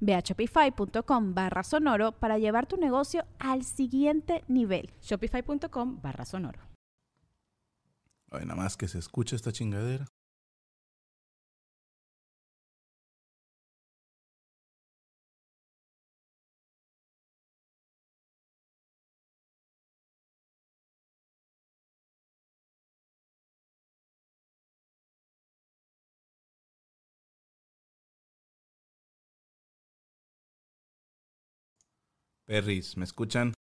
Ve 0.00 0.14
a 0.14 0.20
shopify.com 0.20 1.34
barra 1.34 1.62
sonoro 1.62 2.12
para 2.12 2.38
llevar 2.38 2.66
tu 2.66 2.76
negocio 2.76 3.24
al 3.38 3.64
siguiente 3.64 4.44
nivel. 4.48 4.90
Shopify.com 5.00 6.00
barra 6.00 6.24
sonoro. 6.24 6.60
Ay, 8.30 8.44
nada 8.44 8.56
más 8.56 8.76
que 8.76 8.88
se 8.88 8.98
escuche 8.98 9.36
esta 9.36 9.52
chingadera. 9.52 10.06
Perris, 32.48 32.96
¿me 32.96 33.04
escuchan? 33.04 33.52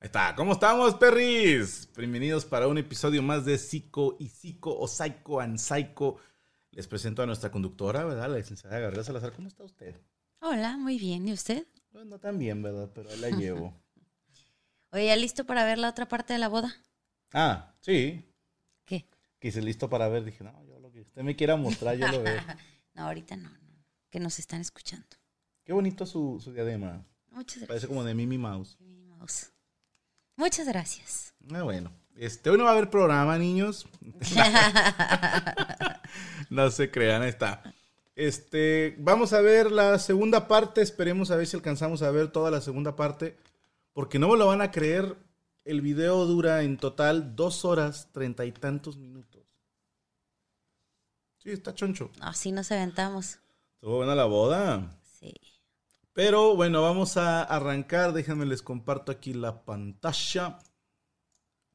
Ahí 0.00 0.06
está. 0.06 0.32
¿Cómo 0.36 0.52
estamos, 0.52 0.94
perris? 0.94 1.88
Bienvenidos 1.96 2.44
para 2.44 2.68
un 2.68 2.78
episodio 2.78 3.20
más 3.20 3.44
de 3.44 3.58
Psico 3.58 4.16
y 4.20 4.28
Psico 4.28 4.78
o 4.78 4.86
Psycho 4.86 5.40
and 5.40 5.58
Psycho. 5.58 6.18
Les 6.70 6.86
presento 6.86 7.20
a 7.20 7.26
nuestra 7.26 7.50
conductora, 7.50 8.04
¿verdad? 8.04 8.30
La 8.30 8.38
licenciada 8.38 8.78
Gabriela 8.78 9.02
Salazar. 9.02 9.32
¿Cómo 9.32 9.48
está 9.48 9.64
usted? 9.64 9.96
Hola, 10.38 10.76
muy 10.76 11.00
bien. 11.00 11.26
¿Y 11.26 11.32
usted? 11.32 11.66
Pues 11.90 12.06
no 12.06 12.20
tan 12.20 12.38
bien, 12.38 12.62
¿verdad? 12.62 12.88
Pero 12.94 13.10
ahí 13.10 13.18
la 13.18 13.30
llevo. 13.30 13.74
Oye, 14.92 15.06
¿ya 15.06 15.16
listo 15.16 15.44
para 15.46 15.64
ver 15.64 15.78
la 15.78 15.88
otra 15.88 16.06
parte 16.06 16.32
de 16.32 16.38
la 16.38 16.48
boda? 16.48 16.72
ah, 17.32 17.74
sí. 17.80 18.24
¿Qué? 18.84 19.04
Quise 19.40 19.60
listo 19.62 19.90
para 19.90 20.08
ver. 20.08 20.24
Dije, 20.24 20.44
no, 20.44 20.64
yo 20.64 20.78
lo 20.78 20.92
que 20.92 21.00
usted 21.00 21.22
me 21.22 21.34
quiera 21.34 21.56
mostrar, 21.56 21.96
yo 21.96 22.06
lo 22.06 22.22
veo. 22.22 22.40
no, 22.94 23.02
ahorita 23.02 23.36
no, 23.36 23.50
no. 23.50 23.84
Que 24.10 24.20
nos 24.20 24.38
están 24.38 24.60
escuchando. 24.60 25.08
Qué 25.64 25.72
bonito 25.72 26.06
su, 26.06 26.40
su 26.40 26.52
diadema. 26.52 27.04
Muchas 27.32 27.56
gracias. 27.56 27.66
Parece 27.66 27.88
como 27.88 28.04
de 28.04 28.14
Mimi 28.14 28.38
Mouse. 28.38 28.76
Minnie 28.78 29.04
Mouse. 29.04 29.52
Muchas 30.38 30.68
gracias. 30.68 31.34
Ah, 31.52 31.64
bueno. 31.64 31.90
Este, 32.14 32.48
hoy 32.48 32.58
no 32.58 32.64
va 32.64 32.70
a 32.70 32.74
haber 32.74 32.90
programa, 32.90 33.36
niños. 33.36 33.88
no 36.50 36.70
se 36.70 36.92
crean, 36.92 37.22
ahí 37.22 37.28
está. 37.28 37.60
Este, 38.14 38.94
vamos 39.00 39.32
a 39.32 39.40
ver 39.40 39.72
la 39.72 39.98
segunda 39.98 40.46
parte. 40.46 40.80
Esperemos 40.80 41.32
a 41.32 41.36
ver 41.36 41.48
si 41.48 41.56
alcanzamos 41.56 42.02
a 42.02 42.12
ver 42.12 42.28
toda 42.28 42.52
la 42.52 42.60
segunda 42.60 42.94
parte. 42.94 43.36
Porque 43.92 44.20
no 44.20 44.28
me 44.28 44.38
lo 44.38 44.46
van 44.46 44.62
a 44.62 44.70
creer. 44.70 45.16
El 45.64 45.80
video 45.80 46.24
dura 46.24 46.62
en 46.62 46.76
total 46.76 47.34
dos 47.34 47.64
horas 47.64 48.08
treinta 48.12 48.44
y 48.44 48.52
tantos 48.52 48.96
minutos. 48.96 49.42
Sí, 51.38 51.50
está 51.50 51.74
choncho. 51.74 52.12
Así 52.20 52.52
nos 52.52 52.70
aventamos. 52.70 53.40
Estuvo 53.74 53.96
buena 53.96 54.14
la 54.14 54.26
boda. 54.26 54.88
Sí. 55.18 55.34
Pero 56.18 56.56
bueno, 56.56 56.82
vamos 56.82 57.16
a 57.16 57.44
arrancar. 57.44 58.12
Déjenme 58.12 58.44
les 58.44 58.60
comparto 58.60 59.12
aquí 59.12 59.32
la 59.34 59.62
pantalla. 59.64 60.58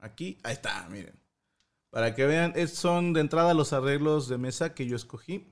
Aquí, 0.01 0.37
ahí 0.43 0.51
está, 0.51 0.85
miren. 0.89 1.17
Para 1.89 2.13
que 2.13 2.25
vean, 2.25 2.53
son 2.67 3.13
de 3.13 3.21
entrada 3.21 3.53
los 3.53 3.71
arreglos 3.71 4.27
de 4.27 4.37
mesa 4.37 4.73
que 4.73 4.85
yo 4.85 4.97
escogí. 4.97 5.47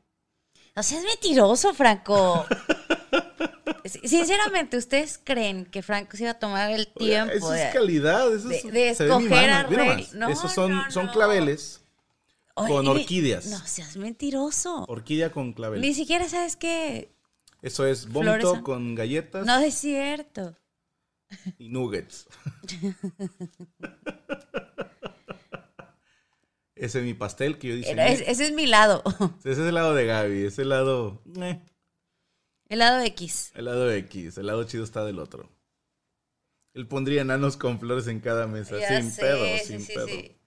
No 0.76 0.84
seas 0.84 1.06
mentiroso, 1.06 1.74
Franco. 1.74 2.46
Sinceramente, 3.86 4.76
¿ustedes 4.76 5.18
creen 5.24 5.68
que 5.68 5.82
Franco 5.82 6.18
se 6.18 6.24
iba 6.24 6.32
a 6.32 6.40
tomar 6.40 6.70
el 6.72 6.90
Oye, 6.96 7.08
tiempo 7.12 7.34
eso 7.34 7.50
de, 7.52 7.68
es 7.68 7.74
calidad. 7.74 8.34
Eso 8.36 8.50
de- 8.50 8.58
es- 8.58 8.64
de 8.74 8.90
escoger 8.90 9.30
mano, 9.30 9.70
mira 9.70 9.84
arreglo? 9.84 9.86
más. 9.86 10.14
No, 10.16 10.28
Esos 10.28 10.52
son, 10.52 10.72
no, 10.76 10.92
son 10.92 11.06
no. 11.06 11.12
claveles 11.14 11.82
Oye, 12.56 12.68
con 12.74 12.88
orquídeas. 12.90 13.46
No 13.46 13.58
seas 13.66 13.96
mentiroso. 13.96 14.84
Orquídea 14.90 15.32
con 15.32 15.48
Ni 15.48 15.54
claveles. 15.54 15.96
siquiera 15.96 16.28
sabes 16.28 16.58
qué. 16.58 17.10
Eso 17.62 17.86
es 17.86 18.08
vómito 18.08 18.40
Flores- 18.40 18.62
con 18.64 18.96
galletas 18.96 19.46
No 19.46 19.60
es 19.60 19.76
cierto. 19.76 20.58
y 21.58 21.70
nuggets. 21.70 22.28
Ese 26.76 27.00
es 27.00 27.06
mi 27.06 27.14
pastel 27.14 27.58
que 27.60 27.68
yo 27.70 27.76
diseñé. 27.76 28.12
es- 28.14 28.22
ese 28.22 28.46
es 28.46 28.52
mi 28.54 28.66
lado. 28.66 29.04
Ese 29.40 29.52
es 29.52 29.58
el 29.60 29.74
lado 29.76 29.94
de 29.94 30.06
Gaby. 30.06 30.46
Ese 30.46 30.66
lado... 30.66 31.22
eh. 31.40 31.62
El 32.70 32.80
lado 32.80 33.02
X. 33.02 33.52
El 33.54 33.66
lado 33.66 33.92
X, 33.92 34.38
el 34.38 34.48
lado 34.48 34.64
chido 34.64 34.84
está 34.84 35.04
del 35.06 35.20
otro. 35.20 35.50
Él 36.74 36.88
pondría 36.88 37.22
enanos 37.22 37.58
con 37.58 37.80
flores 37.80 38.08
en 38.08 38.22
cada 38.22 38.48
mesa, 38.48 38.80
Ya 38.80 39.02
sin 39.02 39.12
sé, 39.12 39.22
pedo, 39.22 39.46
sí, 39.60 39.66
sin 39.66 39.82
sí, 39.82 39.94
pedo. 39.94 40.08
sí. 40.08 40.38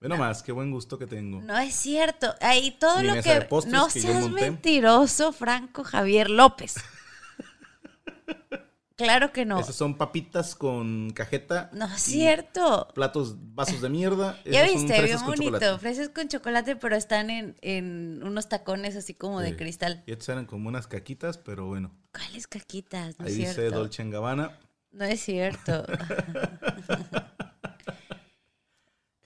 Ve 0.00 0.08
nomás, 0.08 0.44
qué 0.44 0.52
buen 0.52 0.70
gusto 0.70 0.96
que 0.96 1.08
tengo. 1.08 1.40
No 1.42 1.58
es 1.58 1.74
cierto. 1.74 2.32
Ahí 2.40 2.70
todo 2.78 3.00
Mi 3.00 3.08
lo 3.08 3.22
que. 3.22 3.48
No 3.66 3.88
que 3.88 4.00
seas 4.00 4.30
mentiroso, 4.30 5.32
Franco 5.32 5.82
Javier 5.82 6.30
López. 6.30 6.76
claro 8.96 9.32
que 9.32 9.44
no. 9.44 9.58
Esas 9.58 9.74
son 9.74 9.96
papitas 9.96 10.54
con 10.54 11.10
cajeta. 11.10 11.68
No 11.72 11.86
es 11.86 12.00
cierto. 12.00 12.86
Platos, 12.94 13.36
vasos 13.54 13.80
de 13.80 13.88
mierda. 13.88 14.38
Ya 14.44 14.64
Esos 14.64 14.82
viste, 14.82 15.02
bien 15.02 15.20
bonito. 15.24 15.44
chocolate. 15.58 15.78
Fresas 15.80 16.08
con 16.10 16.28
chocolate, 16.28 16.76
pero 16.76 16.94
están 16.94 17.30
en, 17.30 17.56
en 17.60 18.22
unos 18.22 18.48
tacones 18.48 18.94
así 18.94 19.14
como 19.14 19.40
de 19.40 19.56
cristal. 19.56 20.04
Y 20.06 20.12
estas 20.12 20.28
eran 20.28 20.46
como 20.46 20.68
unas 20.68 20.86
caquitas, 20.86 21.38
pero 21.38 21.66
bueno. 21.66 21.92
¿Cuáles 22.12 22.46
caquitas? 22.46 23.18
No 23.18 23.26
Ahí 23.26 23.42
es 23.42 23.56
dice. 23.56 23.70
Dolce 23.70 24.02
en 24.02 24.10
Gabbana. 24.10 24.56
No 24.92 25.04
es 25.04 25.20
cierto. 25.20 25.84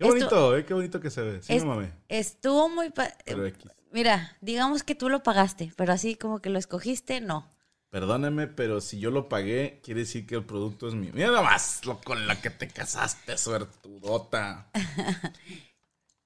Qué 0.02 0.08
bonito, 0.08 0.56
eh, 0.56 0.64
qué 0.64 0.74
bonito 0.74 1.00
que 1.00 1.10
se 1.10 1.22
ve. 1.22 1.42
Sí 1.42 1.54
Es- 1.54 1.62
me 1.62 1.68
mamé, 1.68 1.92
Estuvo 2.08 2.68
muy. 2.68 2.90
pa- 2.90 3.12
X. 3.24 3.64
Mira, 3.92 4.36
digamos 4.40 4.82
que 4.82 4.94
tú 4.94 5.08
lo 5.08 5.22
pagaste, 5.22 5.72
pero 5.76 5.92
así 5.92 6.14
como 6.16 6.40
que 6.40 6.50
lo 6.50 6.58
escogiste, 6.58 7.20
no. 7.20 7.50
Perdóname, 7.90 8.46
pero 8.46 8.80
si 8.80 8.98
yo 8.98 9.10
lo 9.10 9.28
pagué, 9.28 9.80
quiere 9.84 10.00
decir 10.00 10.26
que 10.26 10.34
el 10.34 10.44
producto 10.44 10.88
es 10.88 10.94
mío. 10.94 11.10
Mira 11.12 11.26
nada 11.26 11.42
más 11.42 11.84
lo 11.84 12.00
con 12.00 12.26
la 12.26 12.40
que 12.40 12.48
te 12.48 12.68
casaste, 12.68 13.36
suertudota. 13.36 14.70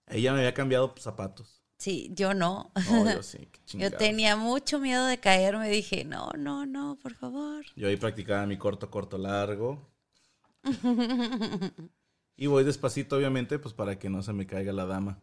Ella 0.07 0.33
me 0.33 0.39
había 0.39 0.55
cambiado 0.55 0.95
zapatos. 0.97 1.61
Sí, 1.79 2.11
yo 2.15 2.35
no. 2.35 2.71
No, 2.89 3.13
yo 3.13 3.23
sí, 3.23 3.49
qué 3.51 3.61
Yo 3.79 3.91
tenía 3.93 4.37
mucho 4.37 4.79
miedo 4.79 5.05
de 5.07 5.19
caerme. 5.19 5.69
Dije, 5.69 6.05
no, 6.05 6.31
no, 6.39 6.65
no, 6.67 6.99
por 7.03 7.15
favor. 7.15 7.65
Yo 7.75 7.89
ahí 7.89 7.97
practicaba 7.97 8.47
mi 8.47 8.57
corto, 8.57 8.89
corto, 8.91 9.19
largo. 9.19 9.91
Y 12.37 12.47
voy 12.47 12.65
despacito, 12.65 13.17
obviamente, 13.17 13.59
pues 13.59 13.75
para 13.75 13.99
que 13.99 14.11
no 14.11 14.23
se 14.23 14.33
me 14.33 14.47
caiga 14.47 14.73
la 14.73 14.87
dama. 14.87 15.23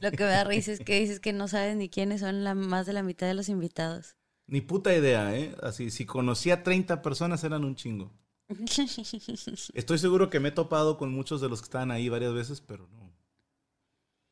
Lo 0.00 0.10
que 0.10 0.24
me 0.24 0.30
da 0.30 0.44
risa 0.44 0.72
es 0.72 0.80
que 0.80 1.00
dices 1.00 1.20
que 1.20 1.32
no 1.32 1.48
sabes 1.48 1.76
ni 1.76 1.88
quiénes 1.88 2.20
son 2.20 2.44
la, 2.44 2.54
más 2.54 2.86
de 2.86 2.92
la 2.92 3.02
mitad 3.02 3.26
de 3.26 3.34
los 3.34 3.48
invitados. 3.48 4.16
Ni 4.46 4.60
puta 4.60 4.94
idea, 4.94 5.36
¿eh? 5.36 5.54
Así, 5.62 5.90
si 5.90 6.06
conocía 6.06 6.54
a 6.54 6.62
30 6.62 7.02
personas 7.02 7.44
eran 7.44 7.64
un 7.64 7.74
chingo. 7.74 8.12
Estoy 9.74 9.98
seguro 9.98 10.30
que 10.30 10.40
me 10.40 10.48
he 10.48 10.52
topado 10.52 10.96
con 10.96 11.12
muchos 11.12 11.40
de 11.40 11.48
los 11.48 11.60
que 11.60 11.66
estaban 11.66 11.90
ahí 11.90 12.08
varias 12.08 12.32
veces, 12.32 12.60
pero 12.62 12.88
no. 12.88 13.12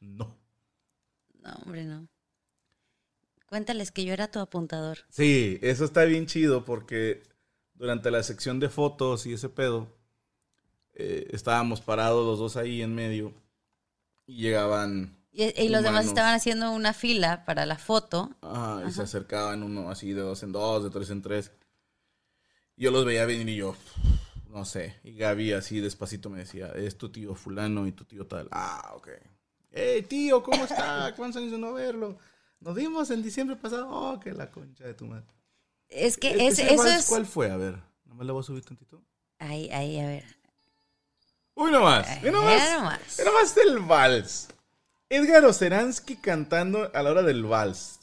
No. 0.00 0.38
No, 1.42 1.52
hombre, 1.64 1.84
no. 1.84 2.08
Cuéntales 3.46 3.92
que 3.92 4.04
yo 4.04 4.12
era 4.12 4.30
tu 4.30 4.38
apuntador. 4.38 4.98
Sí, 5.10 5.58
eso 5.62 5.84
está 5.84 6.04
bien 6.04 6.26
chido 6.26 6.64
porque 6.64 7.22
durante 7.74 8.10
la 8.10 8.22
sección 8.22 8.58
de 8.58 8.68
fotos 8.68 9.26
y 9.26 9.34
ese 9.34 9.48
pedo, 9.48 9.95
eh, 10.96 11.28
estábamos 11.32 11.80
parados 11.80 12.26
los 12.26 12.38
dos 12.38 12.56
ahí 12.56 12.82
en 12.82 12.94
medio 12.94 13.32
y 14.26 14.38
llegaban 14.42 15.16
Y, 15.30 15.44
y 15.62 15.68
los 15.68 15.82
demás 15.82 16.06
estaban 16.06 16.34
haciendo 16.34 16.72
una 16.72 16.92
fila 16.92 17.44
para 17.44 17.66
la 17.66 17.76
foto. 17.78 18.30
Ajá, 18.42 18.82
y 18.88 18.92
se 18.92 19.02
acercaban 19.02 19.62
uno 19.62 19.90
así 19.90 20.12
de 20.12 20.22
dos 20.22 20.42
en 20.42 20.52
dos, 20.52 20.82
de 20.84 20.90
tres 20.90 21.10
en 21.10 21.22
tres. 21.22 21.52
Yo 22.76 22.90
los 22.90 23.04
veía 23.04 23.24
venir 23.24 23.48
y 23.48 23.56
yo, 23.56 23.74
no 24.50 24.64
sé. 24.64 24.96
Y 25.02 25.14
Gaby 25.16 25.52
así 25.52 25.80
despacito 25.80 26.28
me 26.30 26.38
decía, 26.40 26.68
es 26.74 26.98
tu 26.98 27.10
tío 27.10 27.34
fulano 27.34 27.86
y 27.86 27.92
tu 27.92 28.04
tío 28.04 28.26
tal. 28.26 28.48
Ah, 28.50 28.92
ok. 28.96 29.08
Hey, 29.70 30.02
tío, 30.02 30.42
¿cómo 30.42 30.64
está? 30.64 31.12
¿Cuántos 31.16 31.40
años 31.40 31.52
de 31.52 31.58
no 31.58 31.72
verlo? 31.72 32.18
Nos 32.60 32.74
vimos 32.74 33.10
en 33.10 33.22
diciembre 33.22 33.56
pasado. 33.56 33.88
Oh, 33.90 34.20
que 34.20 34.32
la 34.32 34.50
concha 34.50 34.84
de 34.84 34.94
tu 34.94 35.06
madre. 35.06 35.26
Es 35.88 36.16
que 36.16 36.32
E- 36.32 36.48
es- 36.48 36.58
eso 36.58 36.84
es... 36.86 37.06
¿Cuál 37.06 37.26
fue? 37.26 37.50
A 37.50 37.56
ver, 37.56 37.76
nomás 38.04 38.26
le 38.26 38.32
voy 38.32 38.40
a 38.40 38.44
subir 38.44 38.64
tantito. 38.64 39.02
Ahí, 39.38 39.68
ahí, 39.70 39.98
a 40.00 40.06
ver. 40.06 40.24
Uy, 41.56 41.70
nomás. 41.70 42.06
Mira 42.22 42.32
nomás. 42.32 42.52
Mira 42.62 42.76
nomás. 42.76 43.00
Mira 43.18 43.30
nomás 43.30 43.56
el 43.56 43.78
vals. 43.78 44.48
Edgar 45.08 45.44
Oceransky 45.46 46.16
cantando 46.16 46.90
a 46.94 47.02
la 47.02 47.10
hora 47.10 47.22
del 47.22 47.44
vals. 47.44 47.98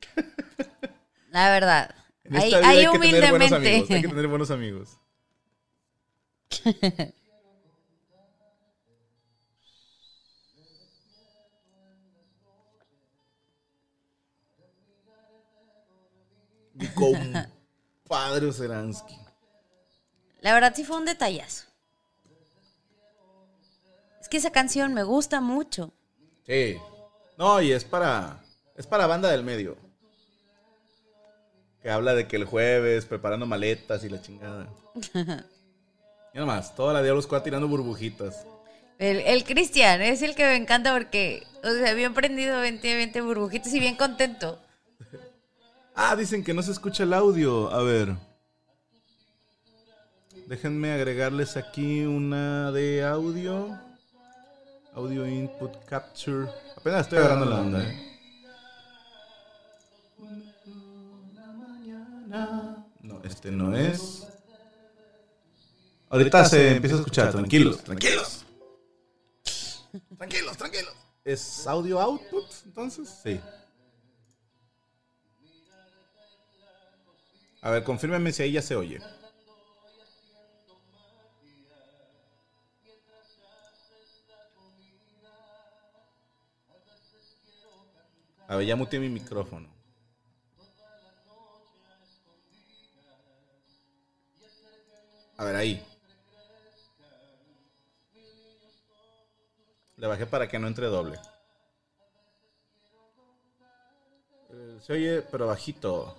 La 1.30 1.50
verdad. 1.50 1.94
En 2.24 2.36
Ahí, 2.36 2.44
esta 2.52 2.58
vida 2.58 2.68
ahí 2.68 2.78
hay 2.84 2.92
que 2.92 2.98
tener 2.98 3.30
buenos 3.30 3.52
amigos. 3.52 3.72
Hay 3.72 3.86
que 3.86 3.92
humildemente. 3.94 4.08
tener 4.08 4.28
buenos 4.28 4.50
amigos. 4.50 4.98
Mi 16.74 16.86
compadre 16.88 18.46
Oceransky. 18.46 19.21
La 20.42 20.52
verdad 20.52 20.72
sí 20.74 20.84
fue 20.84 20.96
un 20.96 21.04
detallazo. 21.04 21.66
Es 24.20 24.28
que 24.28 24.36
esa 24.36 24.50
canción 24.50 24.92
me 24.92 25.04
gusta 25.04 25.40
mucho. 25.40 25.92
Sí. 26.46 26.76
No, 27.38 27.62
y 27.62 27.72
es 27.72 27.84
para. 27.84 28.40
Es 28.76 28.86
para 28.86 29.06
banda 29.06 29.30
del 29.30 29.44
medio. 29.44 29.76
Que 31.80 31.90
habla 31.90 32.14
de 32.14 32.28
que 32.28 32.36
el 32.36 32.44
jueves 32.44 33.06
preparando 33.06 33.46
maletas 33.46 34.04
y 34.04 34.08
la 34.08 34.20
chingada. 34.20 34.68
Y 36.34 36.38
nomás, 36.38 36.74
toda 36.74 36.94
la 36.94 37.02
Diablo 37.02 37.20
Squad 37.20 37.42
tirando 37.42 37.68
burbujitas. 37.68 38.46
El, 38.98 39.18
el 39.20 39.44
Cristian 39.44 40.00
es 40.00 40.22
el 40.22 40.34
que 40.34 40.44
me 40.44 40.56
encanta 40.56 40.94
porque, 40.94 41.46
o 41.62 41.70
sea, 41.70 41.92
bien 41.92 42.14
prendido, 42.14 42.58
20, 42.58 42.96
20 42.96 43.20
burbujitas 43.20 43.74
y 43.74 43.80
bien 43.80 43.96
contento. 43.96 44.58
Ah, 45.94 46.16
dicen 46.16 46.42
que 46.42 46.54
no 46.54 46.62
se 46.62 46.72
escucha 46.72 47.02
el 47.02 47.12
audio. 47.12 47.70
A 47.70 47.82
ver. 47.82 48.14
Déjenme 50.46 50.92
agregarles 50.92 51.56
aquí 51.56 52.04
una 52.04 52.72
de 52.72 53.04
audio. 53.04 53.78
Audio 54.94 55.26
input 55.26 55.72
capture. 55.86 56.48
Apenas 56.76 57.02
estoy 57.02 57.18
agarrando 57.18 57.46
la 57.46 57.60
onda, 57.60 57.82
eh. 57.82 58.08
No, 63.00 63.20
este 63.24 63.50
no 63.50 63.76
es. 63.76 64.26
Ahorita 66.08 66.44
se 66.44 66.76
empieza 66.76 66.96
a 66.96 66.98
escuchar. 66.98 67.30
Tranquilos, 67.32 67.82
tranquilos. 67.82 68.44
Tranquilos, 70.18 70.56
tranquilos. 70.56 70.94
¿Es 71.24 71.66
audio 71.66 72.00
output 72.00 72.44
entonces? 72.66 73.08
Sí. 73.22 73.40
A 77.62 77.70
ver, 77.70 77.84
confírmeme 77.84 78.32
si 78.32 78.42
ahí 78.42 78.52
ya 78.52 78.62
se 78.62 78.74
oye. 78.74 79.00
A 88.52 88.56
ver, 88.56 88.66
ya 88.66 88.76
muteé 88.76 89.00
mi 89.00 89.08
micrófono. 89.08 89.66
A 95.38 95.44
ver, 95.44 95.56
ahí. 95.56 95.82
Le 99.96 100.06
bajé 100.06 100.26
para 100.26 100.46
que 100.48 100.58
no 100.58 100.66
entre 100.66 100.88
doble. 100.88 101.18
Eh, 104.50 104.80
Se 104.82 104.92
oye, 104.92 105.22
pero 105.22 105.46
bajito. 105.46 106.14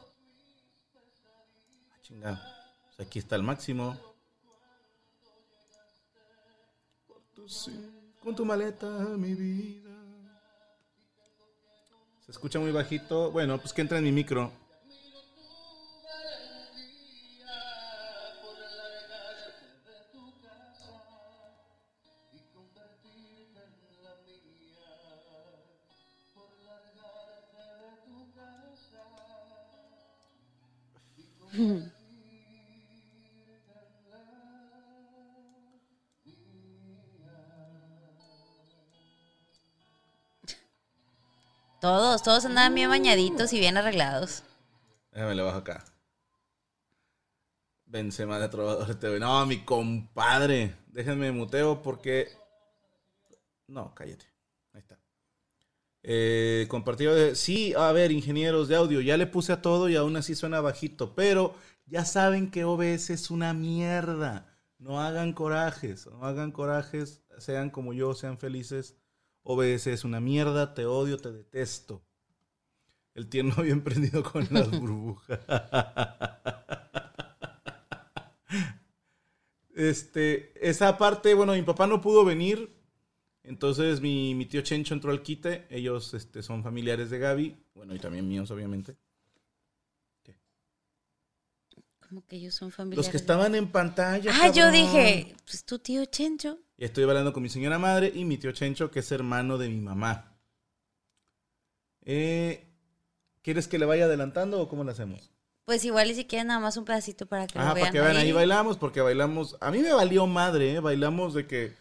Ah. 2.23 2.41
Pues 2.95 3.07
aquí 3.07 3.19
está 3.19 3.35
el 3.35 3.43
máximo. 3.43 3.95
Con 8.23 8.35
tu 8.35 8.43
maleta, 8.43 8.89
mi 9.17 9.35
vida. 9.35 9.92
Se 12.25 12.31
escucha 12.31 12.57
muy 12.57 12.71
bajito. 12.71 13.31
Bueno, 13.31 13.57
pues 13.57 13.73
que 13.73 13.81
entre 13.81 13.97
en 13.97 14.05
mi 14.05 14.11
micro. 14.13 14.62
Todos, 42.23 42.45
andaban 42.45 42.73
bien 42.73 42.89
bañaditos 42.89 43.51
y 43.51 43.59
bien 43.59 43.75
arreglados. 43.75 44.43
Déjame 45.11 45.35
le 45.35 45.41
bajo 45.41 45.57
acá. 45.57 45.83
Benzema 47.85 48.39
de 48.39 48.47
Trovador 48.47 48.95
TV. 48.95 49.19
No, 49.19 49.45
mi 49.45 49.65
compadre. 49.65 50.73
Déjenme 50.87 51.33
muteo 51.33 51.81
porque. 51.81 52.29
No, 53.67 53.93
cállate. 53.93 54.25
Ahí 54.71 54.79
está. 54.79 54.97
Eh, 56.01 56.65
compartido 56.69 57.13
de. 57.13 57.35
Sí, 57.35 57.73
a 57.73 57.91
ver, 57.91 58.13
ingenieros 58.13 58.69
de 58.69 58.77
audio. 58.77 59.01
Ya 59.01 59.17
le 59.17 59.27
puse 59.27 59.51
a 59.51 59.61
todo 59.61 59.89
y 59.89 59.97
aún 59.97 60.15
así 60.15 60.33
suena 60.33 60.61
bajito. 60.61 61.15
Pero 61.15 61.55
ya 61.87 62.05
saben 62.05 62.51
que 62.51 62.63
OBS 62.63 63.09
es 63.09 63.31
una 63.31 63.53
mierda. 63.53 64.57
No 64.77 65.01
hagan 65.01 65.33
corajes. 65.33 66.07
No 66.07 66.25
hagan 66.25 66.53
corajes. 66.53 67.21
Sean 67.37 67.69
como 67.69 67.91
yo, 67.91 68.13
sean 68.13 68.37
felices. 68.37 68.95
OBS 69.41 69.87
es 69.87 70.05
una 70.05 70.21
mierda. 70.21 70.73
Te 70.73 70.85
odio, 70.85 71.17
te 71.17 71.33
detesto. 71.33 72.01
El 73.15 73.29
tierno 73.29 73.61
bien 73.61 73.81
prendido 73.81 74.23
con 74.23 74.47
las 74.51 74.69
burbujas. 74.79 75.39
Este, 79.75 80.53
esa 80.67 80.97
parte, 80.97 81.33
bueno, 81.33 81.53
mi 81.53 81.61
papá 81.63 81.87
no 81.87 82.01
pudo 82.01 82.25
venir. 82.25 82.69
Entonces 83.43 83.99
mi, 84.01 84.33
mi 84.35 84.45
tío 84.45 84.61
Chencho 84.61 84.93
entró 84.93 85.11
al 85.11 85.21
quite. 85.21 85.67
Ellos 85.69 86.13
este, 86.13 86.41
son 86.41 86.63
familiares 86.63 87.09
de 87.09 87.19
Gaby. 87.19 87.57
Bueno, 87.75 87.93
y 87.93 87.99
también 87.99 88.27
míos, 88.27 88.49
obviamente. 88.51 88.95
Como 92.13 92.27
que 92.27 92.35
ellos 92.35 92.53
son 92.53 92.69
familiares. 92.69 93.07
Los 93.07 93.11
que 93.11 93.17
estaban 93.17 93.55
en 93.55 93.71
pantalla. 93.71 94.31
Ah, 94.35 94.51
yo 94.51 94.69
dije, 94.69 95.35
pues 95.45 95.65
tu 95.65 95.79
tío 95.79 96.05
Chencho. 96.05 96.59
Y 96.77 96.85
estoy 96.85 97.05
hablando 97.05 97.33
con 97.33 97.41
mi 97.41 97.49
señora 97.49 97.79
madre 97.79 98.11
y 98.13 98.23
mi 98.23 98.37
tío 98.37 98.51
Chencho, 98.51 98.91
que 98.91 98.99
es 98.99 99.11
hermano 99.11 99.57
de 99.57 99.67
mi 99.67 99.79
mamá. 99.79 100.37
Eh, 102.05 102.72
¿Quieres 103.43 103.67
que 103.67 103.77
le 103.77 103.85
vaya 103.85 104.05
adelantando 104.05 104.59
o 104.59 104.67
cómo 104.67 104.83
lo 104.83 104.91
hacemos? 104.91 105.31
Pues 105.65 105.85
igual 105.85 106.09
y 106.11 106.15
si 106.15 106.25
quieren 106.25 106.47
nada 106.47 106.59
más 106.59 106.75
un 106.77 106.85
pedacito 106.85 107.25
para 107.27 107.45
que 107.45 107.59
Ajá, 107.59 107.69
lo 107.69 107.75
vean. 107.75 107.83
para 107.85 107.91
que 107.91 108.01
vean, 108.01 108.17
ahí 108.17 108.31
bailamos, 108.31 108.77
porque 108.77 109.01
bailamos. 109.01 109.55
A 109.61 109.69
mí 109.71 109.79
me 109.79 109.93
valió 109.93 110.25
madre, 110.27 110.73
¿eh? 110.73 110.79
Bailamos 110.79 111.33
de 111.33 111.45
que 111.47 111.73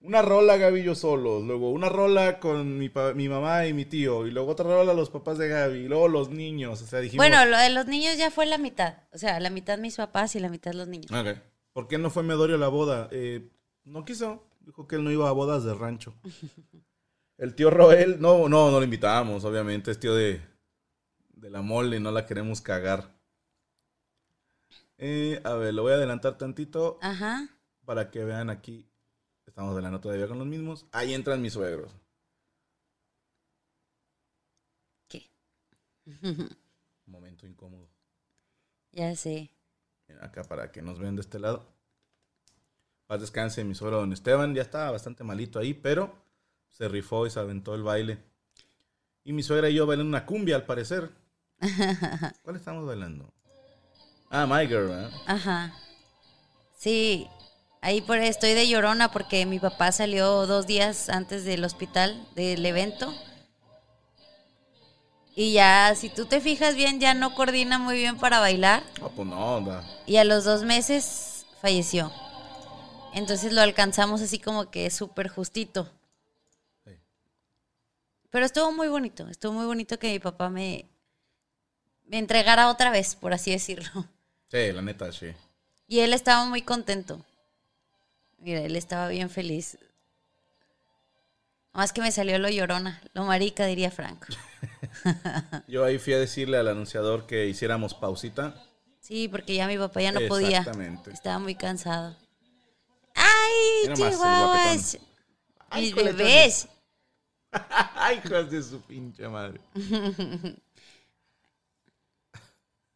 una 0.00 0.22
rola 0.22 0.56
Gaby 0.56 0.80
y 0.80 0.84
yo 0.84 0.94
solos, 0.94 1.42
luego 1.44 1.70
una 1.70 1.88
rola 1.88 2.38
con 2.40 2.78
mi, 2.78 2.88
pa- 2.88 3.14
mi 3.14 3.28
mamá 3.28 3.66
y 3.66 3.72
mi 3.74 3.84
tío, 3.84 4.26
y 4.26 4.30
luego 4.30 4.52
otra 4.52 4.64
rola 4.66 4.94
los 4.94 5.10
papás 5.10 5.38
de 5.38 5.48
Gaby, 5.48 5.78
y 5.80 5.88
luego 5.88 6.08
los 6.08 6.30
niños. 6.30 6.82
O 6.82 6.86
sea, 6.86 7.00
dijimos. 7.00 7.24
Bueno, 7.26 7.44
lo 7.46 7.58
de 7.58 7.70
los 7.70 7.86
niños 7.86 8.16
ya 8.16 8.30
fue 8.30 8.46
la 8.46 8.58
mitad. 8.58 8.94
O 9.12 9.18
sea, 9.18 9.38
la 9.40 9.50
mitad 9.50 9.78
mis 9.78 9.96
papás 9.96 10.34
y 10.36 10.40
la 10.40 10.48
mitad 10.48 10.72
los 10.72 10.88
niños. 10.88 11.10
Ok. 11.12 11.36
¿Por 11.72 11.86
qué 11.86 11.98
no 11.98 12.10
fue 12.10 12.22
Medorio 12.24 12.56
a 12.56 12.58
la 12.58 12.68
boda? 12.68 13.08
Eh, 13.12 13.48
no 13.84 14.04
quiso. 14.04 14.44
Dijo 14.60 14.86
que 14.88 14.96
él 14.96 15.04
no 15.04 15.10
iba 15.12 15.28
a 15.28 15.32
bodas 15.32 15.62
de 15.64 15.74
rancho. 15.74 16.14
El 17.38 17.54
tío 17.54 17.70
Roel, 17.70 18.20
no, 18.20 18.48
no, 18.48 18.70
no 18.70 18.78
lo 18.78 18.82
invitábamos, 18.84 19.44
obviamente. 19.44 19.90
Es 19.92 20.00
tío 20.00 20.14
de, 20.14 20.40
de 21.40 21.50
la 21.50 21.62
mole, 21.62 22.00
no 22.00 22.10
la 22.10 22.26
queremos 22.26 22.60
cagar. 22.60 23.16
Eh, 24.98 25.40
a 25.44 25.54
ver, 25.54 25.74
lo 25.74 25.82
voy 25.82 25.92
a 25.92 25.96
adelantar 25.96 26.36
tantito 26.36 26.98
Ajá. 27.00 27.48
para 27.84 28.10
que 28.10 28.24
vean 28.24 28.50
aquí. 28.50 28.88
Estamos 29.46 29.74
hablando 29.76 30.00
todavía 30.00 30.26
con 30.26 30.38
los 30.38 30.46
mismos. 30.46 30.86
Ahí 30.92 31.14
entran 31.14 31.40
mis 31.40 31.52
suegros. 31.52 31.92
¿Qué? 35.08 35.30
Momento 37.06 37.46
incómodo. 37.46 37.88
Ya 38.92 39.14
sé. 39.14 39.50
Mira, 40.08 40.24
acá 40.24 40.42
para 40.42 40.72
que 40.72 40.82
nos 40.82 40.98
vean 40.98 41.14
de 41.14 41.22
este 41.22 41.38
lado. 41.38 41.66
Paz 43.06 43.20
descanse 43.20 43.64
mi 43.64 43.74
suegro 43.74 43.98
don 43.98 44.12
Esteban. 44.12 44.54
Ya 44.54 44.62
estaba 44.62 44.90
bastante 44.90 45.22
malito 45.24 45.58
ahí, 45.58 45.74
pero 45.74 46.14
se 46.68 46.88
rifó 46.88 47.26
y 47.26 47.30
se 47.30 47.38
aventó 47.40 47.74
el 47.74 47.82
baile. 47.82 48.18
Y 49.24 49.32
mi 49.32 49.42
suegra 49.42 49.70
y 49.70 49.74
yo 49.74 49.86
bailando 49.86 50.08
una 50.08 50.26
cumbia, 50.26 50.56
al 50.56 50.66
parecer. 50.66 51.10
¿Cuál 52.42 52.56
estamos 52.56 52.86
bailando? 52.86 53.32
Ah, 54.30 54.46
My 54.46 54.66
Girl, 54.66 54.88
¿verdad? 54.88 55.10
Ajá. 55.26 55.74
Sí. 56.76 57.28
Ahí 57.80 58.00
por 58.00 58.18
estoy 58.18 58.54
de 58.54 58.68
llorona 58.68 59.10
porque 59.10 59.46
mi 59.46 59.58
papá 59.58 59.92
salió 59.92 60.46
dos 60.46 60.66
días 60.66 61.08
antes 61.08 61.44
del 61.44 61.64
hospital, 61.64 62.26
del 62.34 62.64
evento. 62.66 63.12
Y 65.34 65.52
ya, 65.52 65.94
si 65.94 66.08
tú 66.08 66.26
te 66.26 66.40
fijas 66.40 66.74
bien, 66.74 66.98
ya 66.98 67.14
no 67.14 67.34
coordina 67.34 67.78
muy 67.78 67.96
bien 67.96 68.18
para 68.18 68.40
bailar. 68.40 68.82
Ah, 69.00 69.08
pues 69.14 69.28
no, 69.28 69.60
da. 69.60 69.84
Y 70.06 70.16
a 70.16 70.24
los 70.24 70.44
dos 70.44 70.64
meses 70.64 71.46
falleció. 71.62 72.12
Entonces 73.14 73.52
lo 73.52 73.60
alcanzamos 73.60 74.20
así 74.20 74.40
como 74.40 74.70
que 74.70 74.90
súper 74.90 75.28
justito. 75.28 75.88
Sí. 76.84 76.92
Pero 78.30 78.44
estuvo 78.44 78.72
muy 78.72 78.88
bonito, 78.88 79.28
estuvo 79.28 79.52
muy 79.52 79.66
bonito 79.66 79.98
que 80.00 80.10
mi 80.10 80.18
papá 80.18 80.50
me, 80.50 80.90
me 82.08 82.18
entregara 82.18 82.68
otra 82.70 82.90
vez, 82.90 83.14
por 83.14 83.32
así 83.32 83.50
decirlo. 83.50 84.06
Sí, 84.50 84.72
la 84.72 84.82
neta, 84.82 85.12
sí. 85.12 85.28
Y 85.86 86.00
él 86.00 86.12
estaba 86.12 86.44
muy 86.46 86.62
contento. 86.62 87.24
Mira, 88.38 88.60
él 88.60 88.76
estaba 88.76 89.08
bien 89.08 89.30
feliz. 89.30 89.78
Más 91.72 91.92
que 91.92 92.00
me 92.00 92.10
salió 92.10 92.38
lo 92.38 92.48
llorona, 92.48 93.00
lo 93.12 93.24
marica, 93.24 93.66
diría 93.66 93.90
Franco. 93.90 94.26
Yo 95.68 95.84
ahí 95.84 95.98
fui 95.98 96.12
a 96.14 96.18
decirle 96.18 96.56
al 96.56 96.68
anunciador 96.68 97.26
que 97.26 97.46
hiciéramos 97.46 97.94
pausita. 97.94 98.62
Sí, 99.00 99.28
porque 99.28 99.54
ya 99.54 99.66
mi 99.66 99.78
papá 99.78 100.02
ya 100.02 100.12
no 100.12 100.20
podía. 100.28 100.58
Exactamente. 100.58 101.12
Estaba 101.12 101.38
muy 101.38 101.54
cansado. 101.54 102.16
¡Ay, 103.14 103.94
chihuahuas! 103.94 104.98
Ay, 105.70 105.82
Mis 105.82 105.94
bebés. 105.94 106.68
Ay, 107.94 108.20
hijas 108.24 108.50
de 108.50 108.62
su 108.62 108.80
pinche 108.82 109.28
madre. 109.28 109.60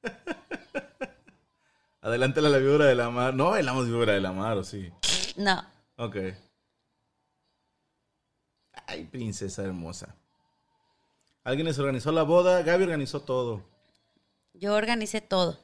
Adelántale 2.00 2.48
a 2.48 2.50
la 2.50 2.58
víbora 2.58 2.86
de 2.86 2.94
la 2.94 3.10
mar. 3.10 3.34
No 3.34 3.50
bailamos 3.50 3.86
víbora 3.86 4.12
de 4.12 4.20
la 4.20 4.32
mar, 4.32 4.56
¿o 4.58 4.64
sí? 4.64 4.90
No, 5.36 5.64
Ok. 5.96 6.16
Ay, 8.86 9.04
princesa 9.04 9.62
hermosa. 9.62 10.14
¿Alguien 11.44 11.66
les 11.66 11.78
organizó 11.78 12.12
la 12.12 12.22
boda? 12.24 12.62
Gaby 12.62 12.84
organizó 12.84 13.20
todo. 13.20 13.62
yo 14.54 14.74
organicé 14.74 15.20
todo. 15.20 15.58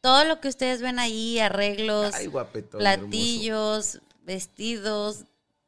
Todo 0.00 0.24
lo 0.24 0.40
que 0.40 0.48
ustedes 0.48 0.82
ven 0.82 0.98
ahí, 0.98 1.38
arreglos, 1.38 2.14
Ay, 2.14 2.26
guapetón. 2.26 2.78
platillos, 2.78 4.00
vestidos, 4.22 5.24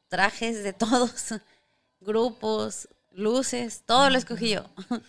trajes 0.09 0.63
de 0.63 0.73
todos, 0.73 1.35
grupos, 2.01 2.89
luces, 3.13 3.83
todo 3.87 4.11
lo 4.11 4.19
escogí 4.19 4.51
yo. 4.51 4.65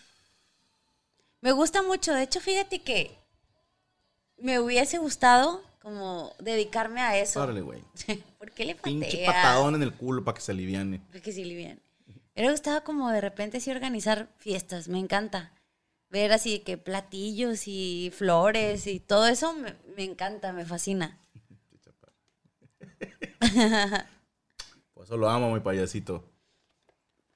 Me 1.42 1.52
gusta 1.52 1.82
mucho, 1.82 2.14
de 2.14 2.24
hecho, 2.24 2.40
fíjate 2.42 2.82
que 2.82 3.18
me 4.38 4.60
hubiese 4.60 4.98
gustado 4.98 5.62
como 5.82 6.34
dedicarme 6.40 7.02
a 7.02 7.18
eso. 7.18 7.42
Órale, 7.42 7.62
güey. 7.62 7.84
¿Por 8.38 8.52
qué 8.52 8.66
le 8.66 8.76
Pinche 8.76 9.06
pateas? 9.06 9.34
patadón 9.34 9.76
en 9.76 9.84
el 9.84 9.94
culo 9.94 10.24
para 10.24 10.36
que 10.36 10.42
se 10.42 10.52
aliviane. 10.52 11.02
Porque 11.12 11.32
sí, 11.32 11.44
livian. 11.46 11.80
Me 12.08 12.42
hubiera 12.44 12.52
gustado 12.52 12.84
como 12.84 13.10
de 13.12 13.22
repente 13.22 13.60
sí 13.60 13.72
organizar 13.72 14.28
fiestas, 14.38 14.88
me 14.88 15.00
encanta. 15.00 15.54
Ver 16.10 16.32
así 16.32 16.60
que 16.60 16.78
platillos 16.78 17.68
y 17.68 18.12
flores 18.16 18.88
y 18.88 19.00
todo 19.00 19.28
eso 19.28 19.54
me, 19.54 19.76
me 19.96 20.04
encanta, 20.04 20.52
me 20.54 20.66
fascina. 20.66 21.18
Por 24.94 25.04
eso 25.06 25.18
lo 25.18 25.30
amo, 25.30 25.54
mi 25.54 25.60
payasito. 25.60 26.29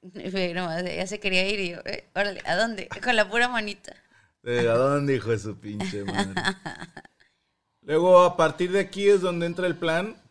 Nomás, 0.03 0.83
ya 0.83 1.07
se 1.07 1.19
quería 1.19 1.47
ir 1.47 1.59
y 1.59 1.69
yo, 1.71 1.77
eh, 1.85 2.09
órale, 2.13 2.41
¿a 2.45 2.55
dónde? 2.55 2.89
Con 3.03 3.15
la 3.15 3.29
pura 3.29 3.47
manita. 3.47 3.95
Eh, 4.43 4.67
¿A 4.67 4.73
dónde, 4.73 5.15
hijo 5.15 5.29
de 5.29 5.39
su 5.39 5.57
pinche 5.57 6.03
madre? 6.03 6.33
Luego, 7.81 8.21
a 8.23 8.35
partir 8.35 8.71
de 8.71 8.81
aquí 8.81 9.07
es 9.07 9.21
donde 9.21 9.45
entra 9.45 9.65
el 9.65 9.77
plan. 9.77 10.21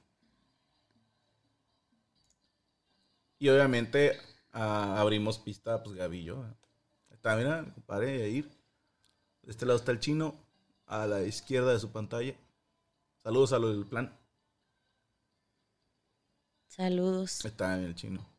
Y 3.38 3.48
obviamente 3.48 4.18
abrimos 4.52 5.38
pista, 5.38 5.82
pues. 5.82 5.96
¿verdad? 5.96 6.56
Está, 7.10 7.36
mira, 7.36 7.64
compadre, 7.74 8.22
ahí. 8.22 8.42
De 9.42 9.50
este 9.50 9.64
lado 9.66 9.78
está 9.78 9.90
el 9.92 10.00
chino, 10.00 10.36
a 10.86 11.06
la 11.06 11.22
izquierda 11.22 11.72
de 11.72 11.80
su 11.80 11.90
pantalla. 11.90 12.34
Saludos 13.22 13.52
a 13.52 13.58
lo 13.58 13.70
del 13.70 13.86
plan. 13.86 14.14
Saludos. 16.68 17.44
Está 17.44 17.74
en 17.76 17.84
el 17.84 17.94
chino. 17.94 18.31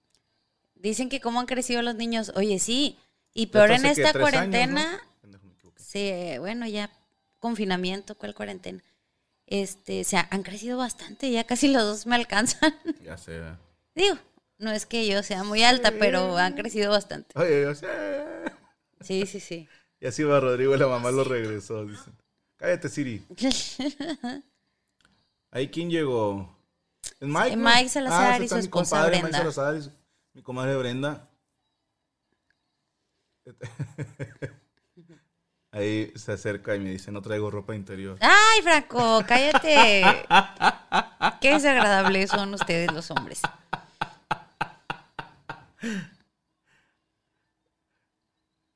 Dicen 0.83 1.09
que 1.09 1.19
cómo 1.21 1.39
han 1.39 1.45
crecido 1.47 1.81
los 1.81 1.95
niños. 1.95 2.31
Oye, 2.35 2.59
sí. 2.59 2.99
Y 3.33 3.47
peor 3.47 3.71
en 3.71 3.85
esta 3.85 4.09
años, 4.09 4.19
cuarentena. 4.19 5.01
Sí, 5.77 6.11
bueno, 6.39 6.67
ya 6.67 6.91
confinamiento, 7.39 8.15
¿cuál 8.15 8.35
cuarentena? 8.35 8.83
Este, 9.47 10.01
o 10.01 10.03
sea, 10.03 10.27
han 10.29 10.43
crecido 10.43 10.77
bastante, 10.77 11.31
ya 11.31 11.43
casi 11.45 11.67
los 11.69 11.83
dos 11.83 12.05
me 12.05 12.15
alcanzan. 12.15 12.75
Ya 13.03 13.17
sé. 13.17 13.41
Digo, 13.95 14.17
no 14.57 14.71
es 14.71 14.85
que 14.85 15.07
yo 15.07 15.23
sea 15.23 15.43
muy 15.43 15.63
alta, 15.63 15.91
pero 15.97 16.37
han 16.37 16.53
crecido 16.53 16.91
bastante. 16.91 17.37
Oye, 17.39 17.63
yo 17.63 17.73
sé. 17.75 17.87
Sí, 19.01 19.25
sí, 19.25 19.39
sí. 19.39 19.67
Y 19.99 20.07
así 20.07 20.23
va 20.23 20.39
Rodrigo 20.39 20.75
la 20.75 20.87
mamá 20.87 21.11
lo 21.11 21.23
regresó. 21.23 21.85
Dicen. 21.85 22.13
Cállate, 22.57 22.89
Siri. 22.89 23.25
¿Ahí 25.51 25.69
quién 25.69 25.89
llegó? 25.89 26.57
¿Es 27.19 27.27
Mike? 27.27 27.55
Mike 27.57 27.89
Salazar 27.89 28.35
ese 28.35 28.45
y 28.45 28.49
su 28.49 28.55
esposa 28.57 29.05
Brenda. 29.05 29.27
Mike 29.27 29.37
Salazar 29.37 29.75
y 29.77 29.81
su- 29.83 29.91
mi 30.33 30.41
comadre 30.41 30.75
Brenda. 30.75 31.29
Ahí 35.71 36.11
se 36.15 36.31
acerca 36.33 36.75
y 36.75 36.79
me 36.79 36.91
dice, 36.91 37.11
no 37.11 37.21
traigo 37.21 37.49
ropa 37.49 37.75
interior. 37.75 38.17
Ay, 38.21 38.61
Franco, 38.61 39.23
cállate. 39.27 40.03
Qué 41.41 41.51
desagradables 41.51 42.29
son 42.29 42.53
ustedes 42.53 42.91
los 42.91 43.09
hombres. 43.09 43.41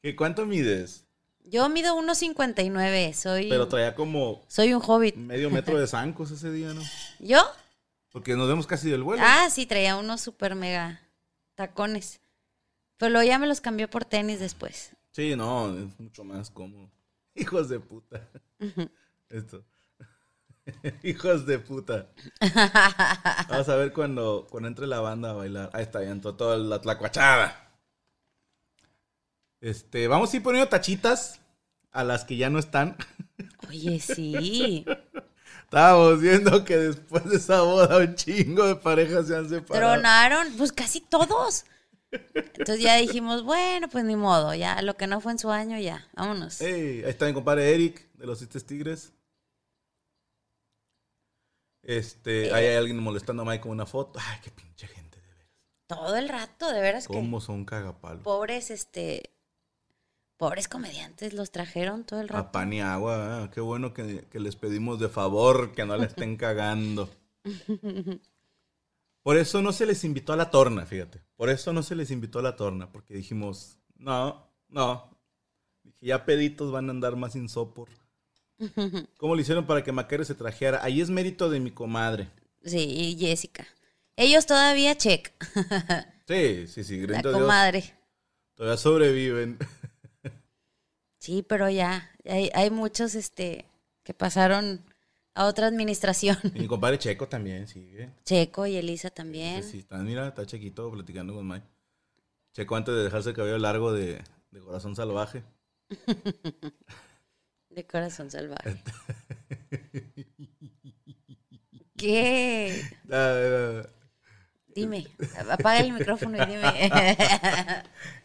¿Qué, 0.01 0.15
¿Cuánto 0.15 0.47
mides? 0.47 1.05
Yo 1.43 1.69
mido 1.69 1.95
1.59, 1.95 3.13
soy, 3.13 3.49
Pero 3.49 3.67
traía 3.67 3.95
como 3.95 4.43
soy 4.47 4.73
un 4.73 4.81
hobbit. 4.83 5.15
medio 5.15 5.49
metro 5.49 5.79
de 5.79 5.87
zancos 5.87 6.31
ese 6.31 6.51
día, 6.51 6.73
¿no? 6.73 6.81
¿Yo? 7.19 7.39
Porque 8.11 8.35
nos 8.35 8.47
vemos 8.47 8.65
casi 8.67 8.89
del 8.89 9.03
vuelo. 9.03 9.23
Ah, 9.25 9.49
sí, 9.49 9.65
traía 9.65 9.95
unos 9.97 10.19
super 10.19 10.55
mega 10.55 11.06
tacones. 11.57 12.21
Pero 12.97 13.11
luego 13.11 13.27
ya 13.27 13.39
me 13.39 13.47
los 13.47 13.59
cambió 13.59 13.89
por 13.89 14.05
tenis 14.05 14.39
después. 14.39 14.95
Sí, 15.11 15.35
no, 15.35 15.77
es 15.77 15.99
mucho 15.99 16.23
más 16.23 16.49
cómodo. 16.49 16.89
Hijos 17.35 17.67
de 17.67 17.79
puta. 17.79 18.29
Esto. 19.29 19.65
Hijos 21.03 21.45
de 21.45 21.59
puta. 21.59 22.09
Vamos 23.49 23.69
a 23.69 23.75
ver 23.75 23.91
cuando, 23.91 24.47
cuando 24.49 24.69
entre 24.69 24.87
la 24.87 25.01
banda 25.01 25.31
a 25.31 25.33
bailar. 25.33 25.69
Ahí 25.73 25.83
está, 25.83 26.03
ya 26.03 26.11
entró 26.11 26.35
toda 26.35 26.57
la 26.57 26.79
tlacuachada. 26.79 27.63
Este, 29.59 30.07
vamos 30.07 30.31
a 30.31 30.37
ir 30.37 30.43
poniendo 30.43 30.69
tachitas 30.69 31.41
a 31.91 32.03
las 32.03 32.25
que 32.25 32.37
ya 32.37 32.49
no 32.51 32.59
están. 32.59 32.95
Oye, 33.67 33.99
sí. 33.99 34.85
Estábamos 35.67 36.21
viendo 36.21 36.63
que 36.63 36.77
después 36.77 37.29
de 37.29 37.36
esa 37.36 37.62
boda 37.62 37.97
un 37.97 38.15
chingo 38.15 38.65
de 38.65 38.77
parejas 38.77 39.27
se 39.27 39.36
han 39.36 39.50
separado. 39.50 39.95
Tronaron, 39.95 40.53
pues 40.57 40.71
casi 40.71 41.01
todos. 41.01 41.65
Entonces 42.09 42.79
ya 42.79 42.95
dijimos, 42.95 43.43
bueno, 43.43 43.89
pues 43.89 44.05
ni 44.05 44.15
modo, 44.15 44.53
ya 44.53 44.81
lo 44.81 44.95
que 44.95 45.07
no 45.07 45.19
fue 45.19 45.33
en 45.33 45.39
su 45.39 45.51
año, 45.51 45.77
ya, 45.77 46.07
vámonos. 46.13 46.62
Ey, 46.62 47.03
ahí 47.03 47.09
está 47.09 47.25
mi 47.25 47.33
compadre 47.33 47.74
Eric 47.75 48.09
de 48.13 48.25
los 48.25 48.39
Cistes 48.39 48.65
Tigres. 48.65 49.12
Este, 51.83 52.53
ahí 52.53 52.65
hay 52.65 52.77
alguien 52.77 52.97
molestando 53.00 53.43
a 53.43 53.45
Mike 53.45 53.63
con 53.63 53.74
una 53.74 53.86
foto. 53.86 54.21
Ay, 54.24 54.39
qué 54.41 54.51
pinche 54.51 54.88
gente, 54.88 55.19
de 55.19 55.27
veras. 55.27 55.51
Todo 55.88 56.15
el 56.15 56.29
rato, 56.29 56.71
de 56.71 56.79
veras 56.79 57.07
que 57.07 57.13
¿Cómo 57.13 57.41
son 57.41 57.65
cagapalos? 57.65 58.24
pobres, 58.24 58.71
este, 58.71 59.31
pobres 60.38 60.67
comediantes 60.67 61.34
los 61.34 61.51
trajeron 61.51 62.03
todo 62.06 62.22
el 62.22 62.29
A 62.34 62.34
rato. 62.34 62.51
pan 62.51 62.72
y 62.74 62.82
agua, 62.82 63.46
¿eh? 63.46 63.50
qué 63.53 63.62
bueno 63.62 63.94
que, 63.94 64.25
que 64.29 64.39
les 64.39 64.56
pedimos 64.56 65.00
de 65.00 65.10
favor 65.10 65.74
que 65.74 65.86
no 65.86 65.98
la 65.98 66.06
estén 66.06 66.38
cagando. 66.38 67.10
Por 69.24 69.38
eso 69.38 69.62
no 69.62 69.74
se 69.74 69.86
les 69.86 70.03
invitó 70.03 70.34
a 70.34 70.38
la 70.38 70.50
torna, 70.51 70.86
fíjate. 70.86 71.22
Por 71.36 71.50
eso 71.50 71.74
no 71.74 71.84
se 71.84 71.96
les 71.96 72.12
invitó 72.12 72.39
a 72.39 72.44
la 72.44 72.56
torna, 72.56 72.91
porque 72.91 73.13
dijimos, 73.13 73.77
no, 73.98 74.50
no. 74.70 75.10
Dije, 75.84 76.06
ya 76.08 76.25
peditos 76.25 76.72
van 76.72 76.88
a 76.88 76.91
andar 76.91 77.15
más 77.15 77.34
sin 77.34 77.50
sopor. 77.50 77.89
¿Cómo 79.17 79.36
le 79.36 79.41
hicieron 79.41 79.65
para 79.67 79.84
que 79.84 79.91
Macario 79.91 80.25
se 80.25 80.36
trajera? 80.36 80.84
Ahí 80.84 81.01
es 81.01 81.10
mérito 81.10 81.50
de 81.50 81.60
mi 81.60 81.72
comadre. 81.72 82.29
Sí, 82.63 82.79
y 82.79 83.17
Jessica. 83.17 83.67
Ellos 84.15 84.46
todavía 84.46 84.96
check. 84.98 85.32
Sí, 86.27 86.67
sí, 86.67 86.84
sí, 86.84 87.06
La 87.06 87.20
a 87.20 87.22
Dios, 87.22 87.34
comadre. 87.34 87.94
todavía 88.56 88.77
sobreviven. 88.77 89.58
Sí, 91.27 91.43
pero 91.43 91.69
ya, 91.69 92.10
hay, 92.24 92.50
hay 92.53 92.69
muchos, 92.69 93.13
este, 93.13 93.65
que 94.03 94.13
pasaron 94.13 94.81
a 95.34 95.43
otra 95.43 95.67
administración. 95.67 96.38
Y 96.55 96.60
mi 96.60 96.67
compadre 96.69 97.00
Checo 97.00 97.27
también 97.27 97.67
sigue. 97.67 98.12
Checo 98.24 98.65
y 98.65 98.77
Elisa 98.77 99.10
también. 99.10 99.62
Sí, 99.62 99.79
está, 99.79 99.98
mira, 99.98 100.29
está 100.29 100.46
Chequito 100.46 100.89
platicando 100.89 101.36
con 101.36 101.46
Mike. 101.46 101.67
Checo 102.53 102.77
antes 102.77 102.96
de 102.96 103.03
dejarse 103.03 103.31
el 103.31 103.36
cabello 103.36 103.57
largo 103.57 103.91
de, 103.91 104.24
de 104.51 104.60
corazón 104.62 104.96
salvaje. 104.96 105.43
De 107.72 107.86
corazón 107.86 108.31
salvaje. 108.31 108.81
¿Qué? 111.98 112.84
Dime, 114.74 115.05
apaga 115.50 115.81
el 115.81 115.91
micrófono 115.91 116.41
y 116.41 116.46
dime. 116.46 116.89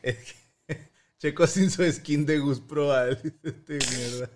es 0.02 0.16
que 0.18 0.41
Checo 1.22 1.46
sin 1.46 1.70
su 1.70 1.84
skin 1.84 2.26
de 2.26 2.40
Gus 2.40 2.58
Pro 2.58 2.90
Alice, 2.90 3.32
este 3.44 3.78
mierda. 3.78 4.30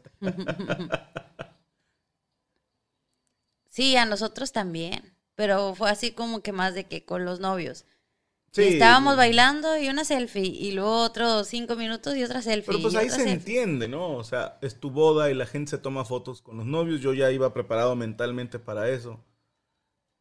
Sí, 3.69 3.97
a 3.97 4.05
nosotros 4.05 4.53
también. 4.53 5.13
Pero 5.35 5.75
fue 5.75 5.91
así 5.91 6.13
como 6.13 6.43
que 6.43 6.53
más 6.53 6.75
de 6.75 6.85
que 6.87 7.05
con 7.05 7.25
los 7.25 7.41
novios. 7.41 7.87
Sí, 8.53 8.63
Estábamos 8.63 9.17
bailando 9.17 9.77
y 9.77 9.89
una 9.89 10.05
selfie. 10.05 10.47
Y 10.47 10.71
luego 10.71 11.03
otros 11.03 11.49
cinco 11.49 11.75
minutos 11.75 12.17
y 12.17 12.23
otra 12.23 12.41
selfie. 12.41 12.75
Pero 12.75 12.83
pues 12.83 12.95
ahí 12.95 13.11
se 13.11 13.17
selfie. 13.17 13.33
entiende, 13.33 13.89
¿no? 13.89 14.13
O 14.15 14.23
sea, 14.23 14.57
es 14.63 14.79
tu 14.79 14.93
boda 14.93 15.29
y 15.29 15.35
la 15.35 15.47
gente 15.47 15.73
se 15.73 15.79
toma 15.79 16.05
fotos 16.05 16.41
con 16.41 16.57
los 16.57 16.67
novios. 16.67 17.01
Yo 17.01 17.13
ya 17.15 17.33
iba 17.33 17.53
preparado 17.53 17.97
mentalmente 17.97 18.61
para 18.61 18.89
eso. 18.91 19.25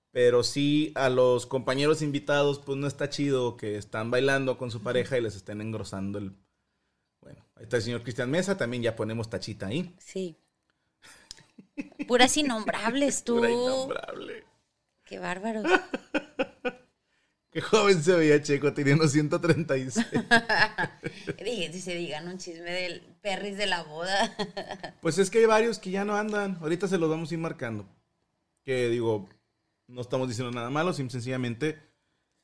Pero 0.10 0.42
sí, 0.42 0.94
a 0.96 1.10
los 1.10 1.46
compañeros 1.46 2.02
invitados, 2.02 2.58
pues 2.58 2.76
no 2.80 2.88
está 2.88 3.12
chido 3.12 3.56
que 3.56 3.78
están 3.78 4.10
bailando 4.10 4.58
con 4.58 4.72
su 4.72 4.82
pareja 4.82 5.16
y 5.16 5.22
les 5.22 5.36
estén 5.36 5.62
engrosando 5.62 6.18
el... 6.18 6.36
Ahí 7.56 7.64
está 7.64 7.78
el 7.78 7.84
señor 7.84 8.04
Cristian 8.04 8.30
Mesa, 8.30 8.58
también 8.58 8.84
ya 8.84 8.96
ponemos 8.96 9.30
tachita 9.30 9.68
ahí. 9.68 9.94
Sí. 9.98 10.38
Puras 12.08 12.36
innombrables, 12.38 13.24
tú. 13.24 13.38
Pura 13.38 13.50
innombrable. 13.50 14.44
Qué 15.04 15.20
bárbaro. 15.20 15.64
Qué 17.52 17.62
joven 17.62 18.04
se 18.04 18.14
veía 18.14 18.42
Checo 18.42 18.74
teniendo 18.74 19.08
136. 19.08 20.06
Dije, 21.46 21.72
si 21.72 21.80
se 21.80 21.96
digan 21.96 22.28
un 22.28 22.38
chisme 22.38 22.70
del 22.70 23.00
perris 23.22 23.56
de 23.58 23.66
la 23.68 23.84
boda. 23.84 24.36
Pues 25.02 25.18
es 25.20 25.30
que 25.30 25.38
hay 25.38 25.46
varios 25.46 25.80
que 25.80 25.92
ya 25.92 26.04
no 26.04 26.16
andan. 26.18 26.58
Ahorita 26.62 26.88
se 26.90 26.98
los 26.98 27.10
vamos 27.10 27.32
a 27.32 27.34
ir 27.34 27.40
marcando. 27.40 27.88
Que 28.66 28.90
digo, 28.90 29.30
no 29.88 30.02
estamos 30.02 30.28
diciendo 30.28 30.52
nada 30.52 30.70
malo, 30.70 30.92
sim- 30.92 31.10
sencillamente, 31.10 31.80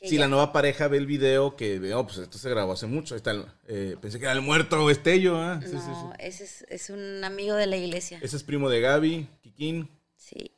si 0.10 0.16
ya- 0.16 0.22
la 0.22 0.28
nueva 0.28 0.52
pareja 0.52 0.88
ve 0.88 0.98
el 0.98 1.06
video, 1.06 1.56
que 1.56 1.80
veo, 1.80 2.06
pues 2.06 2.18
esto 2.20 2.38
se 2.38 2.50
grabó 2.50 2.74
hace 2.74 2.88
mucho. 2.88 3.14
Ahí 3.14 3.18
está 3.20 3.32
el- 3.32 3.46
eh, 3.68 3.96
pensé 4.02 4.18
que 4.20 4.26
era 4.26 4.34
el 4.34 4.42
muerto 4.42 4.90
Estello. 4.90 5.38
¿ah? 5.38 5.60
Sí, 5.62 5.68
sí, 5.70 5.78
sí. 5.78 5.88
No, 5.90 6.14
ese 6.20 6.44
es, 6.44 6.66
es 6.70 6.90
un 6.90 7.24
amigo 7.24 7.56
de 7.56 7.68
la 7.68 7.78
iglesia. 7.78 8.20
Ese 8.22 8.36
es 8.38 8.44
primo 8.44 8.70
de 8.70 8.82
Gaby, 8.82 9.28
Kikín. 9.42 9.90
Sí. 10.16 10.52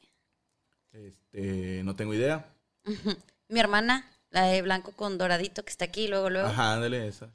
Este, 0.92 1.82
no 1.84 1.96
tengo 1.96 2.14
idea. 2.14 2.46
Mi 3.50 3.60
hermana, 3.60 4.10
la 4.30 4.44
de 4.46 4.62
blanco 4.62 4.92
con 4.94 5.18
doradito 5.18 5.64
que 5.64 5.72
está 5.72 5.86
aquí, 5.86 6.08
luego, 6.08 6.30
luego. 6.30 6.48
Ajá, 6.48 6.74
ándale 6.74 7.08
esa. 7.08 7.30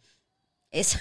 Esa. 0.70 1.00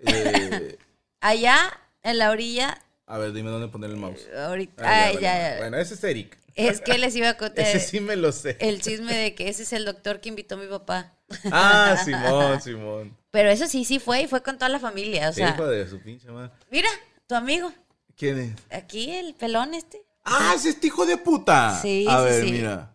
Eh, 0.00 0.78
Allá, 1.20 1.72
en 2.02 2.18
la 2.18 2.30
orilla, 2.30 2.80
a 3.06 3.18
ver, 3.18 3.32
dime 3.32 3.50
dónde 3.50 3.68
poner 3.68 3.90
el 3.90 3.96
mouse. 3.96 4.28
ahorita. 4.36 4.82
Ah, 4.86 5.04
ay, 5.06 5.14
ya, 5.14 5.20
ya, 5.20 5.28
bueno, 5.32 5.50
ya. 5.54 5.58
Bueno, 5.58 5.76
ese 5.78 5.94
es 5.94 6.04
Eric. 6.04 6.38
Es 6.58 6.80
que 6.80 6.98
les 6.98 7.14
iba 7.16 7.28
a 7.30 7.36
contar 7.36 7.64
Ese 7.64 7.80
sí 7.80 8.00
me 8.00 8.16
lo 8.16 8.32
sé. 8.32 8.56
el 8.60 8.80
chisme 8.82 9.14
de 9.16 9.34
que 9.34 9.48
ese 9.48 9.62
es 9.62 9.72
el 9.72 9.84
doctor 9.84 10.20
que 10.20 10.28
invitó 10.28 10.56
a 10.56 10.58
mi 10.58 10.66
papá. 10.66 11.14
Ah, 11.52 11.96
Simón, 12.04 12.60
Simón. 12.60 13.16
Pero 13.30 13.50
eso 13.50 13.66
sí, 13.66 13.84
sí 13.84 13.98
fue 13.98 14.22
y 14.22 14.26
fue 14.26 14.42
con 14.42 14.56
toda 14.58 14.68
la 14.68 14.80
familia. 14.80 15.28
O 15.28 15.32
sea, 15.32 15.50
Hijo 15.50 15.66
de 15.66 15.88
su 15.88 16.00
pinche 16.00 16.28
madre. 16.30 16.50
mira, 16.70 16.88
tu 17.26 17.34
amigo. 17.34 17.72
¿Quién 18.16 18.38
es? 18.38 18.76
Aquí 18.76 19.10
el 19.12 19.34
pelón 19.34 19.74
este. 19.74 20.02
¡Ah, 20.24 20.52
es 20.56 20.64
este 20.66 20.88
hijo 20.88 21.06
de 21.06 21.16
puta! 21.16 21.78
Sí, 21.80 22.06
A 22.08 22.18
sí, 22.18 22.24
ver, 22.24 22.44
sí. 22.44 22.52
mira. 22.52 22.94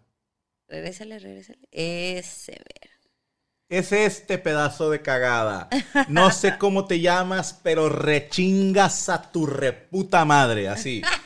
Regrésale, 0.68 1.20
regrésale. 1.20 1.60
Ese, 1.72 2.52
ver. 2.52 2.90
Es 3.70 3.92
este 3.92 4.38
pedazo 4.38 4.90
de 4.90 5.02
cagada. 5.02 5.70
No 6.10 6.30
sé 6.32 6.58
cómo 6.58 6.86
te 6.86 7.00
llamas, 7.00 7.60
pero 7.64 7.90
rechingas 7.90 9.10
a 9.10 9.32
tu 9.32 9.46
reputa 9.48 10.26
madre, 10.26 10.68
así. 10.68 11.02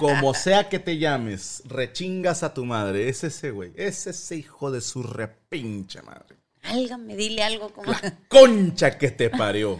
Como 0.00 0.32
sea 0.34 0.68
que 0.68 0.78
te 0.78 0.96
llames, 0.96 1.62
rechingas 1.66 2.42
a 2.42 2.54
tu 2.54 2.64
madre. 2.64 3.08
Es 3.08 3.22
ese 3.22 3.50
güey. 3.50 3.72
Es 3.76 4.06
ese 4.06 4.36
hijo 4.36 4.70
de 4.70 4.80
su 4.80 5.02
repinche 5.02 6.00
madre. 6.02 6.38
Álgame, 6.62 7.16
dile 7.16 7.42
algo 7.42 7.70
como. 7.72 7.92
La 7.92 8.18
concha 8.28 8.96
que 8.96 9.10
te 9.10 9.28
parió. 9.28 9.76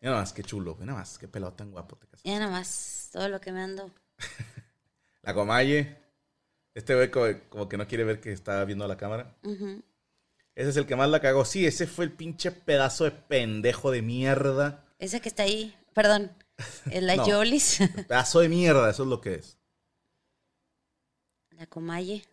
Mira 0.00 0.12
nada 0.12 0.20
más, 0.20 0.32
qué 0.32 0.42
chulo. 0.42 0.74
Mira 0.74 0.86
nada 0.86 0.98
más, 0.98 1.18
qué 1.18 1.26
pelado 1.26 1.54
tan 1.54 1.70
guapo 1.70 1.96
te 1.96 2.06
casas. 2.06 2.22
Ya 2.22 2.38
nada 2.38 2.50
más, 2.50 3.08
todo 3.12 3.28
lo 3.28 3.40
que 3.40 3.52
me 3.52 3.62
ando. 3.62 3.90
La 5.22 5.32
comalle. 5.34 5.96
Este 6.74 6.94
güey 6.94 7.10
como, 7.10 7.26
como 7.48 7.68
que 7.68 7.76
no 7.76 7.88
quiere 7.88 8.04
ver 8.04 8.20
que 8.20 8.32
está 8.32 8.64
viendo 8.64 8.84
a 8.84 8.88
la 8.88 8.96
cámara. 8.96 9.34
Ese 10.54 10.70
es 10.70 10.76
el 10.76 10.86
que 10.86 10.96
más 10.96 11.08
la 11.08 11.20
cagó. 11.20 11.44
Sí, 11.44 11.66
ese 11.66 11.86
fue 11.86 12.04
el 12.04 12.12
pinche 12.12 12.52
pedazo 12.52 13.04
de 13.04 13.10
pendejo 13.10 13.90
de 13.90 14.02
mierda. 14.02 14.84
Esa 14.98 15.20
que 15.20 15.28
está 15.28 15.42
ahí, 15.42 15.74
perdón. 15.94 16.30
Es 16.90 17.02
la 17.02 17.16
No. 17.16 17.26
Yolis. 17.26 17.78
Pedazo 18.08 18.40
de 18.40 18.48
mierda, 18.48 18.90
eso 18.90 19.02
es 19.04 19.08
lo 19.08 19.20
que 19.20 19.34
es. 19.34 19.58
La 21.50 21.66
Comalle. 21.66 22.24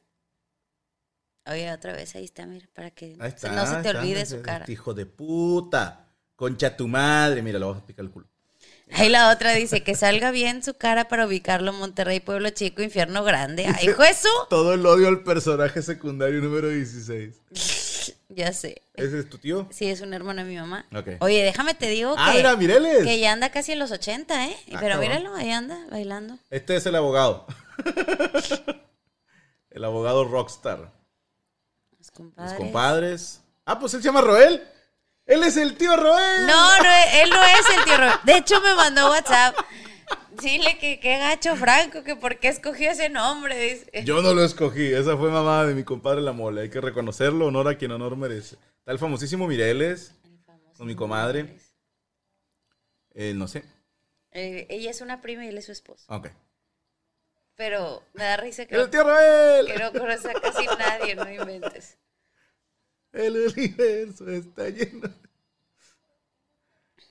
Oye, 1.45 1.71
otra 1.71 1.93
vez 1.93 2.13
ahí 2.15 2.25
está, 2.25 2.45
mira, 2.45 2.67
para 2.73 2.91
que 2.91 3.15
Ahí 3.19 3.29
está. 3.29 3.51
no 3.51 3.65
se 3.65 3.81
te 3.81 3.87
está, 3.89 3.99
olvide 3.99 4.25
su 4.25 4.41
cara. 4.41 4.65
Hijo 4.67 4.93
de 4.93 5.05
puta. 5.05 6.09
Concha 6.35 6.75
tu 6.75 6.87
madre. 6.87 7.41
Mira, 7.41 7.57
le 7.59 7.65
vas 7.65 7.77
a 7.77 7.85
picar 7.85 8.05
el 8.05 8.11
culo. 8.11 8.27
Ahí 8.91 9.09
la 9.09 9.31
otra 9.31 9.53
dice 9.53 9.83
que 9.83 9.95
salga 9.95 10.31
bien 10.31 10.63
su 10.63 10.75
cara 10.75 11.09
para 11.09 11.25
ubicarlo 11.25 11.71
en 11.71 11.77
Monterrey, 11.77 12.21
Pueblo 12.21 12.49
Chico, 12.51 12.81
Infierno 12.81 13.23
Grande. 13.23 13.65
¡Ay, 13.65 13.87
su! 14.13 14.29
Todo 14.49 14.73
el 14.73 14.85
odio 14.85 15.09
al 15.09 15.23
personaje 15.23 15.81
secundario 15.81 16.41
número 16.41 16.69
16. 16.69 17.35
Ya 18.29 18.51
sé. 18.53 18.81
¿Ese 18.93 19.19
es 19.19 19.29
tu 19.29 19.37
tío? 19.37 19.67
Sí, 19.71 19.89
es 19.89 20.01
un 20.01 20.13
hermano 20.13 20.43
de 20.43 20.49
mi 20.49 20.55
mamá. 20.57 20.85
Ok. 20.95 21.09
Oye, 21.21 21.43
déjame 21.43 21.73
te 21.73 21.87
digo 21.89 22.15
Ah, 22.17 22.31
que, 22.31 22.37
mira, 22.37 22.55
Mireles. 22.55 23.03
que 23.05 23.19
ya 23.19 23.31
anda 23.31 23.49
casi 23.51 23.71
en 23.73 23.79
los 23.79 23.91
80, 23.91 24.47
¿eh? 24.47 24.55
Ah, 24.59 24.63
Pero 24.65 24.79
cabrón. 24.79 24.99
míralo, 25.01 25.35
ahí 25.35 25.51
anda, 25.51 25.77
bailando. 25.91 26.37
Este 26.49 26.75
es 26.75 26.85
el 26.85 26.95
abogado. 26.95 27.45
el 29.71 29.83
abogado 29.83 30.25
rockstar. 30.25 30.79
Los 30.79 30.91
Los 31.99 32.11
compadres. 32.11 32.57
compadres. 32.57 33.41
Ah, 33.65 33.79
pues 33.79 33.93
él 33.93 34.01
se 34.01 34.05
llama 34.07 34.21
Roel. 34.21 34.63
Él 35.25 35.43
es 35.43 35.57
el 35.57 35.75
tío 35.77 35.95
Roel. 35.97 36.45
No, 36.47 36.77
no, 36.77 36.89
él 37.21 37.29
no 37.29 37.43
es 37.43 37.77
el 37.77 37.83
tío 37.83 37.97
Robert. 37.97 38.23
De 38.23 38.37
hecho, 38.37 38.61
me 38.61 38.73
mandó 38.75 39.09
WhatsApp. 39.09 39.55
Dile 40.41 40.77
que 40.77 40.99
qué 40.99 41.17
gacho 41.17 41.55
Franco, 41.55 42.03
que 42.03 42.15
por 42.15 42.37
qué 42.39 42.49
escogió 42.49 42.91
ese 42.91 43.09
nombre. 43.09 43.57
Dice. 43.59 44.03
Yo 44.03 44.21
no 44.21 44.33
lo 44.33 44.43
escogí. 44.43 44.93
Esa 44.93 45.17
fue 45.17 45.31
mamá 45.31 45.65
de 45.65 45.73
mi 45.73 45.83
compadre 45.83 46.21
La 46.21 46.31
Mole. 46.31 46.61
Hay 46.61 46.69
que 46.69 46.81
reconocerlo. 46.81 47.47
Honor 47.47 47.67
a 47.69 47.77
quien 47.77 47.91
honor 47.91 48.15
merece. 48.15 48.57
Está 48.79 48.91
el 48.91 48.99
famosísimo 48.99 49.47
Mireles. 49.47 50.13
Con 50.77 50.87
mi 50.87 50.95
comadre. 50.95 51.57
Eh, 53.15 53.33
no 53.33 53.47
sé. 53.47 53.63
Eh, 54.31 54.67
ella 54.69 54.91
es 54.91 55.01
una 55.01 55.21
prima 55.21 55.43
y 55.45 55.47
él 55.49 55.57
es 55.57 55.65
su 55.65 55.71
esposo. 55.71 56.05
Ok. 56.13 56.27
Pero 57.55 58.03
me 58.13 58.23
da 58.23 58.37
risa 58.37 58.67
que, 58.67 58.75
El 58.75 58.89
tío 58.91 59.03
Roel. 59.03 59.65
que 59.65 59.79
no 59.79 59.91
conoce 59.91 60.29
a 60.29 60.33
casi 60.35 60.67
nadie, 60.67 61.15
no 61.15 61.27
inventes. 61.29 61.97
El 63.11 63.35
universo 63.35 64.29
está 64.29 64.69
lleno. 64.69 65.09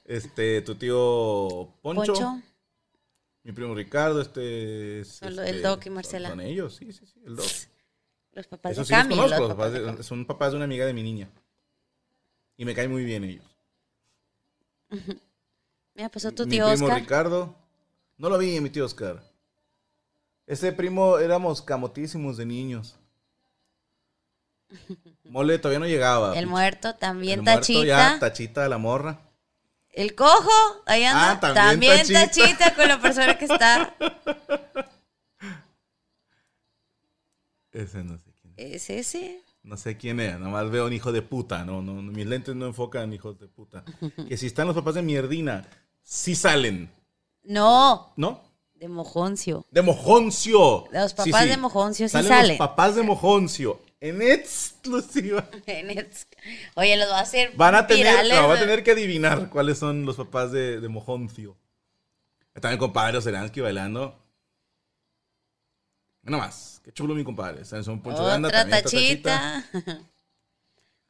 Este, 0.04 0.62
tu 0.62 0.76
tío 0.76 1.74
Poncho. 1.82 2.12
Poncho, 2.12 2.42
Mi 3.46 3.52
primo 3.52 3.76
Ricardo, 3.76 4.20
este 4.20 5.00
es. 5.00 5.08
Son 5.18 5.28
este, 5.28 5.48
el 5.50 5.62
Doc 5.62 5.86
y 5.86 5.90
Marcela. 5.90 6.30
Son 6.30 6.40
ellos, 6.40 6.74
sí, 6.74 6.92
sí, 6.92 7.06
sí, 7.06 7.22
el 7.24 7.36
Doc. 7.36 7.46
los 8.32 8.46
papás 8.48 8.72
Eso 8.72 8.80
de 8.80 8.86
sí 8.86 8.92
los 8.92 9.02
conozco, 9.06 9.20
los 9.20 9.30
los 9.30 9.48
papás 9.50 9.56
papás 9.56 9.72
de 9.72 9.78
de- 9.80 9.86
Cami. 9.86 10.02
son 10.02 10.26
papás 10.26 10.50
de 10.50 10.56
una 10.56 10.64
amiga 10.64 10.84
de 10.84 10.92
mi 10.92 11.04
niña. 11.04 11.30
Y 12.56 12.64
me 12.64 12.74
caen 12.74 12.90
muy 12.90 13.04
bien 13.04 13.22
ellos. 13.22 13.44
Mira, 15.94 16.08
pasó 16.08 16.32
tu 16.32 16.44
mi 16.44 16.50
tío 16.50 16.68
primo 16.70 16.86
Oscar. 16.86 17.00
Ricardo. 17.00 17.54
No 18.18 18.28
lo 18.30 18.36
vi, 18.38 18.60
mi 18.60 18.68
tío 18.70 18.84
Oscar. 18.84 19.22
Ese 20.48 20.72
primo 20.72 21.18
éramos 21.18 21.62
camotísimos 21.62 22.36
de 22.36 22.46
niños. 22.46 22.98
Mole 25.24 25.58
todavía 25.60 25.78
no 25.78 25.86
llegaba. 25.86 26.36
El 26.36 26.48
muerto, 26.48 26.96
también 26.96 27.38
El 27.40 27.44
muerto 27.44 27.60
Tachita. 27.60 27.84
ya, 27.86 28.18
tachita 28.18 28.62
de 28.64 28.68
la 28.70 28.78
morra. 28.78 29.20
El 29.96 30.14
cojo, 30.14 30.52
ahí 30.84 31.04
anda. 31.04 31.32
Ah, 31.32 31.40
también 31.40 31.64
también 31.64 31.96
Tachita. 31.98 32.26
tachita. 32.26 32.74
con 32.74 32.86
la 32.86 33.00
persona 33.00 33.38
que 33.38 33.46
está. 33.46 33.96
Ese 37.72 38.04
no 38.04 38.18
sé 38.18 38.32
quién. 38.40 38.54
Es 38.58 38.90
ese. 38.90 39.42
No 39.62 39.76
sé 39.76 39.96
quién 39.96 40.20
es, 40.20 40.38
nomás 40.38 40.70
veo 40.70 40.86
un 40.86 40.92
hijo 40.92 41.12
de 41.12 41.22
puta. 41.22 41.64
No, 41.64 41.82
no, 41.82 41.94
mis 41.94 42.26
lentes 42.26 42.54
no 42.54 42.66
enfocan 42.66 43.12
hijos 43.12 43.38
de 43.38 43.48
puta. 43.48 43.84
Que 44.28 44.36
si 44.36 44.46
están 44.46 44.66
los 44.66 44.76
papás 44.76 44.94
de 44.94 45.02
mierdina, 45.02 45.66
sí 46.02 46.34
salen. 46.34 46.90
No, 47.42 48.12
¿No? 48.16 48.42
de 48.74 48.88
Mojoncio. 48.88 49.66
De 49.70 49.80
Mojoncio. 49.82 50.88
Los 50.92 51.14
papás 51.14 51.42
sí. 51.42 51.48
de 51.48 51.56
Mojoncio 51.56 52.08
sí 52.08 52.12
Salen 52.12 52.28
salen. 52.28 52.48
Los 52.48 52.58
papás 52.58 52.96
de 52.96 53.02
Mojoncio. 53.02 53.80
En 54.00 54.20
exclusiva. 54.20 55.48
Oye, 56.74 56.96
los 56.96 57.08
va 57.10 57.18
a 57.18 57.22
hacer 57.22 57.52
Van 57.56 57.74
a 57.74 57.86
tener, 57.86 58.06
virales. 58.06 58.34
no, 58.34 58.48
va 58.48 58.54
a 58.54 58.58
tener 58.60 58.82
que 58.82 58.92
adivinar 58.92 59.48
cuáles 59.50 59.78
son 59.78 60.04
los 60.04 60.16
papás 60.16 60.52
de, 60.52 60.80
de 60.80 60.88
Mojoncio. 60.88 61.56
Está 62.54 62.70
mi 62.70 62.78
compadre 62.78 63.18
Oseransky 63.18 63.60
bailando. 63.60 64.18
Nada 66.22 66.44
más. 66.44 66.80
Qué 66.84 66.92
chulo 66.92 67.14
mi 67.14 67.24
compadre. 67.24 67.62
Está 67.62 67.76
en 67.76 67.84
son 67.84 68.00
Poncho 68.00 68.22
Otra 68.22 68.34
también 68.34 68.54
está 68.64 68.82
tachita. 68.82 69.64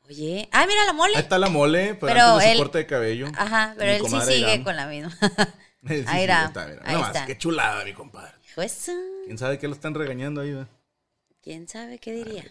Oye, 0.08 0.48
ah, 0.52 0.66
mira 0.66 0.84
la 0.84 0.92
mole. 0.92 1.16
Ahí 1.16 1.22
está 1.22 1.38
la 1.38 1.48
mole, 1.48 1.94
pero, 1.94 2.12
Pero 2.12 2.22
antes 2.22 2.48
de 2.48 2.52
su 2.52 2.58
corte 2.58 2.78
de 2.78 2.86
cabello. 2.86 3.26
Ajá, 3.36 3.74
pero 3.76 3.90
él 3.92 4.02
sí 4.08 4.20
sigue 4.20 4.38
Irán. 4.52 4.64
con 4.64 4.76
la 4.76 4.86
misma. 4.86 5.16
Sí, 5.86 6.02
Ahí 6.08 6.24
irá, 6.24 6.46
está, 6.46 6.66
mira. 6.66 6.82
ahí 6.84 6.96
Nada 6.96 7.12
más, 7.12 7.26
qué 7.26 7.38
chulada, 7.38 7.84
mi 7.84 7.92
compadre. 7.92 8.32
Eso, 8.56 8.92
¿Quién 9.24 9.38
sabe 9.38 9.56
qué 9.58 9.68
lo 9.68 9.74
están 9.74 9.94
regañando 9.94 10.40
ahí? 10.40 10.66
¿Quién 11.42 11.68
sabe 11.68 11.98
qué 11.98 12.12
diría? 12.12 12.44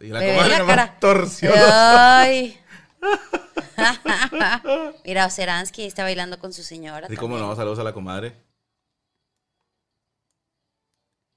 Y 0.00 0.08
la 0.08 0.20
comadre 0.20 0.48
la 0.48 0.58
nomás 0.58 0.76
cara. 0.76 0.98
torció 0.98 1.52
Ay. 1.54 2.58
Mira, 5.04 5.26
Oseransky 5.26 5.84
está 5.84 6.04
bailando 6.04 6.38
con 6.38 6.52
su 6.52 6.62
señora. 6.62 7.08
Sí, 7.08 7.16
cómo 7.16 7.38
no, 7.38 7.54
saludos 7.54 7.78
a 7.78 7.84
la 7.84 7.92
comadre. 7.92 8.34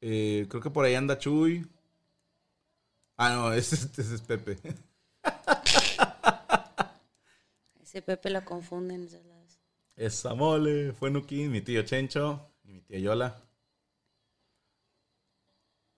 Eh, 0.02 0.46
creo 0.50 0.62
que 0.62 0.70
por 0.70 0.86
ahí 0.86 0.96
anda 0.96 1.18
Chuy. 1.18 1.68
Ah, 3.18 3.32
no, 3.32 3.54
ese, 3.54 3.76
ese 3.76 4.16
es 4.16 4.22
Pepe. 4.22 4.58
Ese 7.82 8.02
Pepe 8.02 8.30
lo 8.30 8.44
confunden. 8.44 9.08
Esa 9.96 10.36
mole, 10.36 10.92
fue 10.92 11.10
Nukin, 11.10 11.50
mi 11.50 11.62
tío 11.62 11.82
Chencho 11.84 12.52
y 12.64 12.74
mi 12.74 12.82
tía 12.82 13.00
Yola. 13.00 13.42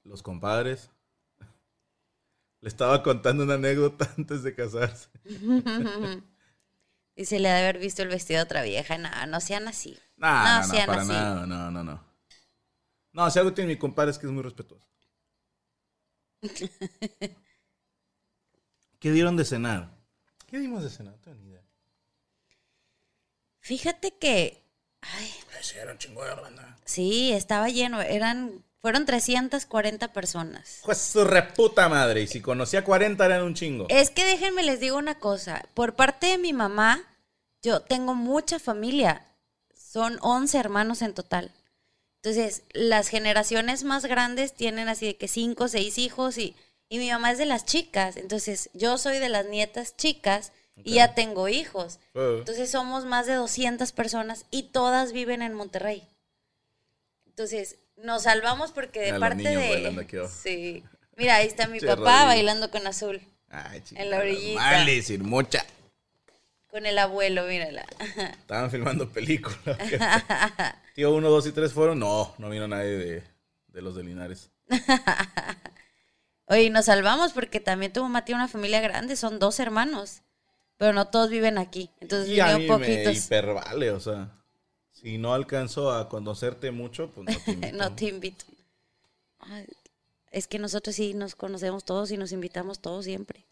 Los 0.04 0.22
compadres. 0.22 0.92
Le 2.62 2.68
estaba 2.70 3.02
contando 3.04 3.44
una 3.44 3.56
anécdota 3.56 4.10
antes 4.18 4.44
de 4.44 4.56
casarse. 4.56 5.10
Y 7.16 7.26
se 7.26 7.38
le 7.40 7.50
ha 7.50 7.56
de 7.56 7.64
haber 7.64 7.80
visto 7.80 8.02
el 8.02 8.08
vestido 8.08 8.38
de 8.40 8.44
otra 8.46 8.64
vieja. 8.64 8.98
No, 8.98 9.10
no 9.28 9.42
sean 9.42 9.68
así. 9.68 10.00
Nah, 10.16 10.62
No, 10.62 10.62
no, 10.62 10.68
no, 10.68 10.74
sean 10.74 10.88
para 10.88 11.02
así. 11.02 11.12
nada, 11.12 11.46
no, 11.46 11.70
no, 11.70 11.84
no. 11.84 12.06
No, 13.12 13.30
si 13.30 13.40
algo 13.40 13.54
tiene 13.54 13.74
mi 13.74 13.78
compadre 13.78 14.12
es 14.12 14.18
que 14.18 14.26
es 14.26 14.32
muy 14.32 14.42
respetuoso. 14.42 14.88
¿Qué 19.00 19.12
dieron 19.12 19.36
de 19.36 19.44
cenar? 19.44 19.98
¿Qué 20.48 20.60
dimos 20.60 20.82
de 20.84 20.90
cenar? 20.90 21.14
No 21.16 21.20
tengo 21.20 21.38
ni 21.38 21.50
idea. 21.50 21.64
Fíjate 23.60 24.18
que. 24.18 24.64
Ay, 25.02 25.30
Ay, 25.56 25.64
sí, 25.64 25.78
era 25.78 25.92
un 25.92 25.98
chingo 25.98 26.24
de 26.24 26.36
banda. 26.36 26.78
sí, 26.86 27.32
estaba 27.34 27.68
lleno. 27.70 28.02
Eran. 28.02 28.64
Fueron 28.82 29.06
340 29.06 30.14
personas. 30.14 30.80
Pues 30.86 30.98
su 31.00 31.26
reputa 31.26 31.90
madre. 31.90 32.22
Y 32.22 32.28
si 32.28 32.42
conocía 32.42 32.84
40 32.84 33.26
eran 33.26 33.44
un 33.44 33.54
chingo. 33.54 33.88
Es 33.90 34.10
que 34.10 34.24
déjenme 34.24 34.64
les 34.64 34.80
digo 34.80 34.98
una 34.98 35.20
cosa. 35.20 35.66
Por 35.74 35.96
parte 35.96 36.28
de 36.28 36.38
mi 36.38 36.54
mamá, 36.54 37.04
yo 37.62 37.82
tengo 37.82 38.16
mucha 38.16 38.58
familia. 38.58 39.26
Son 39.76 40.18
11 40.22 40.58
hermanos 40.58 41.02
en 41.02 41.14
total. 41.14 41.52
Entonces, 42.22 42.64
las 42.74 43.10
generaciones 43.10 43.84
más 43.84 44.06
grandes 44.06 44.54
tienen 44.54 44.88
así 44.88 45.08
de 45.08 45.18
que 45.18 45.28
5 45.28 45.64
o 45.66 45.68
6 45.68 45.98
hijos 45.98 46.38
y, 46.38 46.56
y 46.88 47.00
mi 47.00 47.10
mamá 47.12 47.32
es 47.32 47.38
de 47.38 47.46
las 47.46 47.66
chicas. 47.66 48.16
Entonces, 48.16 48.70
yo 48.74 48.98
soy 48.98 49.20
de 49.20 49.30
las 49.30 49.46
nietas 49.46 49.98
chicas 49.98 50.54
y 50.76 50.96
ya 50.96 51.16
tengo 51.16 51.50
hijos. 51.50 52.00
Eh, 52.14 52.38
Entonces, 52.40 52.72
somos 52.72 53.06
más 53.06 53.26
de 53.26 53.34
200 53.34 53.92
personas 53.92 54.46
y 54.52 54.64
todas 54.64 55.12
viven 55.12 55.42
en 55.42 55.54
Monterrey. 55.54 56.08
Entonces, 57.26 57.78
nos 58.04 58.24
salvamos 58.24 58.72
porque 58.72 59.00
de 59.02 59.12
los 59.12 59.20
parte 59.20 59.36
niños 59.44 59.62
de... 59.62 59.70
bailando 59.70 60.02
aquí 60.02 60.18
abajo. 60.18 60.34
Sí. 60.44 60.84
Mira, 61.16 61.36
ahí 61.36 61.48
está 61.48 61.68
mi 61.68 61.80
Che, 61.80 61.88
papá 61.88 62.26
bailando 62.26 62.72
con 62.72 62.86
azul. 62.88 63.22
Ay, 63.50 63.82
chica. 63.82 64.02
En 64.02 64.10
la 64.12 64.20
orillita. 64.20 64.62
Male, 64.62 65.02
sin 65.02 65.24
mucha. 65.26 65.66
Con 66.70 66.86
el 66.86 66.98
abuelo, 67.00 67.46
mírala. 67.46 67.86
Estaban 68.40 68.70
filmando 68.72 69.10
películas. 69.10 69.58
Tío 70.96 71.14
1, 71.14 71.30
2 71.30 71.48
y 71.48 71.52
3 71.52 71.74
fueron. 71.74 72.00
No, 72.00 72.34
no 72.38 72.50
vino 72.50 72.68
nadie 72.68 72.92
de, 72.92 73.24
de 73.68 73.82
los 73.82 73.96
de 73.96 74.04
Linares. 74.04 74.52
Oye, 76.46 76.70
nos 76.70 76.86
salvamos 76.86 77.34
porque 77.34 77.60
también 77.60 77.94
tu 77.94 78.02
mamá 78.02 78.26
tiene 78.26 78.42
una 78.42 78.48
familia 78.48 78.82
grande, 78.82 79.16
son 79.16 79.40
dos 79.40 79.60
hermanos. 79.60 80.22
Pero 80.78 80.94
no 80.94 81.08
todos 81.10 81.30
viven 81.30 81.58
aquí. 81.58 81.92
Entonces 82.00 82.30
Y 82.30 82.40
a 82.40 82.48
mí 82.48 82.54
vinieron 82.64 82.82
me 82.82 82.88
poquitos. 82.88 83.26
hipervale, 83.26 83.92
o 83.92 84.00
sea. 84.00 84.30
Si 85.02 85.18
no 85.18 85.34
alcanzo 85.34 85.92
a 85.92 86.10
conocerte 86.10 86.72
mucho, 86.72 87.10
pues 87.12 87.28
no 87.28 87.40
te 87.46 87.52
invito. 87.54 87.78
no 87.78 87.96
te 87.96 88.06
invito. 88.06 88.46
Ay, 89.40 89.66
es 90.32 90.48
que 90.48 90.60
nosotros 90.60 90.96
sí 90.96 91.14
nos 91.14 91.36
conocemos 91.36 91.86
todos 91.86 92.12
y 92.12 92.18
nos 92.18 92.32
invitamos 92.32 92.80
todos 92.80 93.06
siempre. 93.06 93.46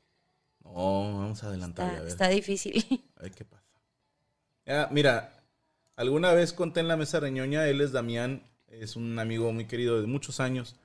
No, 0.64 0.74
vamos 0.74 1.44
a 1.44 1.48
adelantarle, 1.48 1.92
a 1.92 1.94
Está, 1.94 2.04
ver. 2.04 2.12
está 2.12 2.28
difícil. 2.30 2.86
A 3.16 3.24
ver 3.24 3.32
qué 3.32 3.46
pasa. 3.46 3.64
Ya, 4.66 4.90
mira, 4.92 5.42
alguna 5.96 6.34
vez 6.34 6.52
conté 6.52 6.82
en 6.82 6.90
la 6.90 6.98
mesa 6.98 7.20
reñoña, 7.22 7.66
él 7.68 7.80
es 7.80 7.94
Damián, 7.94 8.44
es 8.68 8.98
un 8.98 9.18
amigo 9.18 9.52
muy 9.54 9.66
querido 9.66 10.02
de 10.02 10.08
muchos 10.08 10.42
años, 10.42 10.76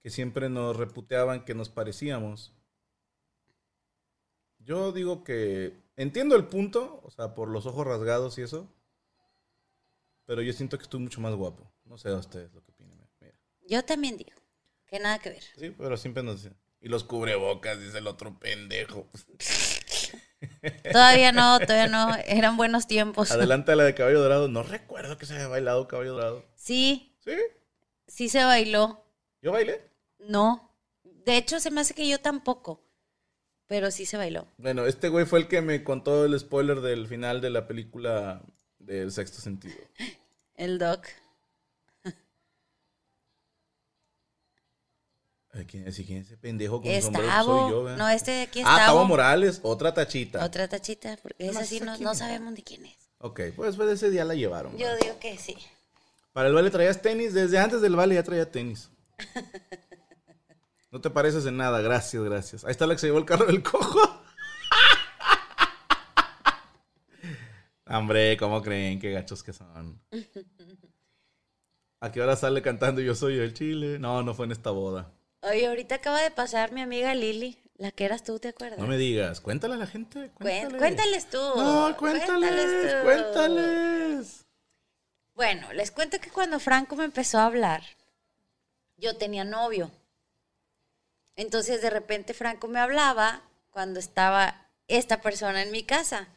que 0.00 0.10
siempre 0.10 0.48
nos 0.48 0.76
reputeaban 0.76 1.44
que 1.44 1.54
nos 1.54 1.68
parecíamos. 1.68 2.52
Yo 4.60 4.92
digo 4.92 5.24
que 5.24 5.76
entiendo 5.96 6.36
el 6.36 6.44
punto, 6.46 7.00
o 7.04 7.10
sea, 7.10 7.34
por 7.34 7.48
los 7.48 7.66
ojos 7.66 7.84
rasgados 7.86 8.38
y 8.38 8.42
eso, 8.42 8.68
pero 10.26 10.42
yo 10.42 10.52
siento 10.52 10.76
que 10.76 10.82
estoy 10.82 11.00
mucho 11.00 11.20
más 11.20 11.34
guapo. 11.34 11.72
No 11.84 11.96
sé 11.96 12.08
a 12.08 12.14
ustedes 12.14 12.52
lo 12.52 12.62
que 12.62 12.72
opinan. 12.72 12.98
Mira. 13.20 13.34
Yo 13.66 13.84
también 13.84 14.16
digo 14.16 14.32
que 14.86 14.98
nada 14.98 15.18
que 15.18 15.30
ver. 15.30 15.42
Sí, 15.56 15.70
pero 15.76 15.96
siempre 15.96 16.22
nos 16.22 16.42
dicen. 16.42 16.56
Y 16.80 16.88
los 16.88 17.04
cubrebocas, 17.04 17.80
dice 17.80 17.98
el 17.98 18.06
otro 18.06 18.38
pendejo. 18.38 19.08
Todavía 20.92 21.32
no, 21.32 21.58
todavía 21.60 21.88
no. 21.88 22.14
Eran 22.26 22.56
buenos 22.56 22.86
tiempos. 22.86 23.30
Adelante 23.30 23.72
a 23.72 23.76
la 23.76 23.84
de 23.84 23.94
caballo 23.94 24.20
dorado. 24.20 24.48
No 24.48 24.62
recuerdo 24.62 25.16
que 25.16 25.26
se 25.26 25.34
haya 25.34 25.48
bailado 25.48 25.88
caballo 25.88 26.14
dorado. 26.14 26.44
Sí, 26.54 27.16
¿Sí? 27.24 27.32
sí 28.06 28.28
se 28.28 28.44
bailó. 28.44 29.02
¿Yo 29.40 29.52
bailé? 29.52 29.80
No. 30.18 30.70
De 31.02 31.36
hecho, 31.36 31.58
se 31.58 31.70
me 31.70 31.80
hace 31.80 31.94
que 31.94 32.06
yo 32.06 32.20
tampoco. 32.20 32.82
Pero 33.66 33.90
sí 33.90 34.06
se 34.06 34.16
bailó. 34.16 34.46
Bueno, 34.58 34.86
este 34.86 35.08
güey 35.08 35.24
fue 35.24 35.40
el 35.40 35.48
que 35.48 35.60
me 35.60 35.82
contó 35.82 36.24
el 36.24 36.38
spoiler 36.38 36.80
del 36.80 37.08
final 37.08 37.40
de 37.40 37.50
la 37.50 37.66
película 37.66 38.42
del 38.86 39.12
sexto 39.12 39.40
sentido. 39.40 39.76
El 40.54 40.78
doc. 40.78 41.06
¿Quién 45.68 45.88
es, 45.88 45.96
¿Quién 45.96 46.18
es 46.18 46.26
ese 46.26 46.36
pendejo 46.36 46.82
con 46.82 47.02
sombrero? 47.02 47.70
Yo, 47.70 47.84
¿verdad? 47.84 47.96
no, 47.96 48.08
este 48.10 48.30
de 48.30 48.42
aquí 48.42 48.58
Ah, 48.60 48.76
estaba. 48.76 48.86
Tavo 48.88 49.04
Morales, 49.06 49.60
otra 49.62 49.94
tachita. 49.94 50.44
Otra 50.44 50.68
tachita, 50.68 51.16
porque 51.22 51.48
esa 51.48 51.64
sí 51.64 51.80
no, 51.80 51.96
no 51.96 52.14
sabemos 52.14 52.54
de 52.54 52.62
quién 52.62 52.84
es. 52.84 52.94
Ok, 53.18 53.40
pues 53.56 53.68
después 53.68 53.88
de 53.88 53.94
ese 53.94 54.10
día 54.10 54.26
la 54.26 54.34
llevaron. 54.34 54.72
Yo 54.76 54.86
¿verdad? 54.86 54.98
digo 55.00 55.18
que 55.18 55.38
sí. 55.38 55.56
Para 56.34 56.48
el 56.48 56.54
vale 56.54 56.70
traías 56.70 57.00
tenis, 57.00 57.32
desde 57.32 57.58
antes 57.58 57.80
del 57.80 57.96
vale 57.96 58.14
ya 58.16 58.22
traía 58.22 58.50
tenis. 58.50 58.90
No 60.92 61.00
te 61.02 61.10
pareces 61.10 61.44
en 61.44 61.58
nada, 61.58 61.82
gracias, 61.82 62.22
gracias. 62.22 62.64
Ahí 62.64 62.70
está 62.70 62.86
la 62.86 62.94
que 62.94 63.00
se 63.00 63.08
llevó 63.08 63.18
el 63.18 63.26
carro 63.26 63.44
del 63.44 63.62
cojo. 63.62 64.00
Hombre, 67.88 68.36
¿cómo 68.36 68.62
creen? 68.62 68.98
Qué 68.98 69.12
gachos 69.12 69.42
que 69.42 69.52
son. 69.52 70.00
¿A 72.00 72.12
qué 72.12 72.20
hora 72.20 72.36
sale 72.36 72.60
cantando 72.60 73.00
Yo 73.00 73.14
soy 73.14 73.38
el 73.38 73.54
chile? 73.54 73.98
No, 73.98 74.22
no 74.22 74.34
fue 74.34 74.46
en 74.46 74.52
esta 74.52 74.70
boda. 74.70 75.12
Oye, 75.42 75.66
ahorita 75.66 75.96
acaba 75.96 76.20
de 76.20 76.30
pasar 76.30 76.72
mi 76.72 76.82
amiga 76.82 77.14
Lili, 77.14 77.58
la 77.76 77.92
que 77.92 78.04
eras 78.04 78.24
tú, 78.24 78.38
¿te 78.38 78.48
acuerdas? 78.48 78.78
No 78.78 78.86
me 78.86 78.96
digas, 78.96 79.40
cuéntale 79.40 79.74
a 79.74 79.76
la 79.76 79.86
gente. 79.86 80.30
Cuéntales 80.30 81.30
tú. 81.30 81.38
No, 81.38 81.96
cuéntales, 81.96 82.90
tú. 82.90 83.04
cuéntales. 83.04 84.46
Bueno, 85.34 85.72
les 85.72 85.90
cuento 85.90 86.18
que 86.18 86.30
cuando 86.30 86.58
Franco 86.58 86.96
me 86.96 87.04
empezó 87.04 87.38
a 87.38 87.46
hablar, 87.46 87.82
yo 88.96 89.16
tenía 89.16 89.44
novio. 89.44 89.90
Entonces 91.36 91.82
de 91.82 91.90
repente 91.90 92.34
Franco 92.34 92.66
me 92.66 92.80
hablaba 92.80 93.42
cuando 93.70 94.00
estaba 94.00 94.70
esta 94.88 95.20
persona 95.20 95.62
en 95.62 95.70
mi 95.70 95.84
casa. 95.84 96.28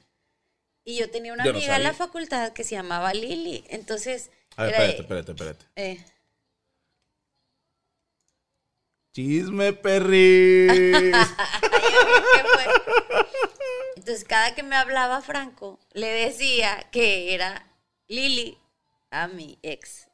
Y 0.84 0.98
yo 0.98 1.10
tenía 1.12 1.34
una 1.34 1.46
Yo 1.46 1.52
no 1.54 1.60
amiga 1.60 1.76
en 1.76 1.84
la 1.84 1.94
facultad 1.94 2.54
que 2.54 2.64
se 2.64 2.76
llamaba 2.76 3.14
Lili. 3.14 3.64
Entonces, 3.70 4.32
A 4.56 4.64
ver, 4.64 4.74
era- 4.74 4.86
espérate, 4.86 5.02
espérate, 5.02 5.32
espérate. 5.32 5.66
eh, 5.76 6.04
Chisme, 9.14 9.74
perris. 9.74 10.72
Entonces, 13.96 14.24
cada 14.26 14.56
que 14.56 14.64
me 14.64 14.76
hablaba 14.76 15.22
Franco, 15.22 15.80
le 15.94 16.08
decía 16.08 16.88
que 16.92 17.34
era 17.34 17.68
Lili 18.08 18.58
a 19.12 19.28
mi 19.28 19.58
ex. 19.62 20.08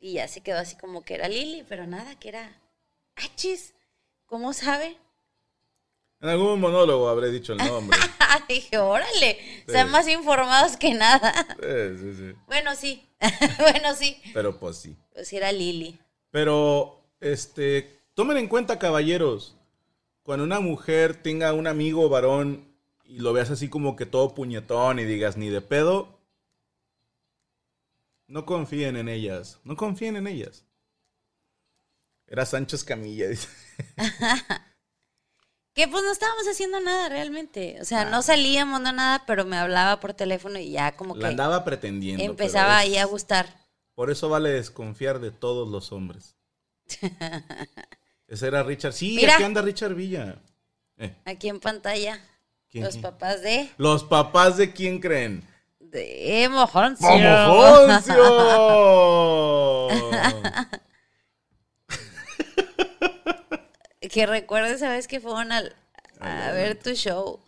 Y 0.00 0.14
ya 0.14 0.28
se 0.28 0.40
quedó 0.42 0.58
así 0.58 0.76
como 0.76 1.02
que 1.02 1.14
era 1.14 1.28
Lili, 1.28 1.64
pero 1.68 1.86
nada, 1.86 2.18
que 2.18 2.28
era. 2.28 2.60
¡Achis! 3.16 3.74
¿Cómo 4.26 4.52
sabe? 4.52 4.96
En 6.24 6.30
algún 6.30 6.58
monólogo 6.58 7.10
habré 7.10 7.30
dicho 7.30 7.52
el 7.52 7.58
nombre. 7.58 7.98
Dije, 8.48 8.78
órale, 8.78 9.38
están 9.58 9.90
más 9.90 10.08
informados 10.08 10.78
que 10.78 10.94
nada. 10.94 11.32
Sí, 11.60 11.98
sí, 11.98 12.14
sí. 12.14 12.32
Bueno, 12.46 12.74
sí. 12.74 13.06
bueno, 13.58 13.94
sí. 13.94 14.16
Pero 14.32 14.58
pues 14.58 14.78
sí. 14.78 14.96
Pues 15.12 15.28
sí 15.28 15.36
era 15.36 15.52
Lili. 15.52 15.98
Pero, 16.30 17.04
este, 17.20 18.00
tomen 18.14 18.38
en 18.38 18.48
cuenta, 18.48 18.78
caballeros, 18.78 19.54
cuando 20.22 20.44
una 20.44 20.60
mujer 20.60 21.14
tenga 21.14 21.52
un 21.52 21.66
amigo 21.66 22.08
varón 22.08 22.74
y 23.04 23.18
lo 23.18 23.34
veas 23.34 23.50
así 23.50 23.68
como 23.68 23.94
que 23.94 24.06
todo 24.06 24.34
puñetón 24.34 25.00
y 25.00 25.04
digas 25.04 25.36
ni 25.36 25.50
de 25.50 25.60
pedo, 25.60 26.18
no 28.28 28.46
confíen 28.46 28.96
en 28.96 29.10
ellas, 29.10 29.60
no 29.62 29.76
confíen 29.76 30.16
en 30.16 30.26
ellas. 30.26 30.64
Era 32.26 32.46
Sánchez 32.46 32.82
Camilla, 32.82 33.28
dice. 33.28 33.48
Que 35.74 35.88
pues 35.88 36.02
no 36.04 36.12
estábamos 36.12 36.46
haciendo 36.48 36.78
nada 36.80 37.08
realmente. 37.08 37.78
O 37.80 37.84
sea, 37.84 38.02
Ah. 38.02 38.04
no 38.06 38.22
salíamos, 38.22 38.80
no 38.80 38.92
nada, 38.92 39.24
pero 39.26 39.44
me 39.44 39.56
hablaba 39.56 39.98
por 40.00 40.14
teléfono 40.14 40.58
y 40.58 40.70
ya 40.70 40.96
como 40.96 41.14
La 41.16 41.20
que 41.20 41.26
andaba 41.26 41.64
pretendiendo. 41.64 42.22
empezaba 42.22 42.78
ahí 42.78 42.96
a 42.96 43.04
gustar. 43.06 43.46
Por 43.94 44.10
eso 44.10 44.28
vale 44.28 44.50
desconfiar 44.50 45.18
de 45.20 45.30
todos 45.32 45.68
los 45.68 45.90
hombres. 45.92 46.36
Ese 48.28 48.46
era 48.46 48.62
Richard. 48.62 48.92
Sí, 48.92 49.14
Mira. 49.16 49.34
aquí 49.34 49.42
anda 49.44 49.62
Richard 49.62 49.94
Villa. 49.94 50.36
Eh, 50.96 51.12
Aquí 51.24 51.48
en 51.48 51.58
pantalla, 51.60 52.20
¿quién, 52.70 52.84
los 52.84 52.96
papás 52.98 53.42
de, 53.42 53.68
Los 53.76 54.04
papás 54.04 54.56
de 54.56 54.72
quién 54.72 55.00
creen. 55.00 55.42
de 55.80 56.48
Mojoncio. 56.50 57.08
¡Momofoncio! 57.08 58.14
que 64.08 64.26
recuerdes, 64.26 64.80
¿sabes? 64.80 65.06
Que 65.08 65.20
fueron 65.20 65.52
al- 65.52 65.74
a 66.20 66.52
ver 66.52 66.78
tu 66.78 66.90
show. 66.94 67.40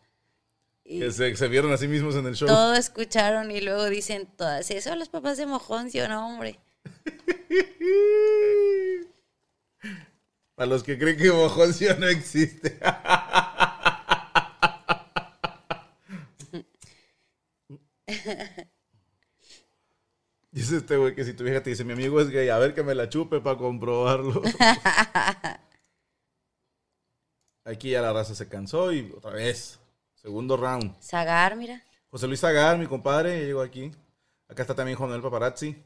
Y 0.84 1.00
que 1.00 1.10
se, 1.10 1.34
se 1.36 1.48
vieron 1.48 1.72
a 1.72 1.76
sí 1.76 1.88
mismos 1.88 2.14
en 2.16 2.26
el 2.26 2.34
show. 2.36 2.46
todo 2.46 2.74
escucharon 2.74 3.50
y 3.50 3.60
luego 3.60 3.86
dicen 3.90 4.26
todas, 4.36 4.70
eso 4.70 4.94
los 4.96 5.08
papás 5.08 5.36
de 5.38 5.46
Mojoncio, 5.46 6.08
no, 6.08 6.26
hombre. 6.28 6.58
Para 10.54 10.66
los 10.68 10.82
que 10.84 10.96
creen 10.98 11.16
que 11.18 11.30
Mojoncio 11.32 11.96
no 11.98 12.06
existe. 12.08 12.78
Dice 20.50 20.78
este 20.78 20.96
güey 20.96 21.14
que 21.14 21.24
si 21.24 21.34
tu 21.34 21.44
vieja 21.44 21.62
te 21.62 21.70
dice, 21.70 21.84
mi 21.84 21.92
amigo 21.92 22.20
es 22.20 22.30
gay, 22.30 22.48
a 22.48 22.58
ver 22.58 22.74
que 22.74 22.82
me 22.82 22.94
la 22.94 23.08
chupe 23.10 23.40
para 23.40 23.58
comprobarlo. 23.58 24.40
Aquí 27.66 27.90
ya 27.90 28.00
la 28.00 28.12
raza 28.12 28.34
se 28.34 28.48
cansó 28.48 28.92
y 28.92 29.12
otra 29.16 29.32
vez, 29.32 29.78
segundo 30.14 30.56
round. 30.56 30.94
Zagar, 31.02 31.56
mira. 31.56 31.82
José 32.10 32.28
Luis 32.28 32.42
Agar, 32.44 32.78
mi 32.78 32.86
compadre, 32.86 33.44
llegó 33.44 33.60
aquí. 33.60 33.90
Acá 34.48 34.62
está 34.62 34.74
también 34.74 34.96
Juan 34.96 35.10
Manuel 35.10 35.22
Paparazzi, 35.30 35.76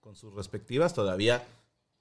con 0.00 0.14
sus 0.14 0.34
respectivas 0.34 0.92
todavía. 0.92 1.42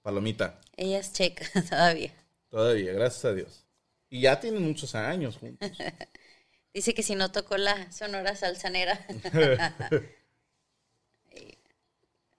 Palomita, 0.02 0.60
Ella 0.76 1.00
es 1.00 1.14
checa 1.14 1.46
todavía. 1.70 2.14
todavía, 2.50 2.92
gracias 2.92 3.24
a 3.24 3.34
Dios. 3.34 3.66
Y 4.10 4.20
ya 4.22 4.38
tienen 4.42 4.62
muchos 4.62 4.94
años 4.94 5.38
juntos. 5.38 5.72
Dice 6.74 6.94
que 6.94 7.04
si 7.04 7.16
no 7.16 7.32
tocó 7.32 7.56
la 7.56 7.90
sonora 7.94 8.36
salsanera. 8.36 9.00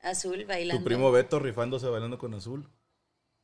Azul 0.02 0.44
bailando. 0.44 0.82
Tu 0.82 0.84
primo 0.84 1.10
Beto 1.10 1.38
rifándose 1.38 1.86
bailando 1.88 2.18
con 2.18 2.34
azul. 2.34 2.68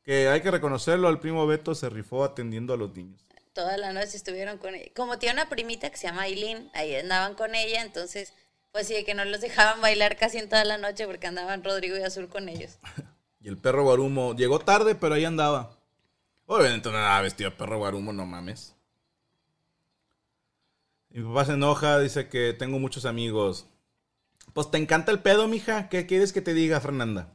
Que 0.02 0.28
hay 0.28 0.42
que 0.42 0.50
reconocerlo, 0.50 1.08
al 1.08 1.18
primo 1.20 1.46
Beto 1.46 1.74
se 1.74 1.88
rifó 1.88 2.22
atendiendo 2.24 2.74
a 2.74 2.76
los 2.76 2.94
niños. 2.94 3.24
Toda 3.52 3.76
la 3.76 3.92
noche 3.92 4.16
estuvieron 4.16 4.58
con 4.58 4.74
ella. 4.74 4.90
Como 4.94 5.18
tiene 5.18 5.34
una 5.34 5.48
primita 5.48 5.90
que 5.90 5.96
se 5.96 6.06
llama 6.06 6.22
Aileen, 6.22 6.70
ahí 6.74 6.94
andaban 6.94 7.34
con 7.34 7.54
ella, 7.54 7.82
entonces, 7.82 8.32
pues 8.72 8.86
sí, 8.86 8.94
de 8.94 9.04
que 9.04 9.14
no 9.14 9.24
los 9.24 9.40
dejaban 9.40 9.80
bailar 9.80 10.16
casi 10.16 10.38
en 10.38 10.48
toda 10.48 10.64
la 10.64 10.78
noche 10.78 11.06
porque 11.06 11.26
andaban 11.26 11.64
Rodrigo 11.64 11.96
y 11.96 12.02
Azul 12.02 12.28
con 12.28 12.48
ellos. 12.48 12.78
Y 13.42 13.48
el 13.48 13.56
perro 13.56 13.84
Guarumo 13.84 14.36
llegó 14.36 14.58
tarde, 14.58 14.94
pero 14.94 15.14
ahí 15.14 15.24
andaba. 15.24 15.78
Obviamente 16.44 16.90
no 16.90 16.98
andaba 16.98 17.22
vestido 17.22 17.48
de 17.48 17.56
perro 17.56 17.78
Guarumo, 17.78 18.12
no 18.12 18.26
mames. 18.26 18.76
Mi 21.08 21.22
papá 21.22 21.46
se 21.46 21.52
enoja, 21.52 21.98
dice 22.00 22.28
que 22.28 22.52
tengo 22.52 22.78
muchos 22.78 23.06
amigos. 23.06 23.66
Pues 24.52 24.70
te 24.70 24.76
encanta 24.76 25.10
el 25.10 25.20
pedo, 25.20 25.48
mija. 25.48 25.88
¿Qué 25.88 26.06
quieres 26.06 26.34
que 26.34 26.42
te 26.42 26.52
diga, 26.52 26.80
Fernanda? 26.80 27.32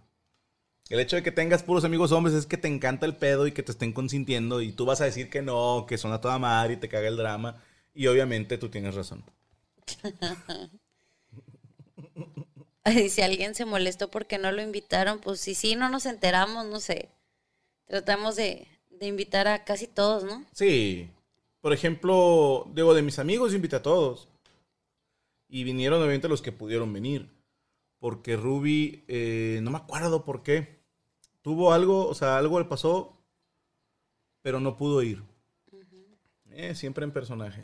El 0.89 0.99
hecho 0.99 1.15
de 1.15 1.23
que 1.23 1.31
tengas 1.31 1.63
puros 1.63 1.83
amigos 1.83 2.11
hombres 2.11 2.35
es 2.35 2.45
que 2.45 2.57
te 2.57 2.67
encanta 2.67 3.07
el 3.07 3.15
pedo 3.15 3.47
y 3.47 3.51
que 3.51 3.63
te 3.63 3.71
estén 3.71 3.91
consintiendo 3.91 4.61
y 4.61 4.71
tú 4.71 4.85
vas 4.85 5.01
a 5.01 5.05
decir 5.05 5.29
que 5.31 5.41
no, 5.41 5.85
que 5.87 5.97
son 5.97 6.13
a 6.13 6.21
toda 6.21 6.37
madre 6.37 6.73
y 6.73 6.77
te 6.77 6.89
caga 6.89 7.07
el 7.07 7.17
drama. 7.17 7.63
Y 7.93 8.07
obviamente 8.07 8.57
tú 8.57 8.69
tienes 8.69 8.93
razón. 8.93 9.23
Ay, 12.83 13.09
si 13.09 13.23
alguien 13.23 13.55
se 13.55 13.65
molestó 13.65 14.11
porque 14.11 14.37
no 14.37 14.51
lo 14.51 14.61
invitaron, 14.61 15.19
pues 15.19 15.39
sí, 15.39 15.55
sí, 15.55 15.75
no 15.75 15.89
nos 15.89 16.05
enteramos, 16.05 16.67
no 16.67 16.79
sé. 16.79 17.09
Tratamos 17.87 18.35
de, 18.35 18.67
de 18.91 19.07
invitar 19.07 19.47
a 19.47 19.63
casi 19.63 19.87
todos, 19.87 20.23
¿no? 20.23 20.45
Sí. 20.53 21.09
Por 21.61 21.73
ejemplo, 21.73 22.69
digo, 22.75 22.93
de 22.93 23.01
mis 23.01 23.17
amigos 23.17 23.55
invité 23.55 23.77
a 23.77 23.81
todos. 23.81 24.27
Y 25.49 25.63
vinieron 25.63 25.99
obviamente 25.99 26.27
los 26.27 26.43
que 26.43 26.51
pudieron 26.51 26.93
venir. 26.93 27.27
Porque 27.97 28.35
Ruby, 28.35 29.03
eh, 29.07 29.59
no 29.63 29.71
me 29.71 29.77
acuerdo 29.77 30.25
por 30.25 30.43
qué. 30.43 30.74
Tuvo 31.45 31.71
algo, 31.71 32.07
o 32.07 32.15
sea, 32.15 32.39
algo 32.39 32.57
le 32.57 32.65
pasó, 32.65 33.13
pero 34.41 34.59
no 34.59 34.75
pudo 34.75 35.03
ir. 35.03 35.21
Eh, 36.49 36.73
siempre 36.73 37.03
en 37.03 37.11
personaje. 37.11 37.63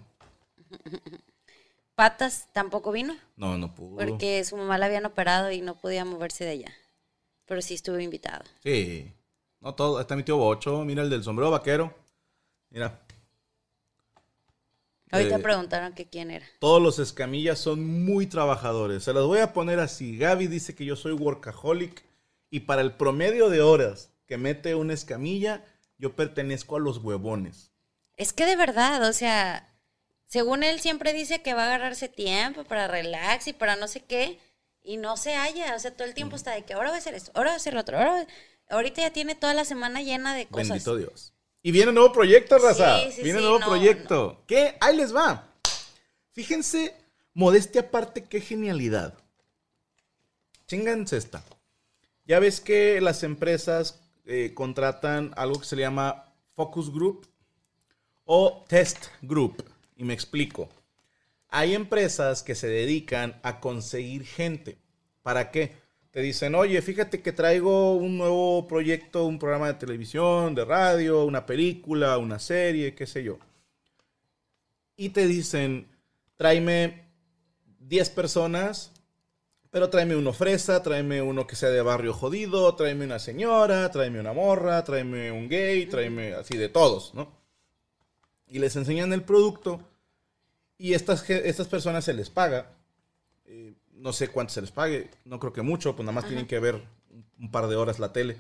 Patas 1.96 2.48
tampoco 2.54 2.92
vino 2.92 3.16
No, 3.38 3.58
no 3.58 3.74
pudo. 3.74 3.98
porque 3.98 4.44
su 4.44 4.56
mamá 4.56 4.78
la 4.78 4.86
habían 4.86 5.08
operado 5.08 5.50
y 5.50 5.62
no 5.62 5.80
podía 5.80 6.06
moverse 6.06 6.44
de 6.44 6.52
allá. 6.52 6.74
Pero 7.46 7.64
sí 7.64 7.74
estuvo 7.74 7.98
invitado. 8.00 8.44
Sí. 8.62 9.12
No 9.62 9.74
todo. 9.74 10.00
Está 10.00 10.16
mi 10.16 10.22
tío 10.22 10.38
Bocho. 10.38 10.86
Mira 10.86 11.02
el 11.02 11.10
del 11.10 11.24
sombrero 11.24 11.50
vaquero. 11.50 11.92
Mira. 12.70 13.00
Ahorita 15.12 15.38
Eh, 15.38 15.40
preguntaron 15.40 15.94
que 15.94 16.06
quién 16.08 16.30
era. 16.30 16.46
Todos 16.60 16.80
los 16.84 17.00
escamillas 17.00 17.58
son 17.58 17.84
muy 18.06 18.28
trabajadores. 18.28 19.04
Se 19.06 19.12
las 19.12 19.24
voy 19.24 19.40
a 19.40 19.54
poner 19.54 19.80
así. 19.80 20.18
Gaby 20.20 20.46
dice 20.46 20.76
que 20.76 20.86
yo 20.86 20.96
soy 20.96 21.14
workaholic 21.14 22.04
y 22.52 22.62
para 22.62 22.82
el 22.82 22.94
promedio 22.94 23.50
de 23.50 23.62
horas 23.62 24.12
que 24.28 24.38
mete 24.38 24.76
una 24.76 24.94
escamilla, 24.94 25.66
yo 25.98 26.16
pertenezco 26.16 26.76
a 26.76 26.80
los 26.80 27.00
huevones. 27.00 27.72
Es 28.18 28.34
que 28.34 28.46
de 28.46 28.56
verdad, 28.56 29.10
o 29.10 29.14
sea, 29.14 29.68
según 30.28 30.62
él 30.64 30.80
siempre 30.80 31.14
dice 31.14 31.42
que 31.42 31.54
va 31.54 31.64
a 31.64 31.68
agarrarse 31.68 32.10
tiempo 32.10 32.64
para 32.66 32.88
relax 32.88 33.48
y 33.48 33.54
para 33.54 33.76
no 33.78 33.88
sé 33.88 34.02
qué, 34.02 34.40
y 34.84 34.98
no 34.98 35.18
se 35.18 35.36
halla, 35.36 35.76
o 35.76 35.80
sea, 35.80 35.96
todo 35.96 36.08
el 36.08 36.14
tiempo 36.14 36.36
está 36.36 36.52
de 36.52 36.64
que 36.64 36.74
ahora 36.74 36.90
voy 36.90 36.98
a 36.98 37.00
hacer 37.00 37.14
esto, 37.14 37.32
ahora 37.34 37.52
voy 37.52 37.56
a 37.56 37.58
hacer 37.58 37.74
lo 37.74 37.82
otro, 37.82 37.98
ahora 37.98 38.28
ahorita 38.70 39.02
ya 39.02 39.14
tiene 39.14 39.36
toda 39.36 39.54
la 39.54 39.66
semana 39.66 40.02
llena 40.02 40.36
de 40.36 40.48
cosas. 40.48 40.70
Bendito 40.70 40.96
Dios. 40.98 41.34
Y 41.64 41.72
viene 41.72 41.92
nuevo 41.92 42.12
proyecto, 42.12 42.58
raza. 42.58 43.00
Sí, 43.00 43.12
sí, 43.12 43.24
viene 43.24 43.40
sí, 43.40 43.46
nuevo 43.46 43.60
no, 43.60 43.68
proyecto. 43.68 44.44
¿Qué? 44.48 44.78
Ahí 44.82 44.98
les 44.98 45.16
va. 45.16 45.54
Fíjense, 46.32 46.96
modestia 47.34 47.82
aparte, 47.82 48.24
qué 48.24 48.42
genialidad. 48.42 49.14
Chinganse 50.68 51.18
esta. 51.18 51.44
Ya 52.26 52.40
ves 52.40 52.62
que 52.62 53.02
las 53.02 53.24
empresas 53.24 54.02
eh, 54.26 54.54
contratan 54.54 55.34
algo 55.36 55.60
que 55.60 55.66
se 55.66 55.76
llama 55.76 56.26
Focus 56.56 56.92
Group 56.92 57.28
o 58.26 58.66
Test 58.68 59.08
Group. 59.22 59.64
Y 59.98 60.04
me 60.04 60.14
explico. 60.14 60.70
Hay 61.50 61.76
empresas 61.76 62.44
que 62.44 62.56
se 62.56 62.68
dedican 62.68 63.40
a 63.44 63.60
conseguir 63.60 64.26
gente. 64.26 64.78
¿Para 65.22 65.52
qué? 65.52 65.74
Te 66.12 66.22
dicen, 66.22 66.56
oye, 66.56 66.82
fíjate 66.82 67.22
que 67.22 67.32
traigo 67.32 67.96
un 67.96 68.18
nuevo 68.18 68.68
proyecto, 68.68 69.26
un 69.26 69.40
programa 69.40 69.68
de 69.68 69.76
televisión, 69.76 70.56
de 70.56 70.66
radio, 70.66 71.26
una 71.26 71.46
película, 71.46 72.18
una 72.18 72.40
serie, 72.40 72.96
qué 72.96 73.08
sé 73.08 73.24
yo. 73.24 73.38
Y 74.98 75.10
te 75.10 75.26
dicen, 75.28 75.88
tráeme 76.36 77.06
10 77.80 78.10
personas, 78.12 78.92
pero 79.72 79.90
tráeme 79.90 80.16
uno 80.18 80.34
fresa, 80.34 80.84
tráeme 80.84 81.22
uno 81.22 81.48
que 81.48 81.56
sea 81.56 81.70
de 81.70 81.82
barrio 81.82 82.14
jodido, 82.14 82.76
tráeme 82.76 83.06
una 83.06 83.20
señora, 83.20 83.90
tráeme 83.92 84.20
una 84.20 84.34
morra, 84.34 84.84
tráeme 84.84 85.32
un 85.32 85.50
gay, 85.50 85.86
tráeme 85.88 86.34
así 86.36 86.58
de 86.58 86.70
todos, 86.70 87.14
¿no? 87.16 87.32
Y 88.48 88.60
les 88.60 88.76
enseñan 88.76 89.14
el 89.14 89.24
producto 89.24 89.82
Y 90.78 90.94
estas, 90.94 91.30
estas 91.30 91.68
personas 91.68 92.06
se 92.06 92.14
les 92.14 92.30
paga. 92.30 92.72
eh, 93.46 93.76
no 93.94 94.14
sé 94.14 94.30
cuánto 94.30 94.54
se 94.54 94.62
les 94.62 94.72
pague. 94.72 95.12
No 95.26 95.40
creo 95.40 95.54
que 95.54 95.62
mucho, 95.62 95.96
pues 95.96 96.06
nada 96.06 96.14
más 96.16 96.28
tienen 96.28 96.48
que 96.48 96.60
ver 96.60 96.76
un, 97.12 97.26
un 97.40 97.52
par 97.52 97.68
de 97.68 97.76
horas 97.76 98.00
la 98.00 98.12
tele. 98.14 98.38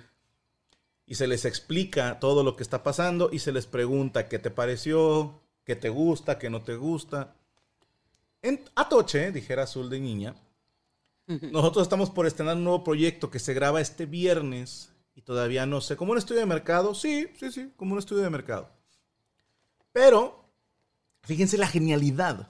Y 1.06 1.16
se 1.16 1.28
les 1.28 1.46
explica 1.46 2.20
todo 2.20 2.44
lo 2.44 2.56
que 2.56 2.64
está 2.64 2.84
pasando 2.84 3.30
y 3.32 3.40
se 3.40 3.52
les 3.52 3.68
pregunta 3.68 4.28
qué 4.30 4.40
te 4.40 4.50
pareció, 4.52 5.42
qué 5.66 5.76
te 5.76 5.90
gusta, 5.90 6.40
qué 6.40 6.50
no 6.50 6.62
te 6.64 6.76
gusta. 6.76 7.36
En 8.42 8.62
Atoche, 8.76 9.32
dijera 9.32 9.64
Azul 9.64 9.90
de 9.90 10.00
Niña, 10.00 10.36
nosotros 11.28 11.84
estamos 11.84 12.10
por 12.10 12.28
estrenar 12.28 12.58
un 12.58 12.64
nuevo 12.64 12.84
proyecto 12.84 13.32
que 13.32 13.40
se 13.40 13.54
graba 13.54 13.80
este 13.80 14.06
viernes 14.06 14.92
y 15.16 15.22
todavía 15.22 15.66
no 15.66 15.82
sé. 15.82 15.96
¿Como 15.96 16.12
un 16.12 16.18
estudio 16.18 16.42
de 16.42 16.46
mercado? 16.46 16.94
Sí, 16.94 17.28
sí, 17.40 17.52
sí, 17.52 17.72
como 17.76 17.94
un 17.94 18.00
estudio 18.00 18.24
de 18.24 18.30
mercado. 18.30 18.70
Pero, 19.92 20.46
fíjense 21.24 21.58
la 21.58 21.68
genialidad. 21.68 22.50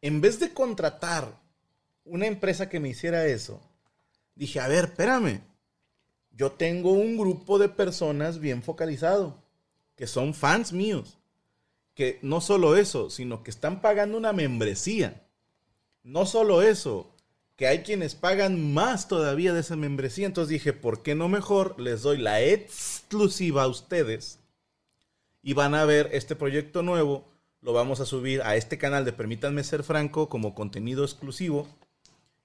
En 0.00 0.20
vez 0.20 0.38
de 0.38 0.52
contratar 0.52 1.40
una 2.04 2.26
empresa 2.26 2.68
que 2.68 2.80
me 2.80 2.88
hiciera 2.88 3.26
eso, 3.26 3.60
dije, 4.34 4.60
a 4.60 4.68
ver, 4.68 4.84
espérame. 4.84 5.42
Yo 6.30 6.52
tengo 6.52 6.92
un 6.92 7.16
grupo 7.16 7.58
de 7.58 7.70
personas 7.70 8.38
bien 8.40 8.62
focalizado, 8.62 9.42
que 9.94 10.06
son 10.06 10.34
fans 10.34 10.72
míos. 10.72 11.18
Que 11.94 12.18
no 12.20 12.42
solo 12.42 12.76
eso, 12.76 13.08
sino 13.08 13.42
que 13.42 13.50
están 13.50 13.80
pagando 13.80 14.18
una 14.18 14.34
membresía. 14.34 15.26
No 16.02 16.26
solo 16.26 16.60
eso, 16.60 17.15
que 17.56 17.66
hay 17.66 17.80
quienes 17.80 18.14
pagan 18.14 18.74
más 18.74 19.08
todavía 19.08 19.52
de 19.52 19.60
esa 19.60 19.76
membresía. 19.76 20.26
Entonces 20.26 20.50
dije, 20.50 20.72
¿por 20.72 21.02
qué 21.02 21.14
no 21.14 21.28
mejor 21.28 21.80
les 21.80 22.02
doy 22.02 22.18
la 22.18 22.42
exclusiva 22.42 23.62
a 23.62 23.68
ustedes? 23.68 24.38
Y 25.42 25.54
van 25.54 25.74
a 25.74 25.84
ver 25.84 26.10
este 26.12 26.36
proyecto 26.36 26.82
nuevo. 26.82 27.24
Lo 27.62 27.72
vamos 27.72 28.00
a 28.00 28.06
subir 28.06 28.42
a 28.42 28.56
este 28.56 28.78
canal 28.78 29.04
de 29.04 29.12
Permítanme 29.12 29.64
Ser 29.64 29.82
Franco 29.82 30.28
como 30.28 30.54
contenido 30.54 31.02
exclusivo. 31.02 31.66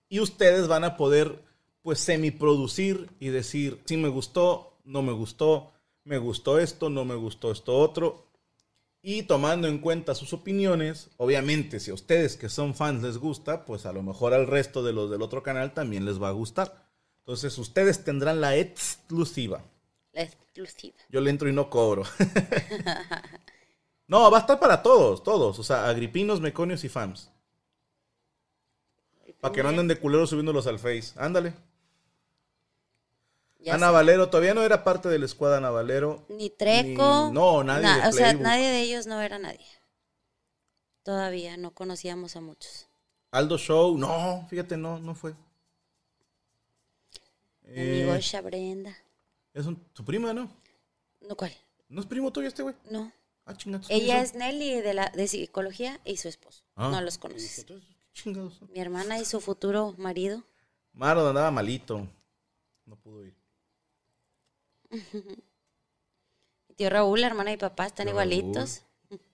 Y 0.08 0.20
ustedes 0.20 0.68
van 0.68 0.84
a 0.84 0.98
poder, 0.98 1.40
pues, 1.84 2.00
semi-producir 2.00 3.10
y 3.20 3.30
decir, 3.30 3.82
si 3.86 3.98
me 3.98 4.08
gustó, 4.08 4.78
no 4.86 5.02
me 5.02 5.12
gustó, 5.12 5.72
me 6.06 6.18
gustó 6.18 6.58
esto, 6.60 6.90
no 6.90 7.06
me 7.06 7.16
gustó 7.16 7.52
esto 7.52 7.78
otro. 7.78 8.31
Y 9.04 9.24
tomando 9.24 9.68
en 9.68 9.80
cuenta 9.80 10.14
sus 10.14 10.32
opiniones, 10.32 11.10
obviamente 11.18 11.80
si 11.80 11.90
a 11.90 11.96
ustedes 11.96 12.38
que 12.38 12.50
son 12.50 12.76
fans 12.76 13.02
les 13.02 13.18
gusta, 13.18 13.66
pues 13.66 13.88
a 13.88 13.94
lo 13.94 14.04
mejor 14.04 14.34
al 14.34 14.46
resto 14.46 14.84
de 14.84 14.94
los 14.94 15.10
del 15.10 15.24
otro 15.24 15.42
canal 15.42 15.74
también 15.74 16.06
les 16.06 16.22
va 16.22 16.28
a 16.28 16.34
gustar. 16.34 16.88
Entonces 17.20 17.58
ustedes 17.58 18.04
tendrán 18.04 18.42
la 18.42 18.58
exclusiva. 18.58 19.64
La 20.12 20.24
exclusiva. 20.24 20.98
Yo 21.10 21.20
le 21.20 21.32
entro 21.32 21.50
y 21.50 21.54
no 21.54 21.70
cobro. 21.70 22.04
no, 24.08 24.30
va 24.30 24.38
a 24.38 24.42
estar 24.42 24.60
para 24.60 24.84
todos, 24.84 25.24
todos. 25.24 25.58
O 25.58 25.64
sea, 25.64 25.88
agripinos, 25.88 26.40
meconios 26.40 26.84
y 26.84 26.90
fans. 26.90 27.32
Para 29.40 29.54
que 29.54 29.64
no 29.64 29.70
anden 29.70 29.88
de 29.88 29.98
culeros 29.98 30.30
subiéndolos 30.30 30.68
al 30.68 30.78
Face. 30.78 31.14
Ándale. 31.16 31.54
Ya 33.62 33.76
Ana 33.76 33.88
sé. 33.88 33.94
Valero 33.94 34.30
todavía 34.30 34.54
no 34.54 34.64
era 34.64 34.84
parte 34.84 35.08
de 35.10 35.20
la 35.20 35.26
escuadra 35.26 35.58
Ana 35.58 35.70
Valero. 35.70 36.26
Ni 36.30 36.50
Treco. 36.50 37.28
Ni- 37.28 37.34
no, 37.34 37.64
nadie 37.64 38.02
de 38.02 38.08
O 38.08 38.12
sea, 38.12 38.34
nadie 38.34 38.68
de 38.70 38.82
ellos 38.82 39.06
no 39.08 39.22
era 39.22 39.38
nadie. 39.40 39.66
Todavía 41.04 41.58
no 41.58 41.72
conocíamos 41.74 42.36
a 42.36 42.42
muchos. 42.42 42.88
Aldo 43.32 43.58
Show, 43.58 43.98
no, 43.98 44.46
fíjate, 44.50 44.78
no, 44.78 45.00
no 45.00 45.16
fue. 45.16 45.34
Mi 47.64 47.74
Eh, 47.76 48.42
Brenda. 48.44 48.96
es 49.54 49.66
un- 49.66 49.78
tu 49.94 50.04
prima, 50.04 50.34
¿no? 50.34 50.52
No, 51.22 51.36
¿cuál? 51.36 51.54
¿No 51.88 52.02
es 52.02 52.08
primo 52.08 52.32
tuyo 52.32 52.48
este 52.48 52.64
güey? 52.64 52.76
No. 52.90 53.12
Ah, 53.46 53.56
chingados. 53.56 53.88
Ella 53.90 54.22
es 54.22 54.34
Nelly 54.36 54.82
de, 54.82 54.94
la, 54.94 55.10
de 55.10 55.28
psicología 55.28 56.00
y 56.04 56.18
su 56.18 56.28
esposo. 56.28 56.64
Ah. 56.76 56.90
No 56.90 57.02
los 57.02 57.18
conoces. 57.18 57.60
Entonces, 57.60 57.88
¿qué 57.90 58.12
chingados? 58.14 58.62
Mi 58.64 58.80
hermana 58.80 59.20
y 59.20 59.26
su 59.26 59.40
futuro 59.42 59.94
marido. 59.98 60.44
Maro 60.94 61.28
andaba 61.28 61.52
malito. 61.52 62.08
No 62.86 62.96
pudo 62.98 63.26
ir. 63.26 63.36
Mi 64.92 65.00
tío 66.76 66.90
Raúl, 66.90 67.22
la 67.22 67.28
hermana 67.28 67.52
y 67.54 67.58
papá 67.58 67.86
están 67.86 68.10
igualitos. 68.10 68.84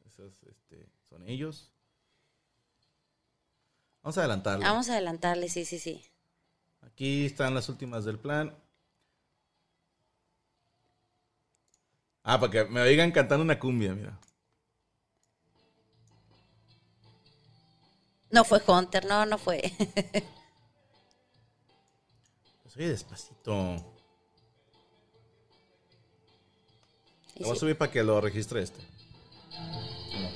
Esos, 0.06 0.44
este, 0.44 0.88
son 1.10 1.28
ellos. 1.28 1.72
Vamos 4.04 4.18
a 4.18 4.22
adelantarlo. 4.22 4.64
Vamos 4.64 4.90
a 4.90 4.94
adelantarle, 4.94 5.50
sí, 5.50 5.66
sí, 5.66 5.80
sí. 5.80 6.04
Aquí 6.82 7.26
están 7.26 7.54
las 7.56 7.70
últimas 7.70 8.06
del 8.06 8.20
plan. 8.20 8.56
Ah, 12.24 12.40
para 12.40 12.52
que 12.52 12.66
me 12.66 12.82
oigan 12.82 13.12
cantando 13.12 13.44
una 13.44 13.60
cumbia, 13.60 13.94
mira. 13.94 14.20
No 18.30 18.44
fue 18.44 18.62
Hunter, 18.66 19.06
no, 19.06 19.26
no 19.26 19.38
fue. 19.38 19.72
Pues 22.64 22.76
oye, 22.76 22.90
despacito. 22.90 23.97
Lo 27.40 27.48
voy 27.48 27.56
a 27.56 27.60
subir 27.60 27.78
para 27.78 27.92
que 27.92 28.04
lo 28.04 28.20
registre 28.22 28.64
este. 28.64 28.80
No, 29.52 30.30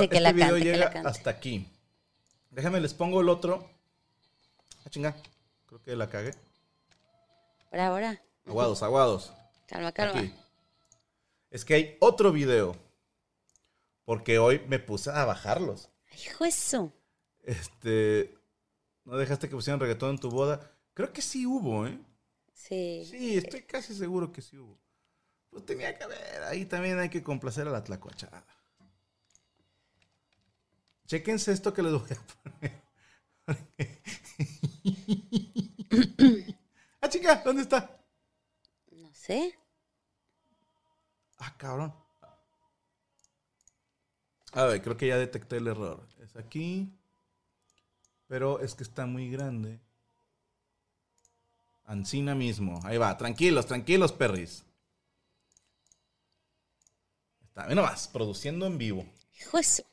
Dice 0.00 0.08
que 0.08 0.20
la 0.20 0.30
este 0.30 0.36
video 0.36 0.50
cante, 0.50 0.64
que 0.64 0.72
llega 0.72 0.84
la 0.84 0.92
cante. 0.92 1.08
hasta 1.08 1.30
aquí. 1.30 1.66
Déjame, 2.50 2.80
les 2.80 2.94
pongo 2.94 3.20
el 3.20 3.28
otro. 3.28 3.68
Ah, 4.84 4.90
chinga. 4.90 5.16
Creo 5.66 5.82
que 5.82 5.96
la 5.96 6.08
cagué. 6.08 6.32
Por 7.70 7.80
ahora. 7.80 8.22
Aguados, 8.46 8.82
aguados. 8.82 9.32
Calma, 9.66 9.92
calma. 9.92 10.20
Aquí. 10.20 10.34
Es 11.50 11.64
que 11.64 11.74
hay 11.74 11.96
otro 12.00 12.32
video. 12.32 12.76
Porque 14.04 14.38
hoy 14.38 14.62
me 14.68 14.78
puse 14.78 15.10
a 15.10 15.24
bajarlos. 15.24 15.88
Hijo 16.24 16.44
eso. 16.44 16.92
Este. 17.42 18.34
¿No 19.04 19.16
dejaste 19.16 19.48
que 19.48 19.54
pusieran 19.54 19.80
reggaetón 19.80 20.10
en 20.10 20.18
tu 20.18 20.30
boda? 20.30 20.72
Creo 20.94 21.12
que 21.12 21.22
sí 21.22 21.46
hubo, 21.46 21.86
¿eh? 21.86 21.98
Sí. 22.52 23.06
Sí, 23.10 23.36
estoy 23.36 23.62
casi 23.62 23.94
seguro 23.94 24.32
que 24.32 24.42
sí 24.42 24.56
hubo. 24.56 24.78
Pues 25.50 25.64
tenía 25.64 25.96
que 25.96 26.04
haber. 26.04 26.42
Ahí 26.44 26.64
también 26.64 26.98
hay 26.98 27.08
que 27.08 27.22
complacer 27.22 27.66
a 27.68 27.70
la 27.70 27.84
tlacuachada. 27.84 28.44
Chéquense 31.06 31.52
esto 31.52 31.72
que 31.72 31.82
les 31.82 31.92
voy 31.92 32.08
a 32.10 32.16
poner. 32.42 32.82
ah, 37.00 37.08
chica, 37.08 37.42
¿dónde 37.44 37.62
está? 37.62 38.04
No 38.90 39.14
sé. 39.14 39.56
Ah, 41.38 41.54
cabrón. 41.56 41.94
A 44.52 44.64
ver, 44.64 44.82
creo 44.82 44.96
que 44.96 45.06
ya 45.06 45.16
detecté 45.16 45.58
el 45.58 45.68
error. 45.68 46.08
Es 46.20 46.34
aquí. 46.34 46.92
Pero 48.26 48.58
es 48.60 48.74
que 48.74 48.82
está 48.82 49.06
muy 49.06 49.30
grande. 49.30 49.80
Ancina 51.84 52.34
mismo. 52.34 52.80
Ahí 52.82 52.98
va. 52.98 53.16
Tranquilos, 53.16 53.66
tranquilos, 53.66 54.12
perris. 54.12 54.64
Está, 57.44 57.66
ve 57.66 57.76
nomás, 57.76 58.08
produciendo 58.08 58.66
en 58.66 58.76
vivo. 58.76 59.06
Hijo 59.38 59.58
eso. 59.58 59.84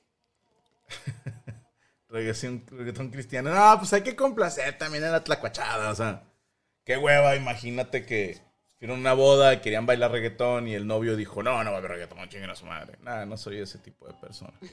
Reggaetón, 2.10 2.64
reggaetón 2.70 3.10
cristiano. 3.10 3.50
No, 3.54 3.80
pues 3.80 3.91
hay 3.94 4.02
que 4.04 4.16
complacer 4.16 4.78
también 4.78 5.04
a 5.04 5.10
la 5.10 5.24
tlacuachada, 5.24 5.89
o 5.89 5.96
sea. 5.96 6.24
qué 6.84 6.98
hueva, 6.98 7.36
imagínate 7.36 8.06
que 8.06 8.39
fueron 8.78 9.00
una 9.00 9.14
boda, 9.14 9.62
querían 9.62 9.86
bailar 9.86 10.12
reggaetón 10.12 10.68
y 10.68 10.76
el 10.76 10.86
novio 10.86 11.16
dijo, 11.16 11.41
no, 11.41 11.64
no 11.64 11.72
va 11.72 11.78
a 11.78 11.80
haber 11.80 11.91
reggaetón, 11.91 12.30
chinguen 12.30 12.50
a 12.52 12.56
su 12.56 12.66
madre. 12.66 12.98
Nada, 13.02 13.26
no 13.26 13.36
soy 13.38 13.60
ese 13.60 13.80
tipo 13.80 14.08
de 14.08 14.14
persona. 14.16 14.54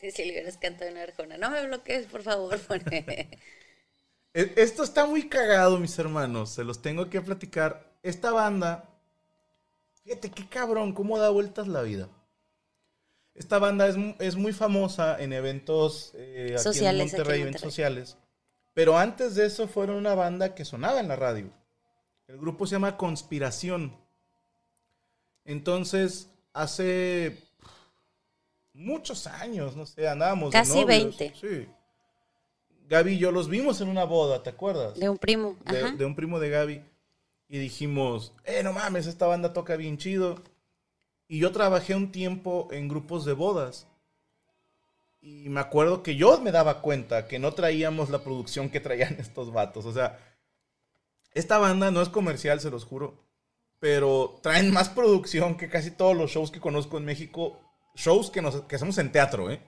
Si 0.00 0.24
le 0.24 0.32
hubieras 0.32 0.56
cantado 0.56 0.90
una 0.90 1.02
arjona. 1.02 1.36
No 1.36 1.50
me 1.50 1.64
bloquees, 1.66 2.06
por 2.06 2.22
favor. 2.22 2.58
E- 4.32 4.54
Esto 4.56 4.82
está 4.82 5.06
muy 5.06 5.28
cagado, 5.28 5.78
mis 5.78 5.98
hermanos. 5.98 6.50
Se 6.50 6.64
los 6.64 6.82
tengo 6.82 7.10
que 7.10 7.20
platicar. 7.20 7.92
Esta 8.02 8.30
banda, 8.32 8.88
fíjate 10.04 10.30
qué 10.30 10.48
cabrón, 10.48 10.92
cómo 10.94 11.18
da 11.18 11.30
vueltas 11.30 11.68
la 11.68 11.82
vida. 11.82 12.08
Esta 13.34 13.58
banda 13.58 13.86
es, 13.88 13.96
es 14.18 14.36
muy 14.36 14.52
famosa 14.52 15.20
en 15.20 15.32
eventos 15.32 16.12
eh, 16.14 16.52
aquí 16.54 16.62
Sociales, 16.62 17.00
en 17.00 17.06
aquí 17.06 17.14
en 17.14 17.18
Monterrey, 17.18 17.40
eventos 17.42 17.62
Monterrey. 17.62 17.70
sociales. 17.70 18.16
Pero 18.74 18.98
antes 18.98 19.34
de 19.34 19.46
eso 19.46 19.66
fueron 19.68 19.96
una 19.96 20.14
banda 20.14 20.54
que 20.54 20.64
sonaba 20.64 21.00
en 21.00 21.08
la 21.08 21.16
radio. 21.16 21.50
El 22.28 22.38
grupo 22.38 22.66
se 22.66 22.72
llama 22.72 22.96
Conspiración. 22.96 23.96
Entonces, 25.44 26.28
hace 26.52 27.36
muchos 28.72 29.26
años, 29.26 29.74
no 29.76 29.86
sé, 29.86 30.08
andábamos. 30.08 30.52
de 30.52 30.58
Casi 30.58 30.80
novios. 30.82 31.18
20. 31.18 31.34
Sí. 31.40 31.68
Gaby 32.88 33.12
y 33.14 33.18
yo 33.18 33.30
los 33.32 33.48
vimos 33.48 33.80
en 33.80 33.88
una 33.88 34.04
boda, 34.04 34.42
¿te 34.42 34.50
acuerdas? 34.50 34.98
De 34.98 35.08
un 35.08 35.18
primo. 35.18 35.56
de, 35.70 35.78
Ajá. 35.78 35.92
de 35.92 36.04
un 36.04 36.14
primo 36.14 36.38
de 36.40 36.50
Gaby. 36.50 36.84
Y 37.48 37.58
dijimos, 37.58 38.32
eh, 38.44 38.62
no 38.62 38.72
mames, 38.72 39.06
esta 39.06 39.26
banda 39.26 39.52
toca 39.52 39.76
bien 39.76 39.98
chido. 39.98 40.40
Y 41.30 41.38
yo 41.38 41.52
trabajé 41.52 41.94
un 41.94 42.10
tiempo 42.10 42.66
en 42.72 42.88
grupos 42.88 43.24
de 43.24 43.34
bodas. 43.34 43.86
Y 45.20 45.48
me 45.48 45.60
acuerdo 45.60 46.02
que 46.02 46.16
yo 46.16 46.40
me 46.40 46.50
daba 46.50 46.82
cuenta 46.82 47.28
que 47.28 47.38
no 47.38 47.52
traíamos 47.52 48.10
la 48.10 48.24
producción 48.24 48.68
que 48.68 48.80
traían 48.80 49.14
estos 49.20 49.52
vatos. 49.52 49.86
O 49.86 49.92
sea, 49.92 50.18
esta 51.32 51.58
banda 51.58 51.92
no 51.92 52.02
es 52.02 52.08
comercial, 52.08 52.58
se 52.58 52.68
los 52.68 52.84
juro. 52.84 53.28
Pero 53.78 54.40
traen 54.42 54.72
más 54.72 54.88
producción 54.88 55.56
que 55.56 55.68
casi 55.68 55.92
todos 55.92 56.16
los 56.16 56.32
shows 56.32 56.50
que 56.50 56.58
conozco 56.58 56.98
en 56.98 57.04
México. 57.04 57.60
Shows 57.94 58.32
que, 58.32 58.42
nos, 58.42 58.62
que 58.62 58.74
hacemos 58.74 58.98
en 58.98 59.12
teatro, 59.12 59.52
¿eh? 59.52 59.62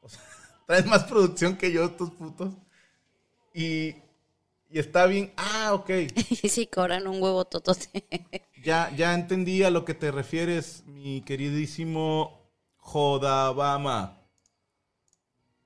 O 0.00 0.08
sea, 0.08 0.22
traen 0.66 0.88
más 0.88 1.04
producción 1.04 1.58
que 1.58 1.72
yo, 1.72 1.84
estos 1.84 2.10
putos. 2.12 2.54
Y, 3.52 3.96
y 4.72 4.78
está 4.78 5.06
bien. 5.06 5.32
Ah, 5.36 5.74
ok. 5.74 5.90
Y 6.42 6.48
sí, 6.48 6.66
cobran 6.66 7.06
un 7.06 7.22
huevo 7.22 7.44
totote. 7.44 8.06
Ya, 8.64 8.90
ya 8.96 9.12
entendí 9.12 9.62
a 9.64 9.70
lo 9.70 9.84
que 9.84 9.92
te 9.92 10.10
refieres, 10.10 10.84
mi 10.86 11.20
queridísimo 11.22 12.48
Jodabama. 12.76 14.18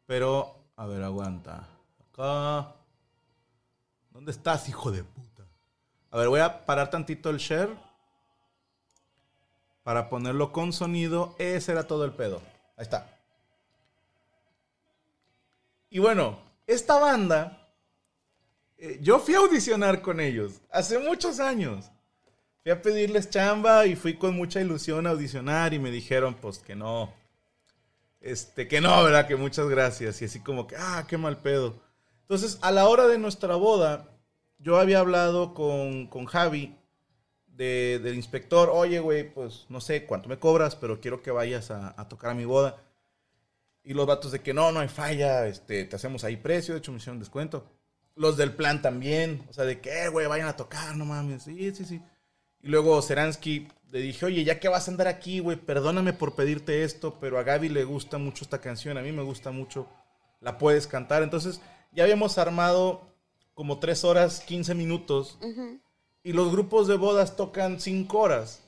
Pero, 0.06 0.70
a 0.76 0.86
ver, 0.86 1.02
aguanta. 1.02 1.68
Acá. 2.00 2.74
¿Dónde 4.10 4.32
estás, 4.32 4.68
hijo 4.68 4.90
de 4.90 5.04
puta? 5.04 5.46
A 6.10 6.16
ver, 6.16 6.28
voy 6.28 6.40
a 6.40 6.64
parar 6.64 6.90
tantito 6.90 7.30
el 7.30 7.36
share. 7.36 7.76
Para 9.82 10.08
ponerlo 10.08 10.52
con 10.52 10.72
sonido. 10.72 11.36
Ese 11.38 11.72
era 11.72 11.86
todo 11.86 12.04
el 12.04 12.12
pedo. 12.12 12.40
Ahí 12.76 12.82
está. 12.82 13.20
Y 15.90 16.00
bueno, 16.00 16.38
esta 16.66 16.98
banda. 16.98 17.65
Eh, 18.78 18.98
yo 19.00 19.18
fui 19.18 19.34
a 19.34 19.38
audicionar 19.38 20.02
con 20.02 20.20
ellos 20.20 20.60
hace 20.70 20.98
muchos 20.98 21.40
años. 21.40 21.90
Fui 22.62 22.72
a 22.72 22.82
pedirles 22.82 23.30
chamba 23.30 23.86
y 23.86 23.94
fui 23.96 24.14
con 24.14 24.34
mucha 24.36 24.60
ilusión 24.60 25.06
a 25.06 25.10
audicionar 25.10 25.72
y 25.72 25.78
me 25.78 25.90
dijeron 25.90 26.34
pues 26.34 26.58
que 26.58 26.74
no. 26.74 27.12
Este, 28.20 28.66
que 28.66 28.80
no, 28.80 29.04
¿verdad? 29.04 29.26
Que 29.28 29.36
muchas 29.36 29.68
gracias. 29.68 30.20
Y 30.20 30.24
así 30.24 30.40
como 30.40 30.66
que, 30.66 30.76
ah, 30.76 31.04
qué 31.08 31.16
mal 31.16 31.38
pedo. 31.42 31.80
Entonces, 32.22 32.58
a 32.62 32.72
la 32.72 32.88
hora 32.88 33.06
de 33.06 33.18
nuestra 33.18 33.54
boda, 33.54 34.08
yo 34.58 34.78
había 34.78 34.98
hablado 34.98 35.54
con, 35.54 36.08
con 36.08 36.24
Javi, 36.26 36.74
de- 37.46 38.00
del 38.02 38.16
inspector, 38.16 38.68
oye, 38.72 38.98
güey, 38.98 39.32
pues 39.32 39.66
no 39.68 39.80
sé 39.80 40.04
cuánto 40.06 40.28
me 40.28 40.38
cobras, 40.38 40.74
pero 40.76 41.00
quiero 41.00 41.22
que 41.22 41.30
vayas 41.30 41.70
a, 41.70 41.94
tocar 42.08 42.32
a 42.32 42.34
mi 42.34 42.44
boda. 42.44 42.82
Y 43.84 43.94
los 43.94 44.06
vatos 44.06 44.32
de 44.32 44.40
que 44.40 44.52
no, 44.52 44.72
no 44.72 44.80
hay 44.80 44.88
falla, 44.88 45.46
este, 45.46 45.84
te 45.84 45.94
hacemos 45.96 46.24
ahí 46.24 46.36
precio, 46.36 46.74
de 46.74 46.78
hecho 46.78 46.90
me 46.90 46.98
hicieron 46.98 47.20
descuento. 47.20 47.64
Los 48.16 48.36
del 48.36 48.54
plan 48.54 48.82
también, 48.82 49.44
o 49.48 49.52
sea, 49.52 49.64
de 49.64 49.80
que, 49.80 50.04
eh, 50.04 50.08
güey, 50.08 50.26
vayan 50.26 50.48
a 50.48 50.56
tocar, 50.56 50.96
no 50.96 51.04
mames, 51.04 51.44
sí, 51.44 51.72
sí, 51.74 51.84
sí. 51.84 52.02
Y 52.62 52.68
luego 52.68 53.00
Seransky 53.00 53.68
le 53.92 54.00
dije, 54.00 54.26
oye, 54.26 54.42
ya 54.42 54.58
que 54.58 54.68
vas 54.68 54.88
a 54.88 54.90
andar 54.90 55.06
aquí, 55.06 55.38
güey, 55.38 55.56
perdóname 55.56 56.12
por 56.12 56.34
pedirte 56.34 56.82
esto, 56.82 57.18
pero 57.20 57.38
a 57.38 57.42
Gaby 57.42 57.68
le 57.68 57.84
gusta 57.84 58.18
mucho 58.18 58.42
esta 58.42 58.60
canción, 58.60 58.98
a 58.98 59.02
mí 59.02 59.12
me 59.12 59.22
gusta 59.22 59.50
mucho, 59.52 59.86
la 60.40 60.58
puedes 60.58 60.86
cantar. 60.86 61.22
Entonces, 61.22 61.60
ya 61.92 62.04
habíamos 62.04 62.38
armado 62.38 63.02
como 63.54 63.78
3 63.78 64.04
horas, 64.04 64.40
15 64.40 64.74
minutos, 64.74 65.38
y 66.22 66.32
los 66.32 66.50
grupos 66.50 66.88
de 66.88 66.96
bodas 66.96 67.36
tocan 67.36 67.80
5 67.80 68.18
horas. 68.18 68.62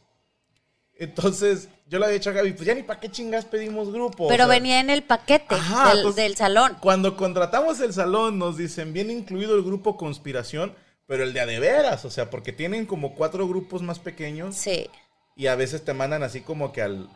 Entonces, 1.01 1.69
yo 1.87 1.99
le 1.99 2.07
había 2.07 2.19
dicho 2.19 2.31
a 2.31 2.33
Gaby, 2.33 2.53
pues 2.55 2.67
ya 2.67 2.75
ni 2.75 2.83
para 2.83 2.99
qué 2.99 3.09
chingas 3.09 3.45
pedimos 3.45 3.93
grupo. 3.93 4.25
o 4.25 4.29
Pero 4.29 4.45
sea, 4.45 4.55
venía 4.55 4.81
en 4.81 4.91
el 4.91 5.03
paquete 5.05 5.55
Ajá, 5.55 5.91
del, 5.91 5.99
entonces- 5.99 6.25
del 6.25 6.37
salón. 6.37 6.77
Cuando 6.81 7.17
contratamos 7.17 7.81
el 7.81 7.93
salón, 7.93 8.39
nos 8.39 8.57
dicen, 8.57 8.93
viene 8.93 9.13
incluido 9.13 9.55
el 9.55 9.63
grupo 9.63 9.97
Conspiración, 9.97 10.75
pero 11.07 11.23
el 11.23 11.33
de 11.33 11.41
a 11.41 11.47
de 11.47 11.61
veras, 11.61 12.05
o 12.05 12.11
sea, 12.11 12.29
porque 12.31 12.53
tienen 12.53 12.85
como 12.85 13.15
cuatro 13.15 13.47
grupos 13.49 13.81
más 13.81 13.99
pequeños 14.01 14.57
Sí. 14.57 14.91
y 15.37 15.47
a 15.47 15.55
veces 15.55 15.85
te 15.85 15.95
mandan 15.95 16.23
así 16.25 16.41
como 16.41 16.73
que 16.73 16.83
al, 16.83 17.09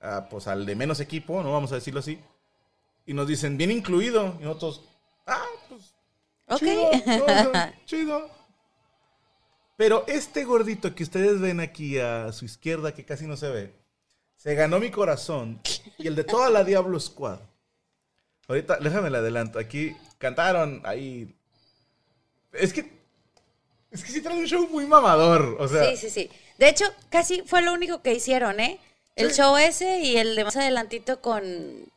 a, 0.00 0.28
pues 0.30 0.46
al 0.48 0.64
de 0.64 0.74
menos 0.74 0.98
equipo, 1.00 1.42
¿no? 1.42 1.52
Vamos 1.52 1.70
a 1.72 1.76
decirlo 1.76 2.00
así. 2.00 2.18
Y 3.06 3.12
nos 3.12 3.28
dicen, 3.28 3.56
bien 3.58 3.70
incluido. 3.70 4.36
Y 4.40 4.44
nosotros, 4.44 4.82
ah, 5.26 5.44
pues 5.68 5.82
Ok. 6.48 6.58
chido, 6.60 6.90
no, 7.06 7.52
chido. 7.84 8.37
Pero 9.78 10.04
este 10.08 10.44
gordito 10.44 10.92
que 10.96 11.04
ustedes 11.04 11.40
ven 11.40 11.60
aquí 11.60 12.00
a 12.00 12.32
su 12.32 12.44
izquierda, 12.44 12.92
que 12.92 13.04
casi 13.04 13.28
no 13.28 13.36
se 13.36 13.48
ve, 13.48 13.72
se 14.36 14.56
ganó 14.56 14.80
mi 14.80 14.90
corazón 14.90 15.60
y 15.98 16.08
el 16.08 16.16
de 16.16 16.24
toda 16.24 16.50
la 16.50 16.64
Diablo 16.64 16.98
Squad. 16.98 17.38
Ahorita, 18.48 18.78
déjame 18.80 19.08
le 19.08 19.18
adelanto. 19.18 19.60
Aquí 19.60 19.96
cantaron 20.18 20.82
ahí. 20.84 21.32
Es 22.52 22.72
que. 22.72 22.90
Es 23.92 24.02
que 24.02 24.10
sí 24.10 24.20
trae 24.20 24.36
un 24.36 24.46
show 24.46 24.66
muy 24.68 24.84
mamador. 24.84 25.56
O 25.60 25.68
sea. 25.68 25.84
Sí, 25.90 25.96
sí, 25.96 26.10
sí. 26.10 26.30
De 26.58 26.68
hecho, 26.68 26.84
casi 27.08 27.42
fue 27.42 27.62
lo 27.62 27.72
único 27.72 28.02
que 28.02 28.12
hicieron, 28.14 28.58
¿eh? 28.58 28.80
El 29.14 29.30
Sí. 29.30 29.36
show 29.42 29.56
ese 29.56 30.00
y 30.00 30.16
el 30.16 30.34
de 30.34 30.42
más 30.44 30.56
adelantito 30.56 31.20
con 31.20 31.44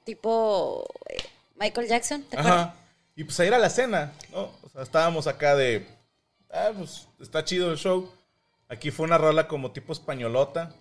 tipo 0.04 0.86
eh, 1.10 1.18
Michael 1.60 1.88
Jackson, 1.88 2.22
¿te 2.30 2.38
acuerdas? 2.38 2.62
Ajá. 2.68 2.76
Y 3.16 3.24
pues 3.24 3.40
a 3.40 3.46
ir 3.46 3.56
a 3.56 3.58
la 3.60 3.70
cena, 3.72 4.14
¿no? 4.32 4.52
O 4.62 4.70
sea, 4.72 4.84
estábamos 4.84 5.26
acá 5.26 5.56
de. 5.56 5.88
Ah, 6.54 6.72
pues 6.78 7.08
está 7.20 7.44
chido 7.46 7.72
el 7.72 7.78
show. 7.78 8.12
Aquí 8.68 8.92
fue 8.92 9.06
una 9.06 9.18
rola 9.18 9.48
como 9.48 9.72
tipo 9.72 9.94
españolota. 9.94 10.76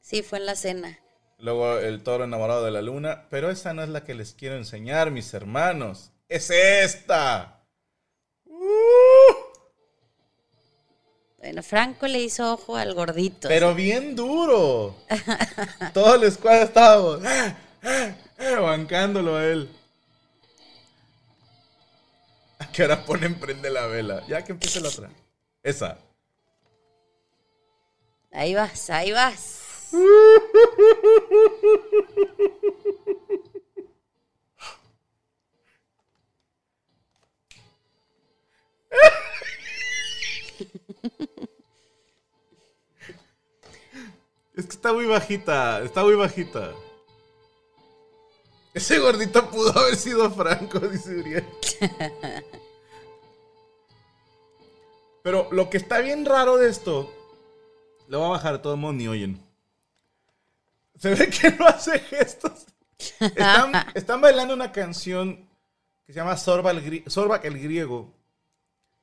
Sí, 0.00 0.22
fue 0.22 0.38
en 0.38 0.46
la 0.46 0.56
cena. 0.56 0.98
Luego 1.38 1.78
el 1.78 2.02
toro 2.02 2.24
enamorado 2.24 2.64
de 2.64 2.70
la 2.70 2.82
luna. 2.82 3.26
Pero 3.30 3.50
esa 3.50 3.74
no 3.74 3.82
es 3.82 3.88
la 3.88 4.04
que 4.04 4.14
les 4.14 4.34
quiero 4.34 4.56
enseñar, 4.56 5.10
mis 5.10 5.32
hermanos. 5.34 6.12
¡Es 6.28 6.50
esta! 6.50 7.62
¡Uh! 8.44 8.58
Bueno, 11.38 11.62
Franco 11.62 12.08
le 12.08 12.20
hizo 12.20 12.52
ojo 12.52 12.76
al 12.76 12.94
gordito. 12.94 13.48
Pero 13.48 13.74
bien 13.74 14.16
duro. 14.16 14.96
Todo 15.94 16.16
el 16.16 16.30
squad 16.32 16.62
estábamos 16.62 17.24
eh, 17.24 17.56
eh, 17.82 18.14
eh, 18.38 18.56
bancándolo 18.56 19.36
a 19.36 19.46
él. 19.46 19.68
¿A 22.70 22.72
qué 22.72 22.84
hora 22.84 23.04
ponen 23.04 23.34
prende 23.34 23.70
la 23.70 23.86
vela? 23.86 24.24
Ya 24.26 24.44
que 24.44 24.52
empiece 24.52 24.80
la 24.80 24.88
otra. 24.88 25.10
Esa. 25.62 25.98
Ahí 28.32 28.54
vas, 28.54 28.90
ahí 28.90 29.12
vas. 29.12 29.54
Es 44.54 44.66
que 44.66 44.72
está 44.72 44.92
muy 44.92 45.06
bajita, 45.06 45.80
está 45.82 46.02
muy 46.02 46.14
bajita. 46.16 46.72
Ese 48.74 48.98
gordito 48.98 49.48
pudo 49.50 49.76
haber 49.78 49.96
sido 49.96 50.30
Franco, 50.30 50.80
dice 50.80 51.16
Uriel. 51.16 51.46
Pero 55.28 55.46
lo 55.50 55.68
que 55.68 55.76
está 55.76 55.98
bien 55.98 56.24
raro 56.24 56.56
de 56.56 56.70
esto, 56.70 57.14
lo 58.08 58.20
voy 58.20 58.28
a 58.28 58.30
bajar, 58.30 58.62
todo 58.62 58.72
el 58.72 58.80
mundo 58.80 58.94
ni 58.96 59.08
oyen. 59.08 59.38
Se 60.96 61.14
ve 61.14 61.28
que 61.28 61.50
no 61.50 61.66
hace 61.66 61.98
gestos. 61.98 62.64
Están, 63.20 63.72
están 63.94 64.22
bailando 64.22 64.54
una 64.54 64.72
canción 64.72 65.46
que 66.06 66.14
se 66.14 66.18
llama 66.18 66.38
Sorba 66.38 66.70
el, 66.70 67.04
Sorbac 67.08 67.44
el 67.44 67.60
griego, 67.60 68.10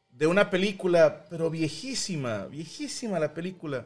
de 0.10 0.26
una 0.26 0.50
película, 0.50 1.28
pero 1.30 1.52
viejísima, 1.52 2.48
viejísima 2.48 3.20
la 3.20 3.36
película. 3.36 3.86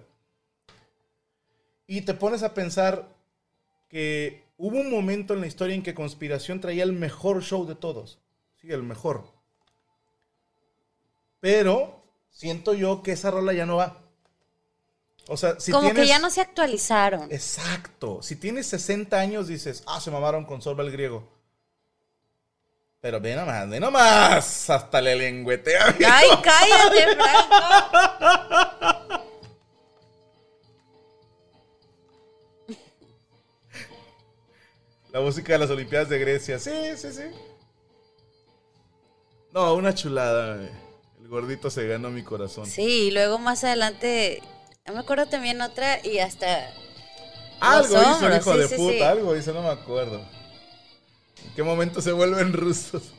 Y 1.88 2.04
te 2.04 2.14
pones 2.14 2.42
a 2.42 2.54
pensar 2.54 3.06
que 3.90 4.46
hubo 4.56 4.78
un 4.78 4.90
momento 4.90 5.34
en 5.34 5.42
la 5.42 5.48
historia 5.48 5.76
en 5.76 5.84
que 5.84 5.94
Conspiración 5.94 6.62
traía 6.62 6.86
el 6.86 6.94
mejor 6.94 7.44
show 7.44 7.68
de 7.68 7.76
todos. 7.76 8.18
Sí, 8.62 8.72
el 8.72 8.84
mejor. 8.84 9.26
pero 11.42 11.99
siento 12.40 12.74
yo 12.74 13.04
que 13.04 13.12
esa 13.12 13.32
rola 13.32 13.52
ya 13.52 13.66
no 13.66 13.76
va. 13.76 13.98
O 15.28 15.36
sea, 15.36 15.60
si 15.60 15.74
Como 15.74 15.90
tienes... 15.90 16.04
que 16.04 16.08
ya 16.08 16.20
no 16.20 16.30
se 16.30 16.40
actualizaron. 16.40 17.30
Exacto. 17.34 18.22
Si 18.24 18.38
tienes 18.38 18.66
60 18.68 19.20
años, 19.20 19.50
dices, 19.50 19.84
ah, 19.86 20.00
se 20.00 20.10
mamaron 20.10 20.46
con 20.46 20.62
Sorba 20.62 20.84
el 20.84 20.92
griego. 20.92 21.28
Pero 23.02 23.20
ve 23.20 23.36
nomás, 23.36 23.70
ve 23.70 23.80
nomás. 23.82 24.70
Hasta 24.70 25.02
le 25.02 25.18
lengüetea. 25.18 25.98
¡Ay, 26.10 26.30
cállate, 26.42 27.16
Franco! 27.16 27.56
La 35.12 35.20
música 35.20 35.52
de 35.54 35.60
las 35.60 35.70
Olimpiadas 35.70 36.08
de 36.08 36.20
Grecia. 36.20 36.58
Sí, 36.58 36.72
sí, 36.96 37.12
sí. 37.12 37.24
No, 39.52 39.74
una 39.74 39.94
chulada. 39.94 40.56
güey. 40.56 40.89
Gordito 41.30 41.70
se 41.70 41.88
ganó 41.88 42.10
mi 42.10 42.24
corazón. 42.24 42.66
Sí, 42.66 43.08
y 43.08 43.12
luego 43.12 43.38
más 43.38 43.64
adelante, 43.64 44.42
yo 44.86 44.94
me 44.94 45.00
acuerdo 45.00 45.28
también 45.28 45.62
otra 45.62 46.06
y 46.06 46.20
hasta... 46.20 46.74
Algo 47.60 47.94
los 47.94 48.18
hizo 48.18 48.28
el 48.28 48.38
hijo 48.38 48.54
sí, 48.54 48.60
de 48.60 48.68
sí, 48.68 48.76
puta, 48.76 48.94
sí. 48.94 49.04
algo 49.04 49.36
hizo, 49.36 49.54
no 49.54 49.62
me 49.62 49.70
acuerdo. 49.70 50.22
¿En 51.46 51.54
qué 51.56 51.64
momento 51.64 52.02
se 52.02 52.12
vuelven 52.12 52.54
rusos? 52.54 53.14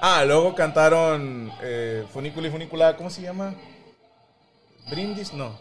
Ah, 0.00 0.24
luego 0.24 0.54
cantaron 0.54 1.52
eh, 1.60 2.06
Funícula 2.12 2.46
y 2.46 2.50
Funícula, 2.50 2.96
¿cómo 2.96 3.10
se 3.10 3.20
llama? 3.20 3.54
Brindis, 4.88 5.32
no. 5.32 5.58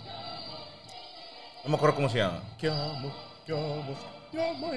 No 1.63 1.69
me 1.69 1.75
acuerdo 1.75 1.95
cómo 1.95 2.09
se 2.09 2.19
llama. 2.19 2.43
¿Qué 2.57 2.69
amo? 2.69 3.13
¿Qué 3.45 3.51
amo? 3.51 3.97
¿Qué 4.31 4.41
amo? 4.41 4.71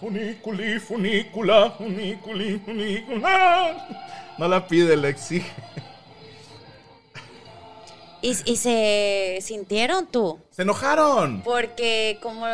Funícula, 0.00 0.80
funícula, 0.80 1.70
funícula, 1.72 2.58
funícula. 2.64 4.34
No 4.38 4.48
la 4.48 4.66
pide, 4.66 4.96
la 4.96 5.08
exige. 5.08 5.50
Y, 8.22 8.36
y 8.50 8.56
se 8.56 9.38
sintieron 9.40 10.06
tú, 10.06 10.40
¡Se 10.50 10.62
enojaron! 10.62 11.42
porque 11.42 12.18
como 12.22 12.46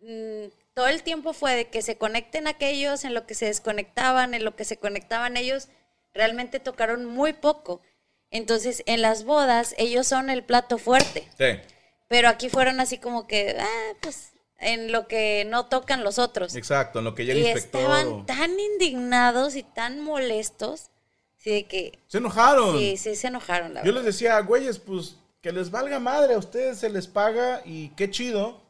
mm, 0.00 0.48
todo 0.72 0.88
el 0.88 1.02
tiempo 1.02 1.34
fue 1.34 1.56
de 1.56 1.68
que 1.68 1.82
se 1.82 1.98
conecten 1.98 2.46
aquellos, 2.46 3.04
en 3.04 3.12
lo 3.12 3.26
que 3.26 3.34
se 3.34 3.46
desconectaban, 3.46 4.32
en 4.32 4.44
lo 4.44 4.56
que 4.56 4.64
se 4.64 4.78
conectaban 4.78 5.36
ellos, 5.36 5.68
realmente 6.14 6.58
tocaron 6.58 7.04
muy 7.04 7.34
poco. 7.34 7.82
Entonces, 8.30 8.82
en 8.86 9.02
las 9.02 9.24
bodas, 9.24 9.74
ellos 9.76 10.06
son 10.06 10.30
el 10.30 10.42
plato 10.44 10.78
fuerte. 10.78 11.28
Sí, 11.36 11.60
Pero 12.08 12.28
aquí 12.28 12.48
fueron 12.48 12.80
así 12.80 12.96
como 12.96 13.26
que, 13.26 13.56
ah, 13.58 13.92
pues, 14.00 14.32
en 14.60 14.92
lo 14.92 15.08
que 15.08 15.44
no 15.48 15.66
tocan 15.66 16.04
los 16.04 16.18
otros. 16.18 16.54
exacto, 16.54 16.98
en 17.00 17.06
lo 17.06 17.14
que 17.14 17.24
llega 17.24 17.38
el 17.40 17.46
Y 17.46 17.50
inspector. 17.50 17.80
estaban 17.80 18.26
tan 18.26 18.58
indignados 18.60 19.56
y 19.56 19.62
tan 19.62 20.00
molestos, 20.00 20.90
sí, 21.36 21.50
de 21.50 21.64
que 21.66 21.98
Se 22.08 22.18
enojaron. 22.18 22.78
sí, 22.78 22.96
sí 22.96 23.16
se 23.16 23.28
enojaron, 23.28 23.74
la 23.74 23.82
Yo 23.82 23.92
les 23.92 24.04
decía, 24.04 24.38
güeyes, 24.40 24.78
pues 24.78 25.16
que 25.40 25.52
les 25.52 25.70
valga 25.70 25.98
madre, 25.98 26.34
a 26.34 26.38
ustedes 26.38 26.78
se 26.78 26.90
les 26.90 27.06
paga 27.06 27.62
y 27.64 27.88
qué 27.90 28.10
chido 28.10 28.60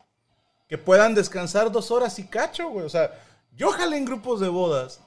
que 0.69 0.79
puedan 0.79 1.15
descansar 1.17 1.73
dos 1.73 1.91
horas 1.91 2.17
y 2.21 2.25
cacho, 2.29 2.69
güey. 2.71 2.87
O 2.87 2.91
sea, 2.91 3.13
yo 3.57 3.71
jalé 3.73 3.97
en 3.97 4.05
grupos 4.05 4.39
de 4.39 4.49
bodas 4.49 5.01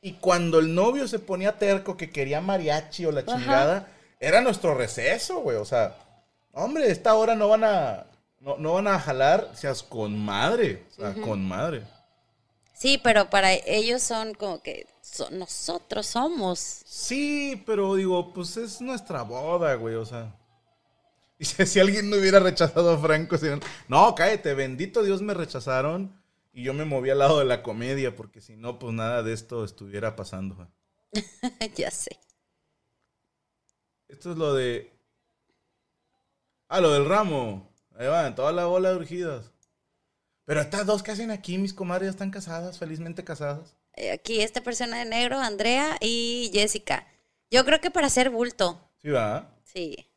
y 0.00 0.14
cuando 0.14 0.58
el 0.58 0.74
novio 0.74 1.06
se 1.06 1.18
ponía 1.18 1.58
terco 1.58 1.98
que 1.98 2.08
quería 2.10 2.40
mariachi 2.40 3.04
o 3.04 3.12
la 3.12 3.20
Ajá. 3.20 3.36
chingada, 3.36 3.88
era 4.18 4.40
nuestro 4.40 4.74
receso, 4.74 5.40
güey. 5.40 5.58
O 5.58 5.66
sea, 5.66 5.94
hombre, 6.52 6.90
esta 6.90 7.12
hora 7.14 7.34
no 7.34 7.48
van 7.50 7.64
a, 7.64 8.06
no, 8.42 8.56
no 8.58 8.74
van 8.74 8.88
a 8.88 8.98
jalar, 9.00 9.52
seas 9.54 9.82
con 9.82 10.18
madre, 10.18 10.84
o 10.90 10.94
sea, 10.94 11.14
con 11.14 11.46
madre. 11.46 11.84
Sí, 12.74 12.98
pero 13.02 13.30
para 13.30 13.52
ellos 13.54 14.02
son 14.02 14.34
como 14.34 14.60
que 14.62 14.86
so- 15.00 15.30
nosotros 15.30 16.06
somos. 16.06 16.58
Sí, 16.84 17.62
pero 17.64 17.94
digo, 17.94 18.32
pues 18.32 18.56
es 18.56 18.80
nuestra 18.80 19.22
boda, 19.22 19.74
güey, 19.76 19.94
o 19.94 20.04
sea. 20.04 20.34
Y 21.38 21.44
si, 21.44 21.66
si 21.66 21.80
alguien 21.80 22.08
no 22.08 22.16
hubiera 22.18 22.38
rechazado 22.38 22.92
a 22.92 22.98
Franco, 22.98 23.36
serían, 23.36 23.60
no, 23.88 24.14
cállate, 24.14 24.54
bendito 24.54 25.02
Dios 25.02 25.22
me 25.22 25.34
rechazaron 25.34 26.22
y 26.52 26.62
yo 26.62 26.72
me 26.74 26.84
moví 26.84 27.10
al 27.10 27.18
lado 27.18 27.40
de 27.40 27.44
la 27.44 27.62
comedia, 27.64 28.14
porque 28.14 28.40
si 28.40 28.56
no, 28.56 28.78
pues 28.78 28.92
nada 28.94 29.22
de 29.24 29.32
esto 29.32 29.64
estuviera 29.64 30.14
pasando. 30.14 30.68
ya 31.76 31.90
sé. 31.90 32.18
Esto 34.08 34.32
es 34.32 34.36
lo 34.36 34.54
de... 34.54 34.92
Ah, 36.68 36.80
lo 36.80 36.92
del 36.92 37.06
ramo. 37.06 37.71
Ahí 38.02 38.08
van, 38.08 38.34
toda 38.34 38.50
la 38.50 38.64
bola 38.64 38.90
de 38.90 38.96
urgidas. 38.96 39.52
Pero 40.44 40.60
estas 40.60 40.86
dos 40.86 41.04
que 41.04 41.12
hacen 41.12 41.30
aquí, 41.30 41.56
mis 41.56 41.72
comadres, 41.72 42.06
ya 42.08 42.10
están 42.10 42.32
casadas, 42.32 42.76
felizmente 42.76 43.22
casadas. 43.22 43.76
Eh, 43.92 44.10
Aquí 44.10 44.40
esta 44.40 44.60
persona 44.60 44.98
de 44.98 45.04
negro, 45.04 45.38
Andrea 45.38 45.98
y 46.00 46.50
Jessica. 46.52 47.06
Yo 47.48 47.64
creo 47.64 47.80
que 47.80 47.92
para 47.92 48.08
hacer 48.08 48.30
bulto. 48.30 48.90
Sí, 49.00 49.10
va. 49.10 49.54
Sí. 49.62 50.10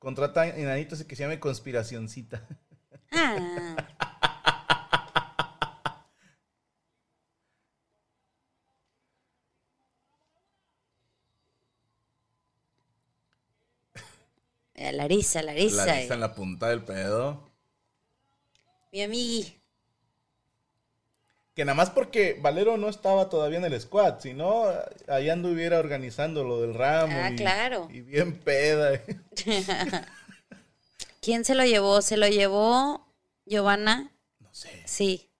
Contrata 0.00 0.48
enanitos 0.48 1.00
y 1.00 1.04
que 1.04 1.14
se 1.14 1.22
llame 1.22 1.38
conspiracioncita. 1.38 2.44
Ah, 3.12 3.76
Eh, 14.76 14.92
Larisa, 14.92 15.42
Larisa. 15.42 15.86
La 15.86 15.96
lista 15.96 16.14
en 16.14 16.20
la 16.20 16.34
punta 16.34 16.68
del 16.68 16.84
pedo. 16.84 17.50
Mi 18.92 19.02
amigui. 19.02 19.56
Que 21.54 21.64
nada 21.64 21.74
más 21.74 21.88
porque 21.88 22.38
Valero 22.38 22.76
no 22.76 22.90
estaba 22.90 23.30
todavía 23.30 23.56
en 23.56 23.64
el 23.64 23.80
squad, 23.80 24.20
sino 24.20 24.66
allá 25.08 25.32
anduviera 25.32 25.78
organizando 25.78 26.44
lo 26.44 26.60
del 26.60 26.74
ramo. 26.74 27.16
Ah, 27.18 27.30
y, 27.30 27.36
claro. 27.36 27.88
Y 27.90 28.02
bien 28.02 28.38
peda. 28.38 29.00
¿Quién 31.22 31.46
se 31.46 31.54
lo 31.54 31.64
llevó? 31.64 32.02
¿Se 32.02 32.18
lo 32.18 32.28
llevó 32.28 33.08
Giovanna? 33.46 34.12
No 34.40 34.52
sé. 34.52 34.82
Sí. 34.84 35.30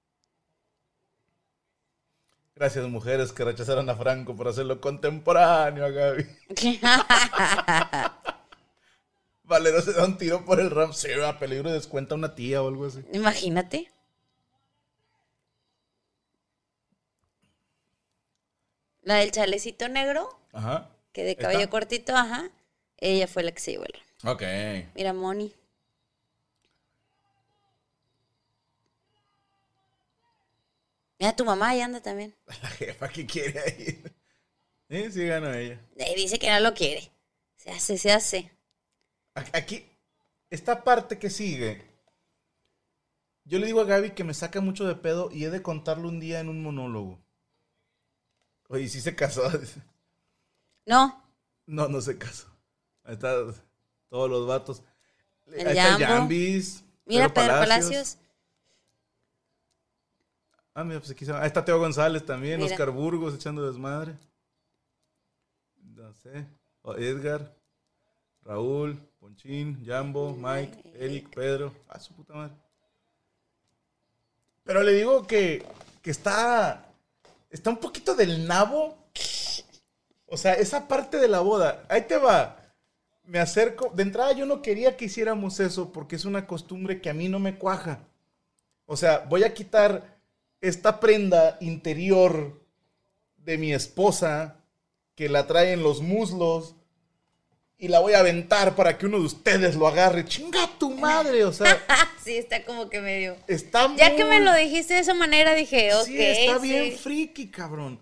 Gracias, 2.54 2.88
mujeres 2.88 3.32
que 3.32 3.44
rechazaron 3.44 3.90
a 3.90 3.96
Franco 3.96 4.34
por 4.34 4.48
hacerlo 4.48 4.80
contemporáneo 4.80 5.84
a 5.84 5.90
Gaby. 5.90 6.26
Valero 9.46 9.80
se 9.80 9.92
da 9.92 10.04
un 10.04 10.18
tiro 10.18 10.44
por 10.44 10.60
el 10.60 10.70
ramo. 10.70 10.92
Se 10.92 11.16
va 11.16 11.28
a 11.30 11.38
peligro 11.38 11.68
de 11.70 11.76
descuenta 11.76 12.14
a 12.14 12.18
una 12.18 12.34
tía 12.34 12.62
o 12.62 12.68
algo 12.68 12.86
así. 12.86 13.04
Imagínate. 13.12 13.90
La 19.02 19.16
del 19.16 19.30
chalecito 19.30 19.88
negro, 19.88 20.36
Ajá. 20.52 20.90
que 21.12 21.22
de 21.22 21.36
cabello 21.36 21.70
cortito, 21.70 22.14
ajá. 22.16 22.50
Ella 22.98 23.28
fue 23.28 23.44
la 23.44 23.52
que 23.52 23.60
se 23.60 23.72
llevó 23.72 23.84
el. 23.84 24.28
Ok. 24.28 24.42
Mira, 24.96 25.12
Moni. 25.12 25.54
Mira, 31.18 31.34
tu 31.36 31.44
mamá 31.44 31.70
ahí 31.70 31.80
anda 31.80 32.00
también. 32.02 32.34
La 32.62 32.68
jefa 32.70 33.08
que 33.08 33.26
quiere 33.26 33.76
ir. 33.78 34.12
Sí, 34.90 35.12
sí 35.12 35.26
ganó 35.26 35.52
ella. 35.52 35.80
Eh, 35.96 36.14
dice 36.16 36.38
que 36.38 36.50
no 36.50 36.60
lo 36.60 36.74
quiere. 36.74 37.10
Se 37.56 37.70
hace, 37.70 37.98
se 37.98 38.12
hace. 38.12 38.50
Aquí, 39.52 39.84
esta 40.50 40.82
parte 40.82 41.18
que 41.18 41.30
sigue, 41.30 41.84
yo 43.44 43.58
le 43.58 43.66
digo 43.66 43.80
a 43.80 43.84
Gaby 43.84 44.10
que 44.10 44.24
me 44.24 44.34
saca 44.34 44.60
mucho 44.60 44.86
de 44.86 44.94
pedo 44.96 45.30
y 45.30 45.44
he 45.44 45.50
de 45.50 45.62
contarlo 45.62 46.08
un 46.08 46.18
día 46.20 46.40
en 46.40 46.48
un 46.48 46.62
monólogo. 46.62 47.20
Oye, 48.68 48.88
¿sí 48.88 49.00
se 49.00 49.14
casó? 49.14 49.42
No, 50.88 51.20
No, 51.66 51.88
no 51.88 52.00
se 52.00 52.16
casó. 52.16 52.46
Ahí 53.02 53.14
están 53.14 53.52
todos 54.08 54.30
los 54.30 54.46
vatos. 54.46 54.84
El 55.48 55.66
Ahí 55.66 55.76
está. 55.78 55.98
Yambis. 55.98 56.84
mira, 57.06 57.28
Pedro 57.28 57.54
Palacios. 57.54 58.18
Ah, 60.74 60.84
mira, 60.84 61.00
pues 61.00 61.10
aquí 61.10 61.24
se 61.24 61.32
va. 61.32 61.40
Ahí 61.40 61.48
está 61.48 61.64
Teo 61.64 61.80
González 61.80 62.24
también, 62.24 62.60
Mira. 62.60 62.70
Oscar 62.70 62.90
Burgos 62.92 63.34
echando 63.34 63.66
desmadre. 63.66 64.16
No 65.82 66.12
sé. 66.12 66.46
o 66.82 66.94
Edgar, 66.94 67.52
Raúl, 68.42 69.00
Ponchín, 69.26 69.84
Jambo, 69.84 70.36
Mike, 70.38 70.92
Eric, 71.00 71.34
Pedro. 71.34 71.74
Ah, 71.88 71.98
su 71.98 72.14
puta 72.14 72.32
madre. 72.32 72.54
Pero 74.62 74.84
le 74.84 74.92
digo 74.92 75.26
que, 75.26 75.66
que 76.00 76.12
está. 76.12 76.84
Está 77.50 77.70
un 77.70 77.78
poquito 77.78 78.14
del 78.14 78.46
nabo. 78.46 78.96
O 80.26 80.36
sea, 80.36 80.52
esa 80.52 80.86
parte 80.86 81.16
de 81.16 81.26
la 81.26 81.40
boda. 81.40 81.84
Ahí 81.88 82.02
te 82.02 82.16
va. 82.16 82.56
Me 83.24 83.40
acerco. 83.40 83.90
De 83.92 84.04
entrada 84.04 84.30
yo 84.30 84.46
no 84.46 84.62
quería 84.62 84.96
que 84.96 85.06
hiciéramos 85.06 85.58
eso 85.58 85.90
porque 85.90 86.14
es 86.14 86.24
una 86.24 86.46
costumbre 86.46 87.00
que 87.00 87.10
a 87.10 87.14
mí 87.14 87.28
no 87.28 87.40
me 87.40 87.58
cuaja. 87.58 87.98
O 88.84 88.96
sea, 88.96 89.26
voy 89.28 89.42
a 89.42 89.54
quitar 89.54 90.20
esta 90.60 91.00
prenda 91.00 91.58
interior 91.60 92.62
de 93.38 93.58
mi 93.58 93.74
esposa 93.74 94.60
que 95.16 95.28
la 95.28 95.48
trae 95.48 95.72
en 95.72 95.82
los 95.82 96.00
muslos 96.00 96.76
y 97.78 97.88
la 97.88 98.00
voy 98.00 98.14
a 98.14 98.20
aventar 98.20 98.74
para 98.74 98.96
que 98.96 99.06
uno 99.06 99.18
de 99.18 99.26
ustedes 99.26 99.76
lo 99.76 99.86
agarre. 99.86 100.24
Chinga 100.24 100.66
tu 100.78 100.90
madre, 100.90 101.44
o 101.44 101.52
sea, 101.52 101.78
sí, 102.24 102.36
está 102.36 102.64
como 102.64 102.88
que 102.88 103.00
medio. 103.00 103.36
está 103.48 103.94
Ya 103.96 104.16
que 104.16 104.24
me 104.24 104.36
muy- 104.36 104.44
lo 104.44 104.54
dijiste 104.54 104.94
de 104.94 105.00
esa 105.00 105.14
manera, 105.14 105.54
dije, 105.54 105.94
ok. 105.94 106.04
Sí, 106.06 106.20
está 106.22 106.58
bien 106.58 106.92
sí. 106.92 106.98
friki, 106.98 107.50
cabrón. 107.50 108.00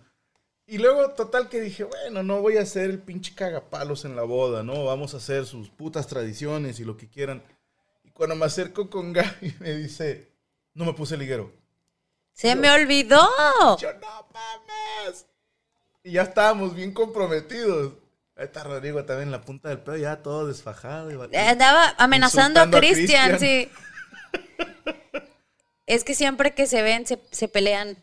Y 0.66 0.78
luego, 0.78 1.10
total, 1.10 1.48
que 1.50 1.60
dije, 1.60 1.84
bueno, 1.84 2.22
no 2.22 2.40
voy 2.40 2.56
a 2.56 2.62
hacer 2.62 2.88
el 2.88 2.98
pinche 2.98 3.34
cagapalos 3.34 4.04
en 4.06 4.16
la 4.16 4.22
boda, 4.22 4.62
¿no? 4.62 4.84
Vamos 4.84 5.12
a 5.12 5.18
hacer 5.18 5.44
sus 5.44 5.68
putas 5.68 6.06
tradiciones 6.06 6.80
y 6.80 6.84
lo 6.84 6.96
que 6.96 7.06
quieran. 7.08 7.42
Y 8.02 8.10
cuando 8.10 8.34
me 8.36 8.46
acerco 8.46 8.88
con 8.88 9.12
Gaby, 9.12 9.56
me 9.60 9.74
dice, 9.74 10.30
no 10.72 10.84
me 10.86 10.94
puse 10.94 11.16
liguero. 11.18 11.52
Se 12.32 12.54
me 12.56 12.70
olvidó. 12.70 13.28
Yo, 13.78 13.92
no 13.94 14.26
mames. 14.32 15.26
Y 16.02 16.12
ya 16.12 16.22
estábamos 16.22 16.74
bien 16.74 16.92
comprometidos. 16.92 17.92
Ahí 18.36 18.46
está 18.46 18.64
Rodrigo 18.64 19.04
también 19.04 19.28
en 19.28 19.32
la 19.32 19.42
punta 19.42 19.68
del 19.68 19.78
pedo, 19.78 19.96
ya 19.96 20.22
todo 20.22 20.46
desfajado. 20.48 21.10
y 21.10 21.36
Andaba 21.36 21.94
amenazando 21.98 22.60
a 22.60 22.70
Cristian. 22.70 23.38
sí. 23.38 23.70
Es 25.86 26.02
que 26.02 26.14
siempre 26.14 26.54
que 26.54 26.66
se 26.66 26.82
ven, 26.82 27.06
se, 27.06 27.20
se 27.30 27.46
pelean. 27.46 27.96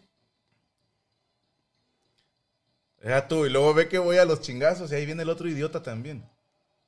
Ya 3.03 3.27
tú, 3.27 3.45
y 3.45 3.49
luego 3.49 3.73
ve 3.73 3.89
que 3.89 3.97
voy 3.97 4.17
a 4.17 4.25
los 4.25 4.41
chingazos 4.41 4.91
y 4.91 4.95
ahí 4.95 5.05
viene 5.05 5.23
el 5.23 5.29
otro 5.29 5.49
idiota 5.49 5.81
también. 5.81 6.23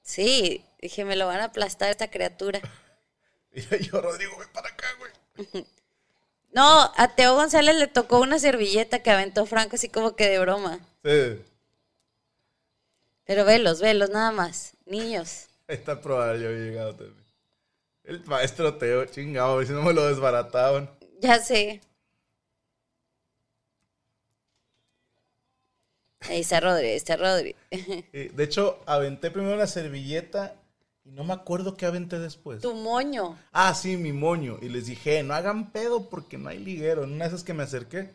Sí, 0.03 0.63
dije, 0.79 1.05
me 1.05 1.15
lo 1.15 1.25
van 1.25 1.39
a 1.39 1.45
aplastar 1.45 1.89
esta 1.89 2.09
criatura. 2.09 2.59
Y 3.55 3.61
yo, 3.83 4.01
Rodrigo, 4.01 4.35
ven 4.39 4.49
para 4.51 4.69
acá, 4.69 4.87
güey. 4.97 5.65
No, 6.53 6.91
a 6.95 7.15
Teo 7.15 7.35
González 7.35 7.75
le 7.75 7.87
tocó 7.87 8.19
una 8.19 8.37
servilleta 8.39 9.03
que 9.03 9.09
aventó 9.11 9.45
Franco 9.47 9.75
así 9.75 9.89
como 9.89 10.15
que 10.15 10.27
de 10.29 10.39
broma. 10.39 10.79
Sí. 11.03 11.41
Pero 13.25 13.45
velos, 13.45 13.79
velos, 13.79 14.09
nada 14.09 14.31
más. 14.31 14.75
Niños. 14.85 15.47
Está 15.67 16.01
probable, 16.01 16.43
yo 16.43 16.49
había 16.49 16.59
llegado 16.59 16.95
también. 16.95 17.23
El 18.03 18.25
maestro 18.25 18.75
Teo, 18.75 19.05
chingado, 19.05 19.53
a 19.53 19.55
ver 19.57 19.67
si 19.67 19.73
no 19.73 19.81
me 19.81 19.93
lo 19.93 20.05
desbarataban. 20.05 20.89
Ya 21.21 21.39
sé. 21.39 21.81
Ahí 26.19 26.41
está 26.41 26.59
Rodri, 26.59 26.87
ahí 26.87 26.95
está 26.95 27.15
Rodri. 27.15 27.55
De 27.71 28.43
hecho, 28.43 28.81
aventé 28.85 29.31
primero 29.31 29.55
la 29.55 29.67
servilleta 29.67 30.55
y 31.05 31.11
no 31.11 31.23
me 31.23 31.33
acuerdo 31.33 31.75
qué 31.75 31.85
aventé 31.85 32.19
después. 32.19 32.61
Tu 32.61 32.73
moño. 32.73 33.37
Ah, 33.51 33.73
sí, 33.73 33.97
mi 33.97 34.13
moño. 34.13 34.57
Y 34.61 34.69
les 34.69 34.85
dije, 34.85 35.21
no 35.23 35.33
hagan 35.33 35.71
pedo 35.71 36.09
porque 36.09 36.37
no 36.37 36.49
hay 36.49 36.59
liguero. 36.59 37.03
En 37.03 37.13
una 37.13 37.25
de 37.25 37.29
esas 37.29 37.43
que 37.43 37.53
me 37.53 37.63
acerqué. 37.63 38.13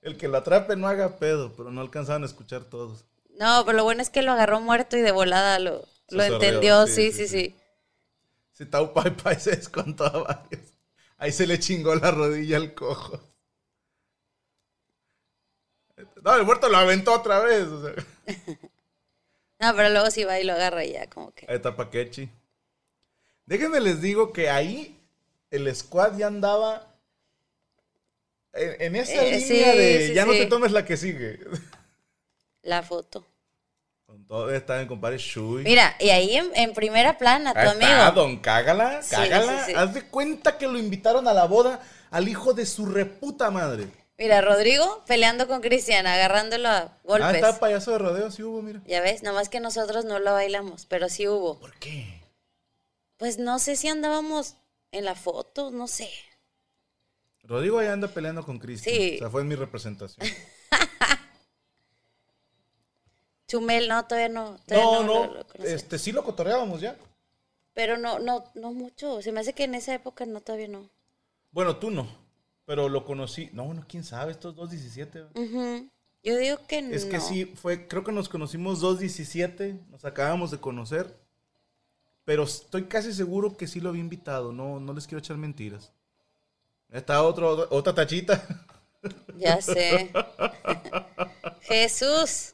El 0.00 0.16
que 0.18 0.28
lo 0.28 0.36
atrape 0.36 0.76
no 0.76 0.86
haga 0.86 1.18
pedo, 1.18 1.54
pero 1.56 1.70
no 1.70 1.80
alcanzaban 1.80 2.22
a 2.22 2.26
escuchar 2.26 2.64
todos. 2.64 3.04
No, 3.38 3.64
pero 3.66 3.76
lo 3.76 3.84
bueno 3.84 4.00
es 4.02 4.08
que 4.10 4.22
lo 4.22 4.32
agarró 4.32 4.60
muerto 4.62 4.96
y 4.96 5.02
de 5.02 5.12
volada 5.12 5.58
lo, 5.58 5.86
Se 6.08 6.16
lo 6.16 6.22
entendió. 6.24 6.86
sí, 6.86 7.12
Sí, 7.12 7.12
sí, 7.12 7.28
sí. 7.28 7.54
Si 8.52 8.64
Taupai 8.66 9.10
Pai 9.16 9.38
se 9.38 9.50
descontó 9.56 10.04
a 10.06 10.22
varios. 10.24 10.72
Ahí 11.18 11.30
se 11.32 11.46
le 11.46 11.58
chingó 11.58 11.94
la 11.94 12.10
rodilla 12.10 12.56
al 12.56 12.74
cojo. 12.74 13.20
No, 16.24 16.34
el 16.36 16.44
muerto 16.44 16.68
lo 16.68 16.76
aventó 16.78 17.12
otra 17.14 17.38
vez. 17.40 17.64
o 17.68 17.82
sea. 17.82 17.94
No, 19.58 19.74
pero 19.74 19.88
luego 19.88 20.12
sí 20.12 20.22
va 20.22 20.38
y 20.38 20.44
lo 20.44 20.52
agarra 20.52 20.84
y 20.84 20.92
ya, 20.92 21.08
como 21.10 21.32
que. 21.34 21.48
Ahí 21.48 21.56
está 21.56 21.74
Paquechi. 21.74 22.28
Déjenme 23.46 23.80
les 23.80 24.02
digo 24.02 24.34
que 24.34 24.50
ahí 24.50 25.00
el 25.50 25.74
squad 25.74 26.18
ya 26.18 26.26
andaba 26.26 26.94
en, 28.52 28.80
en 28.82 28.96
esa 28.96 29.24
Eh, 29.24 29.34
línea 29.34 29.74
sí, 29.74 29.78
de 29.78 30.00
sí, 30.00 30.14
ya 30.14 30.24
no 30.26 30.32
te 30.32 30.46
tomes 30.46 30.72
la 30.72 30.84
que 30.84 30.96
sigue. 30.96 31.40
La 32.64 32.82
foto. 32.82 33.24
Con 34.06 34.26
todo 34.26 34.50
está 34.50 34.80
en 34.82 34.88
compadre 34.88 35.16
Shui. 35.18 35.62
Mira, 35.64 35.96
y 35.98 36.10
ahí 36.10 36.36
en, 36.36 36.50
en 36.54 36.74
primera 36.74 37.16
plana, 37.16 37.52
tu 37.54 37.58
Ahí 37.60 37.68
está, 37.68 38.06
amigo. 38.08 38.20
don 38.20 38.36
Cágala, 38.38 39.00
cágala. 39.08 39.64
sí, 39.64 39.72
sí. 39.72 39.74
Haz 39.76 39.94
de 39.94 40.02
cuenta 40.08 40.58
que 40.58 40.66
lo 40.66 40.78
invitaron 40.78 41.26
a 41.26 41.32
la 41.32 41.46
boda 41.46 41.80
al 42.10 42.28
hijo 42.28 42.52
de 42.52 42.66
su 42.66 42.84
reputa 42.86 43.50
madre. 43.50 43.88
Mira, 44.18 44.40
Rodrigo 44.42 45.02
peleando 45.06 45.48
con 45.48 45.60
Cristian, 45.60 46.06
agarrándolo 46.06 46.68
a 46.68 46.76
Ah, 46.78 46.98
golpes. 47.02 47.34
está 47.36 47.58
payaso 47.58 47.92
de 47.92 47.98
rodeo, 47.98 48.30
sí 48.30 48.42
hubo, 48.42 48.62
mira. 48.62 48.80
ya 48.86 49.00
ves, 49.00 49.22
nada 49.22 49.34
más 49.34 49.48
que 49.48 49.58
nosotros 49.58 50.04
no 50.04 50.18
lo 50.20 50.32
bailamos, 50.32 50.86
pero 50.86 51.08
sí 51.08 51.26
hubo. 51.26 51.58
¿Por 51.58 51.74
qué? 51.78 52.20
Pues 53.16 53.38
no 53.38 53.58
sé 53.58 53.74
si 53.74 53.88
andábamos 53.88 54.56
en 54.92 55.04
la 55.06 55.14
foto, 55.14 55.70
no 55.70 55.88
sé. 55.88 56.10
Rodrigo 57.42 57.78
ahí 57.78 57.88
anda 57.88 58.06
peleando 58.08 58.44
con 58.44 58.58
Cristian. 58.58 58.94
Sí. 58.94 59.14
O 59.16 59.18
sea, 59.18 59.30
fue 59.30 59.40
en 59.42 59.48
mi 59.48 59.54
representación. 59.56 60.26
Chumel, 63.54 63.88
no, 63.88 64.04
todavía 64.04 64.28
no. 64.28 64.50
No, 64.52 64.58
Todavía 64.66 64.84
no, 64.84 65.02
lo- 65.02 65.34
lo 65.34 65.46
conocemos. 65.46 65.66
este, 65.68 65.98
sí 65.98 66.10
lo 66.10 66.24
cotorreábamos 66.24 66.80
ya. 66.80 66.96
Pero 67.72 67.96
no, 67.96 68.18
no, 68.18 68.44
no 68.54 68.72
mucho. 68.72 69.22
Se 69.22 69.30
me 69.30 69.40
hace 69.40 69.52
que 69.52 69.64
en 69.64 69.76
esa 69.76 69.94
época 69.94 70.26
no, 70.26 70.40
todavía 70.40 70.66
no. 70.68 70.88
Bueno, 71.52 71.76
tú 71.76 71.90
no, 71.92 72.08
pero 72.66 72.88
lo 72.88 73.04
conocí. 73.04 73.50
No, 73.52 73.72
no, 73.72 73.84
quién 73.88 74.02
sabe, 74.02 74.32
estos 74.32 74.56
2.17. 74.56 75.28
Ujú. 75.34 75.88
Yo 76.24 76.36
digo 76.36 76.58
que 76.66 76.82
no. 76.82 76.92
Es 76.94 77.04
que 77.04 77.20
sí, 77.20 77.44
fue, 77.44 77.86
creo 77.86 78.02
que 78.02 78.10
nos 78.10 78.28
conocimos 78.28 78.82
2.17, 78.82 79.86
nos 79.90 80.04
acabamos 80.04 80.50
de 80.50 80.58
conocer. 80.58 81.14
Pero 82.24 82.42
estoy 82.44 82.84
casi 82.84 83.12
seguro 83.12 83.56
que 83.56 83.66
sí 83.68 83.80
lo 83.80 83.90
había 83.90 84.00
invitado, 84.00 84.50
no, 84.52 84.80
no 84.80 84.92
les 84.94 85.06
quiero 85.06 85.18
echar 85.20 85.36
mentiras. 85.36 85.92
Está 86.90 87.22
otro, 87.22 87.68
otra 87.70 87.94
tachita. 87.94 88.42
Ya 89.36 89.60
sé. 89.60 90.10
Jesús. 91.60 92.53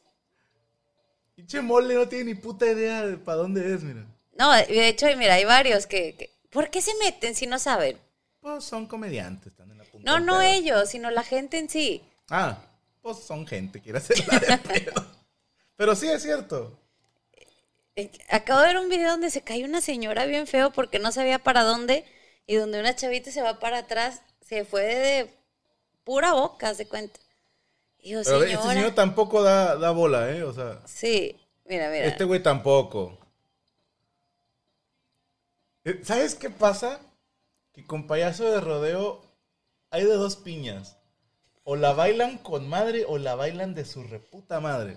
Pinche 1.40 1.60
mole 1.62 1.94
no 1.94 2.08
tiene 2.08 2.24
ni 2.24 2.34
puta 2.34 2.66
idea 2.66 3.06
de 3.06 3.16
para 3.16 3.38
dónde 3.38 3.74
es, 3.74 3.82
mira. 3.82 4.04
No, 4.38 4.52
de 4.52 4.88
hecho, 4.88 5.06
mira, 5.16 5.34
hay 5.34 5.44
varios 5.44 5.86
que, 5.86 6.14
que- 6.16 6.30
¿Por 6.50 6.70
qué 6.70 6.80
se 6.82 6.92
meten 6.96 7.34
si 7.34 7.46
no 7.46 7.58
saben? 7.58 7.96
Pues 8.40 8.64
son 8.64 8.86
comediantes, 8.86 9.48
están 9.52 9.70
en 9.70 9.78
la 9.78 9.84
punta 9.84 10.10
No, 10.10 10.16
del 10.16 10.26
no 10.26 10.38
pedo. 10.38 10.42
ellos, 10.52 10.88
sino 10.90 11.10
la 11.10 11.22
gente 11.22 11.58
en 11.58 11.68
sí. 11.68 12.02
Ah, 12.28 12.58
pues 13.02 13.18
son 13.18 13.46
gente, 13.46 13.80
quiere 13.80 13.98
hacerla 13.98 14.38
de 14.38 14.58
pedo. 14.58 15.06
Pero 15.76 15.94
sí 15.96 16.08
es 16.08 16.22
cierto. 16.22 16.78
Eh, 17.96 18.10
Acabo 18.28 18.60
de 18.60 18.66
ver 18.68 18.78
un 18.78 18.88
video 18.88 19.10
donde 19.10 19.30
se 19.30 19.42
cae 19.42 19.64
una 19.64 19.80
señora 19.80 20.24
bien 20.26 20.46
feo 20.46 20.72
porque 20.72 20.98
no 20.98 21.12
sabía 21.12 21.38
para 21.38 21.62
dónde 21.62 22.04
y 22.46 22.56
donde 22.56 22.80
una 22.80 22.96
chavita 22.96 23.30
se 23.30 23.42
va 23.42 23.58
para 23.60 23.78
atrás, 23.78 24.22
se 24.40 24.64
fue 24.64 24.82
de 24.84 25.30
pura 26.04 26.32
boca, 26.32 26.74
se 26.74 26.86
cuenta. 26.88 27.20
Pero 28.02 28.24
señora. 28.24 28.50
este 28.50 28.68
señor 28.68 28.94
tampoco 28.94 29.42
da, 29.42 29.76
da 29.76 29.90
bola, 29.90 30.30
¿eh? 30.30 30.42
O 30.42 30.52
sea, 30.52 30.80
Sí, 30.86 31.36
mira, 31.66 31.90
mira. 31.90 32.06
este 32.06 32.24
güey 32.24 32.42
tampoco. 32.42 33.18
Eh, 35.84 36.00
¿Sabes 36.04 36.34
qué 36.34 36.50
pasa? 36.50 37.00
Que 37.72 37.86
con 37.86 38.06
payaso 38.06 38.50
de 38.50 38.60
rodeo 38.60 39.22
hay 39.90 40.04
de 40.04 40.14
dos 40.14 40.36
piñas. 40.36 40.96
O 41.64 41.76
la 41.76 41.92
bailan 41.92 42.38
con 42.38 42.68
madre 42.68 43.04
o 43.06 43.18
la 43.18 43.34
bailan 43.34 43.74
de 43.74 43.84
su 43.84 44.02
reputa 44.04 44.60
madre. 44.60 44.96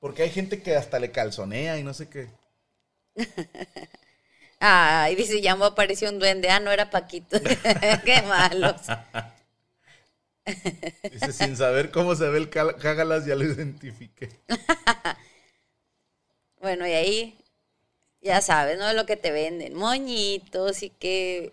Porque 0.00 0.22
hay 0.22 0.30
gente 0.30 0.62
que 0.62 0.76
hasta 0.76 0.98
le 0.98 1.10
calzonea 1.10 1.78
y 1.78 1.82
no 1.82 1.94
sé 1.94 2.08
qué. 2.08 2.28
Ay, 4.60 5.14
dice, 5.16 5.40
ya 5.42 5.56
me 5.56 5.66
apareció 5.66 6.08
un 6.08 6.18
duende. 6.18 6.48
Ah, 6.48 6.60
no 6.60 6.70
era 6.70 6.88
Paquito. 6.90 7.38
Qué 8.04 8.22
malos. 8.22 8.80
Dice, 11.12 11.32
sin 11.32 11.56
saber 11.56 11.90
cómo 11.90 12.14
se 12.14 12.28
ve 12.28 12.38
el 12.38 12.50
cágalas, 12.50 13.24
ya 13.26 13.34
lo 13.34 13.44
identifiqué. 13.44 14.28
Bueno, 16.60 16.86
y 16.86 16.92
ahí, 16.92 17.38
ya 18.22 18.40
sabes, 18.40 18.78
¿no? 18.78 18.90
Lo 18.94 19.04
que 19.06 19.16
te 19.16 19.30
venden. 19.30 19.74
Moñitos 19.74 20.82
y 20.82 20.90
que 20.90 21.52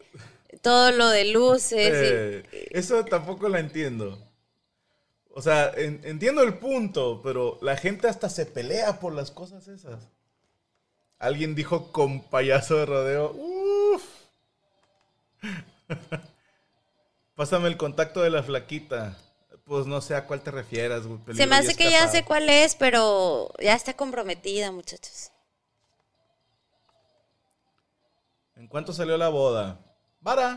todo 0.62 0.92
lo 0.92 1.10
de 1.10 1.26
luces. 1.26 1.90
y- 1.90 2.48
Eh, 2.58 2.68
eso 2.72 3.04
tampoco 3.06 3.50
la 3.50 3.60
entiendo. 3.60 4.18
O 5.34 5.42
sea, 5.42 5.72
en- 5.76 6.02
entiendo 6.06 6.44
el 6.44 6.60
punto, 6.60 7.22
pero 7.24 7.58
la 7.62 7.76
gente 7.78 8.08
hasta 8.08 8.30
se 8.30 8.46
pelea 8.46 9.00
por 9.00 9.14
las 9.14 9.32
cosas 9.32 9.68
esas. 9.68 10.08
Alguien 11.20 11.56
dijo 11.56 11.92
con 11.92 12.22
payaso 12.22 12.78
de 12.78 12.86
rodeo. 12.86 13.32
Uf. 13.34 14.04
Pásame 17.42 17.70
el 17.70 17.76
contacto 17.78 18.22
de 18.22 18.30
la 18.30 18.44
flaquita. 18.44 19.18
Pues 19.66 19.88
no 19.88 20.00
sé 20.00 20.14
a 20.14 20.28
cuál 20.28 20.42
te 20.42 20.52
refieras. 20.52 21.08
güey, 21.08 21.20
Se 21.36 21.48
me 21.48 21.56
hace 21.56 21.74
que 21.74 21.90
ya 21.90 22.08
sé 22.08 22.24
cuál 22.24 22.48
es, 22.48 22.76
pero 22.76 23.52
ya 23.60 23.74
está 23.74 23.96
comprometida, 23.96 24.72
muchachos. 24.72 25.32
¿En 28.56 28.68
cuánto 28.68 28.94
salió 28.94 29.18
la 29.18 29.30
boda? 29.30 29.80
Vara. 30.20 30.56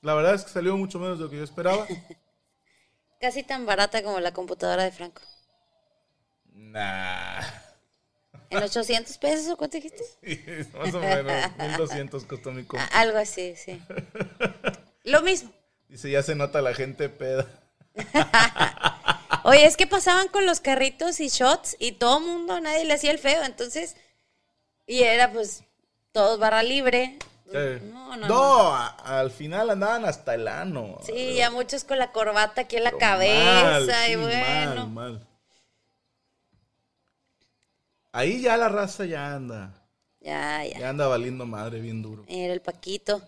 La 0.00 0.14
verdad 0.14 0.34
es 0.34 0.44
que 0.44 0.50
salió 0.50 0.76
mucho 0.76 1.00
menos 1.00 1.18
de 1.18 1.24
lo 1.24 1.30
que 1.30 1.38
yo 1.38 1.42
esperaba. 1.42 1.88
Casi 3.20 3.42
tan 3.42 3.66
barata 3.66 4.04
como 4.04 4.20
la 4.20 4.32
computadora 4.32 4.84
de 4.84 4.92
Franco. 4.92 5.22
nah. 6.52 7.42
¿En 8.48 8.62
800 8.62 9.18
pesos 9.18 9.48
o 9.48 9.56
cuánto 9.56 9.76
dijiste? 9.76 10.04
Más 10.78 10.94
o 10.94 11.00
menos. 11.00 11.32
1200 11.58 12.24
costó 12.26 12.52
mi 12.52 12.62
compu. 12.66 12.84
Ah, 12.92 13.00
Algo 13.00 13.18
así, 13.18 13.56
sí. 13.56 13.82
Lo 15.04 15.22
mismo. 15.22 15.50
Dice, 15.88 16.10
ya 16.10 16.22
se 16.22 16.34
nota 16.34 16.60
la 16.62 16.74
gente 16.74 17.08
peda. 17.08 17.46
Oye, 19.44 19.64
es 19.64 19.76
que 19.76 19.86
pasaban 19.86 20.28
con 20.28 20.46
los 20.46 20.60
carritos 20.60 21.20
y 21.20 21.28
shots 21.28 21.76
y 21.78 21.92
todo 21.92 22.20
mundo, 22.20 22.60
nadie 22.60 22.84
le 22.84 22.94
hacía 22.94 23.10
el 23.10 23.18
feo, 23.18 23.42
entonces. 23.42 23.96
Y 24.86 25.02
era 25.02 25.32
pues 25.32 25.64
todos 26.12 26.38
barra 26.38 26.62
libre. 26.62 27.18
No, 27.52 28.16
no, 28.16 28.28
no, 28.28 28.74
a- 28.76 29.18
al 29.20 29.30
final 29.32 29.70
andaban 29.70 30.04
hasta 30.04 30.34
el 30.34 30.46
ano. 30.46 30.98
Sí, 31.04 31.34
ya 31.34 31.50
muchos 31.50 31.82
con 31.82 31.98
la 31.98 32.12
corbata 32.12 32.60
aquí 32.62 32.76
en 32.76 32.84
la 32.84 32.90
Pero 32.90 33.00
cabeza 33.00 33.62
mal, 33.64 34.06
y 34.06 34.10
sí, 34.10 34.16
bueno. 34.16 34.86
mal, 34.86 34.88
mal. 35.16 35.26
Ahí 38.12 38.40
ya 38.40 38.56
la 38.56 38.68
raza 38.68 39.04
ya 39.04 39.34
anda. 39.34 39.72
Ya, 40.20 40.64
ya. 40.64 40.78
Ya 40.78 40.88
anda 40.90 41.06
valiendo 41.08 41.46
madre 41.46 41.80
bien 41.80 42.02
duro. 42.02 42.24
Era 42.28 42.52
el 42.52 42.60
Paquito. 42.60 43.22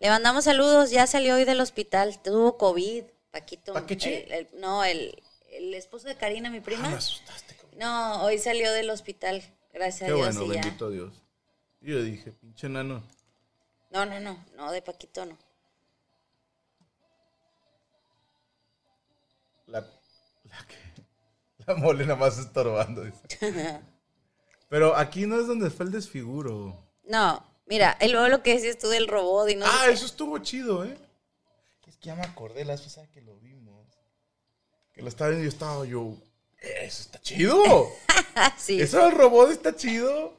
Le 0.00 0.08
mandamos 0.10 0.44
saludos, 0.44 0.90
ya 0.90 1.06
salió 1.06 1.34
hoy 1.36 1.44
del 1.44 1.60
hospital, 1.60 2.20
tuvo 2.22 2.58
COVID, 2.58 3.04
Paquito. 3.30 3.74
El- 3.76 4.48
no, 4.58 4.84
el, 4.84 5.22
el 5.50 5.74
esposo 5.74 6.08
de 6.08 6.16
Karina, 6.16 6.50
mi 6.50 6.58
Ah, 6.58 6.62
prima. 6.62 6.88
me 6.90 6.96
asustaste, 6.96 7.54
cabrón. 7.56 7.78
No, 7.78 8.22
hoy 8.24 8.38
salió 8.38 8.70
del 8.72 8.90
hospital, 8.90 9.42
gracias 9.72 10.08
Qué 10.08 10.12
a 10.12 10.16
Dios. 10.16 10.36
bueno, 10.36 10.52
y 10.52 10.56
ya. 10.56 10.62
bendito 10.62 10.90
Dios. 10.90 11.22
Y 11.80 11.90
yo 11.92 12.02
dije, 12.02 12.32
pinche 12.32 12.68
nano. 12.68 13.02
No, 13.90 14.04
no, 14.04 14.20
no, 14.20 14.44
no, 14.56 14.72
de 14.72 14.82
Paquito 14.82 15.24
no. 15.24 15.38
La, 19.66 19.80
la 19.80 20.66
que. 20.66 20.76
La 21.66 21.74
mole 21.74 22.04
nada 22.04 22.16
más 22.16 22.38
estorbando. 22.38 23.02
dice. 23.02 23.20
Pero 24.68 24.94
aquí 24.94 25.26
no 25.26 25.40
es 25.40 25.46
donde 25.48 25.70
fue 25.70 25.86
el 25.86 25.92
desfiguro. 25.92 26.84
No, 27.04 27.44
mira, 27.66 27.96
luego 28.08 28.28
lo 28.28 28.42
que 28.42 28.54
decías 28.54 28.78
tú 28.78 28.88
del 28.88 29.08
robot 29.08 29.50
y 29.50 29.56
no. 29.56 29.66
Ah, 29.66 29.88
eso 29.90 30.06
estuvo 30.06 30.38
chido, 30.38 30.84
¿eh? 30.84 30.96
Es 31.86 31.96
que 31.96 32.06
ya 32.06 32.14
me 32.14 32.22
acordé 32.22 32.64
la 32.64 32.74
vez 32.74 32.98
que 33.12 33.20
lo 33.20 33.36
vimos. 33.36 33.86
Que 34.92 35.02
lo 35.02 35.08
estaba 35.08 35.30
viendo 35.30 35.46
y 35.46 35.50
yo 35.50 35.52
estaba 35.52 35.84
yo. 35.84 36.14
Eso 36.58 37.02
está 37.02 37.20
chido. 37.20 37.62
sí. 38.56 38.80
Eso 38.80 38.98
del 38.98 39.12
robot 39.12 39.50
está 39.50 39.74
chido. 39.76 40.34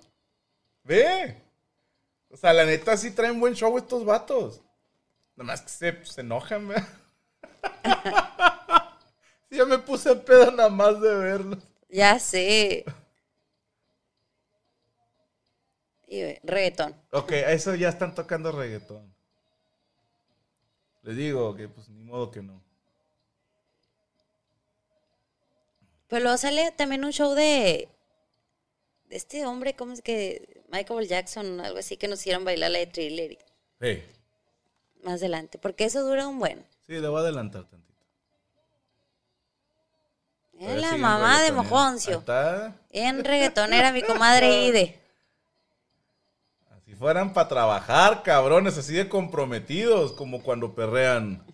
Ve. 0.84 1.38
O 2.30 2.38
sea, 2.38 2.53
la 2.53 2.65
neta 2.65 2.97
sí 2.97 3.11
traen 3.11 3.39
buen 3.39 3.53
show 3.53 3.78
estos 3.78 4.03
vatos. 4.03 4.61
Nada 5.36 5.47
más 5.47 5.61
que 5.61 5.69
se, 5.69 6.05
se 6.05 6.21
enojan, 6.21 6.67
¿verdad? 6.67 6.88
Sí, 9.49 9.55
ya 9.55 9.65
me 9.65 9.78
puse 9.78 10.09
a 10.09 10.15
pedo 10.25 10.51
nada 10.51 10.67
más 10.67 10.99
de 10.99 11.15
verlos. 11.15 11.63
Ya 11.89 12.19
sé. 12.19 12.84
Y 16.08 16.24
reggaetón. 16.43 16.95
Ok, 17.12 17.34
a 17.34 17.51
eso 17.51 17.76
ya 17.76 17.89
están 17.89 18.16
tocando 18.16 18.51
reggaetón. 18.51 19.14
Les 21.03 21.16
digo 21.16 21.55
que 21.55 21.68
pues 21.68 21.89
ni 21.89 22.03
modo 22.03 22.32
que 22.32 22.41
no. 22.41 22.62
Pero 26.08 26.24
luego 26.24 26.38
sale 26.38 26.72
también 26.72 27.03
un 27.03 27.12
show 27.12 27.34
de, 27.34 27.89
de 29.10 29.16
este 29.16 29.45
hombre, 29.45 29.76
¿cómo 29.76 29.93
es 29.93 30.01
que? 30.01 30.64
Michael 30.70 31.08
Jackson, 31.08 31.62
algo 31.62 31.80
así, 31.80 31.95
que 31.97 32.08
nos 32.08 32.20
hicieron 32.20 32.43
bailar 32.43 32.72
la 32.72 32.80
de 32.80 32.88
thriller 32.88 33.38
Hey, 33.80 34.05
más 35.03 35.16
adelante. 35.22 35.58
Porque 35.58 35.86
eso 35.86 36.03
dura 36.05 36.28
un 36.28 36.39
buen. 36.39 36.66
sí, 36.86 36.93
le 36.93 37.08
voy 37.08 37.20
a 37.20 37.22
adelantar 37.22 37.64
tantito. 37.66 37.88
Es 40.60 40.82
la 40.82 40.97
mamá 40.97 41.41
de. 41.41 41.51
Mojoncio. 41.51 42.20
Está. 42.20 42.76
En 42.89 43.24
reggaetonera, 43.24 43.91
mi 43.91 44.01
comadre 44.01 44.66
Ide. 44.66 44.99
Fueran 46.98 47.34
para 47.34 47.48
trabajar, 47.48 48.24
cabrones, 48.24 48.78
así 48.78 48.93
de 48.93 49.08
comprometidos, 49.08 50.14
como 50.14 50.41
cuando 50.41 50.74
perrean. 50.74 51.45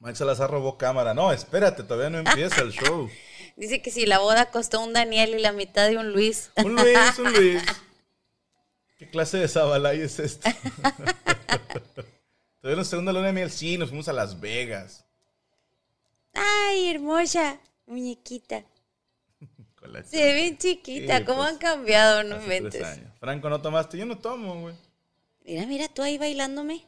Mike 0.00 0.16
Salazar 0.16 0.50
robó 0.50 0.76
cámara. 0.76 1.14
No, 1.14 1.32
espérate, 1.32 1.84
todavía 1.84 2.10
no 2.10 2.18
empieza 2.28 2.62
el 2.62 2.72
show. 2.72 3.08
Dice 3.56 3.80
que 3.80 3.92
si 3.92 4.06
la 4.06 4.18
boda 4.18 4.50
costó 4.50 4.80
un 4.80 4.92
Daniel 4.92 5.36
y 5.36 5.40
la 5.40 5.52
mitad 5.52 5.88
de 5.88 5.98
un 5.98 6.12
Luis. 6.12 6.50
Un 6.56 6.74
Luis, 6.74 7.18
un 7.18 7.32
Luis. 7.32 7.62
¿Qué 8.98 9.08
clase 9.08 9.38
de 9.38 9.46
Zabalay 9.46 10.00
es 10.00 10.18
esto? 10.18 10.50
Todavía 12.60 12.78
no 12.78 12.84
segunda 12.84 13.12
luna 13.12 13.28
de 13.28 13.32
miel. 13.32 13.50
Sí, 13.50 13.78
nos 13.78 13.90
fuimos 13.90 14.08
a 14.08 14.12
Las 14.12 14.40
Vegas. 14.40 15.04
Ay, 16.34 16.90
hermosa, 16.90 17.60
muñequita. 17.86 18.64
Se 20.04 20.22
ve 20.22 20.34
bien 20.34 20.58
chiquita. 20.58 21.18
Sí, 21.18 21.24
¿Cómo 21.24 21.38
pues, 21.38 21.50
han 21.50 21.58
cambiado? 21.58 22.22
No 22.22 22.36
años. 22.36 23.12
Franco, 23.18 23.50
¿no 23.50 23.60
tomaste? 23.60 23.98
Yo 23.98 24.06
no 24.06 24.18
tomo, 24.18 24.60
güey. 24.60 24.74
Mira, 25.44 25.66
mira, 25.66 25.88
tú 25.88 26.02
ahí 26.02 26.18
bailándome. 26.18 26.84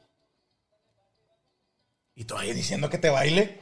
¿Y 2.14 2.24
todavía 2.24 2.55
diciendo 2.55 2.88
que 2.88 2.99
te 2.99 3.11
baile? 3.11 3.59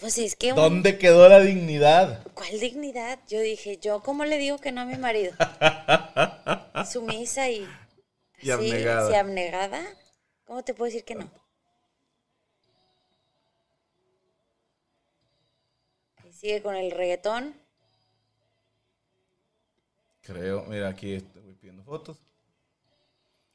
Pues 0.00 0.18
es 0.18 0.34
que. 0.34 0.50
un- 0.50 0.56
¿Dónde 0.56 0.98
quedó 0.98 1.28
la 1.28 1.38
dignidad? 1.38 2.26
¿Cuál 2.34 2.58
dignidad? 2.58 3.20
Yo 3.28 3.40
dije, 3.40 3.78
¿yo 3.78 4.02
cómo 4.02 4.24
le 4.24 4.38
digo 4.38 4.58
que 4.58 4.72
no 4.72 4.80
a 4.80 4.84
mi 4.84 4.96
marido? 4.96 5.32
Sumisa 6.90 7.48
y. 7.48 7.68
Y 8.40 8.50
así, 8.50 8.70
abnegada. 8.70 9.20
abnegada. 9.20 9.82
¿Cómo 10.44 10.64
te 10.64 10.74
puedo 10.74 10.86
decir 10.90 11.04
que 11.04 11.14
no? 11.14 11.30
Ahí 16.16 16.32
sigue 16.32 16.62
con 16.62 16.74
el 16.74 16.90
reggaetón. 16.90 17.61
Creo, 20.22 20.64
mira, 20.64 20.88
aquí 20.88 21.14
estoy 21.14 21.54
pidiendo 21.54 21.82
fotos. 21.82 22.16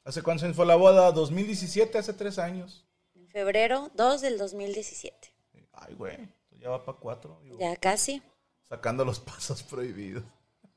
¿Hace 0.04 0.22
cuántos 0.22 0.44
años 0.44 0.56
fue 0.56 0.66
la 0.66 0.76
boda? 0.76 1.10
2017, 1.12 1.98
hace 1.98 2.12
tres 2.12 2.38
años. 2.38 2.86
En 3.14 3.26
febrero 3.28 3.90
2 3.94 4.20
del 4.20 4.38
2017. 4.38 5.34
Ay, 5.72 5.94
güey, 5.94 6.16
ya 6.58 6.70
va 6.70 6.84
para 6.84 6.98
cuatro. 6.98 7.40
digo, 7.42 7.58
Ya 7.58 7.76
casi. 7.76 8.22
Sacando 8.68 9.04
los 9.04 9.18
pasos 9.20 9.62
prohibidos. 9.62 10.24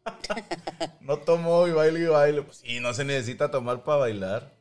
no 1.01 1.19
tomó 1.19 1.67
y 1.67 1.71
baile 1.71 1.99
y 1.99 2.05
baile. 2.07 2.41
Pues 2.41 2.57
sí, 2.57 2.79
no 2.79 2.93
se 2.93 3.05
necesita 3.05 3.51
tomar 3.51 3.83
para 3.83 3.99
bailar. 3.99 4.53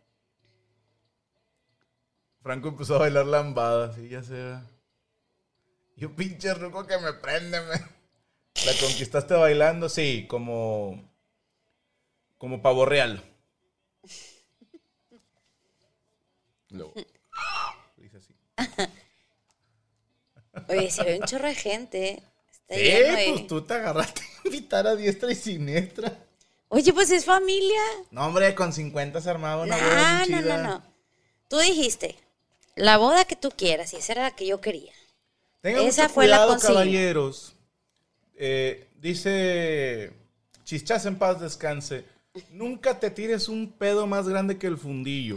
Franco 2.42 2.68
empezó 2.68 2.96
a 2.96 3.00
bailar 3.00 3.26
lambada, 3.26 3.92
sí, 3.94 4.08
ya 4.08 4.22
se 4.22 4.56
Y 5.96 6.06
un 6.06 6.14
pinche 6.16 6.54
ruco 6.54 6.86
que 6.86 6.98
me 6.98 7.12
prende, 7.12 7.60
me. 7.60 7.74
¿La 8.64 8.72
conquistaste 8.80 9.34
bailando? 9.34 9.88
Sí, 9.88 10.26
como. 10.28 11.09
Como 12.40 12.62
pavo 12.62 12.86
real. 12.86 13.22
Luego. 16.70 16.94
le 17.98 18.06
hice 18.06 18.16
así. 18.16 18.34
Oye, 20.68 20.90
se 20.90 21.04
ve 21.04 21.18
un 21.20 21.26
chorro 21.26 21.48
de 21.48 21.54
gente. 21.54 22.08
¿eh? 22.08 22.22
Está 22.68 22.76
lleno 22.76 23.16
de- 23.18 23.28
pues 23.34 23.46
tú 23.46 23.62
te 23.62 23.74
agarraste 23.74 24.22
a 24.22 24.46
invitar 24.48 24.86
a 24.86 24.96
diestra 24.96 25.30
y 25.30 25.34
siniestra. 25.34 26.16
Oye, 26.68 26.92
pues 26.94 27.10
es 27.10 27.26
familia. 27.26 27.80
No, 28.10 28.24
hombre, 28.26 28.54
con 28.54 28.72
50 28.72 29.20
se 29.20 29.28
armaba 29.28 29.64
una 29.64 29.76
No, 29.76 29.82
boda 29.84 30.24
bien 30.24 30.30
no, 30.30 30.42
chida. 30.42 30.56
no, 30.56 30.62
no. 30.78 30.82
Tú 31.48 31.58
dijiste, 31.58 32.16
la 32.74 32.96
boda 32.96 33.26
que 33.26 33.36
tú 33.36 33.50
quieras, 33.50 33.92
y 33.92 33.96
esa 33.96 34.12
era 34.12 34.22
la 34.22 34.30
que 34.34 34.46
yo 34.46 34.62
quería. 34.62 34.92
Tengan 35.60 35.84
Esa 35.84 36.04
mucho 36.04 36.14
fue 36.14 36.26
la 36.26 36.36
cuidado, 36.38 36.52
consigna. 36.52 36.74
caballeros. 36.74 37.54
Eh, 38.36 38.88
dice 38.96 40.14
Chichas 40.64 41.04
en 41.04 41.18
paz 41.18 41.38
descanse. 41.40 42.04
Nunca 42.50 43.00
te 43.00 43.10
tires 43.10 43.48
un 43.48 43.72
pedo 43.72 44.06
más 44.06 44.28
grande 44.28 44.58
que 44.58 44.66
el 44.66 44.78
fundillo. 44.78 45.36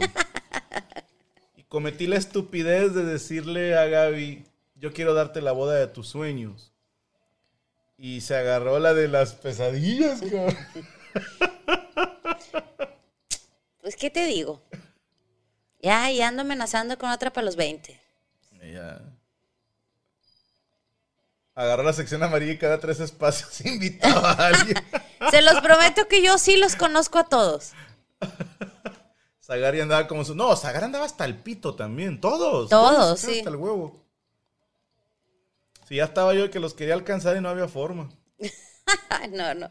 y 1.56 1.62
cometí 1.64 2.06
la 2.06 2.16
estupidez 2.16 2.94
de 2.94 3.04
decirle 3.04 3.76
a 3.76 3.86
Gaby, 3.86 4.44
yo 4.76 4.92
quiero 4.92 5.14
darte 5.14 5.40
la 5.40 5.52
boda 5.52 5.74
de 5.74 5.86
tus 5.88 6.08
sueños. 6.08 6.72
Y 7.96 8.20
se 8.20 8.36
agarró 8.36 8.78
la 8.78 8.94
de 8.94 9.08
las 9.08 9.34
pesadillas, 9.34 10.20
cabrón. 10.20 10.56
Pues, 13.80 13.96
¿qué 13.96 14.10
te 14.10 14.24
digo? 14.26 14.62
Ya, 15.82 16.10
y 16.10 16.22
ando 16.22 16.42
amenazando 16.42 16.96
con 16.96 17.10
otra 17.10 17.32
para 17.32 17.44
los 17.44 17.56
20. 17.56 18.00
Ella 18.62 19.02
agarró 21.54 21.82
la 21.82 21.92
sección 21.92 22.22
amarilla 22.22 22.52
y 22.52 22.58
cada 22.58 22.80
tres 22.80 23.00
espacios 23.00 23.60
invitaba 23.66 24.32
a 24.32 24.46
alguien. 24.46 24.76
Se 25.30 25.42
los 25.42 25.60
prometo 25.60 26.06
que 26.08 26.22
yo 26.22 26.38
sí 26.38 26.56
los 26.56 26.76
conozco 26.76 27.18
a 27.18 27.24
todos. 27.24 27.72
Zagari 29.42 29.80
andaba 29.80 30.06
como 30.08 30.24
su. 30.24 30.34
No, 30.34 30.56
Zagari 30.56 30.86
andaba 30.86 31.04
hasta 31.04 31.24
el 31.24 31.36
pito 31.36 31.74
también. 31.74 32.20
Todos. 32.20 32.70
Todos, 32.70 33.20
sí. 33.20 33.38
Hasta 33.38 33.50
el 33.50 33.56
huevo. 33.56 34.00
Sí, 35.88 35.96
ya 35.96 36.04
estaba 36.04 36.32
yo 36.34 36.50
que 36.50 36.60
los 36.60 36.72
quería 36.74 36.94
alcanzar 36.94 37.36
y 37.36 37.40
no 37.40 37.48
había 37.48 37.68
forma. 37.68 38.08
No, 39.30 39.54
no. 39.54 39.70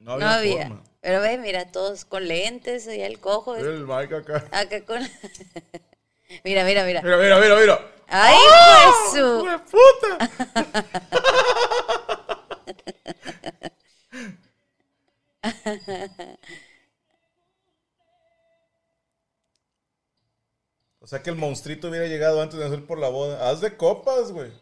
No 0.00 0.16
No 0.18 0.26
había, 0.28 0.66
forma. 0.68 0.82
Pero 1.00 1.20
ve, 1.20 1.38
mira, 1.38 1.70
todos 1.72 2.04
con 2.04 2.26
lentes, 2.28 2.86
y 2.86 3.00
el 3.00 3.18
cojo. 3.20 3.56
es- 3.56 3.64
El 3.64 3.86
Mike 3.86 4.16
acá. 4.16 4.44
Acá 4.52 4.84
con. 4.84 5.00
mira, 6.44 6.64
mira, 6.64 6.84
mira. 6.84 7.02
Mira, 7.02 7.16
mira, 7.18 7.38
mira, 7.38 7.56
mira. 7.56 7.80
¡Ay, 8.08 8.36
¡Ah! 8.50 8.92
pues 9.12 9.20
su! 9.20 9.46
¡Hijo 15.48 15.70
de 15.70 16.08
puta! 16.08 16.38
sea 21.08 21.22
que 21.22 21.30
el 21.30 21.36
monstruito 21.36 21.88
hubiera 21.88 22.06
llegado 22.06 22.42
antes 22.42 22.58
de 22.58 22.66
hacer 22.66 22.84
por 22.84 22.98
la 22.98 23.08
boda. 23.08 23.48
Haz 23.48 23.62
de 23.62 23.74
copas, 23.78 24.30
güey. 24.30 24.52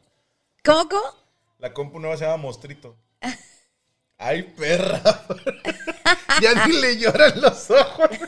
¿Cómo, 0.64 0.88
cómo? 0.88 1.02
La 1.58 1.72
compu 1.72 1.98
nueva 1.98 2.16
se 2.16 2.24
llama 2.24 2.36
Monstrito. 2.36 2.96
Ay, 4.16 4.44
perra. 4.44 5.02
ya 6.40 6.66
ni 6.66 6.80
le 6.80 6.98
lloran 6.98 7.40
los 7.40 7.68
ojos. 7.68 8.08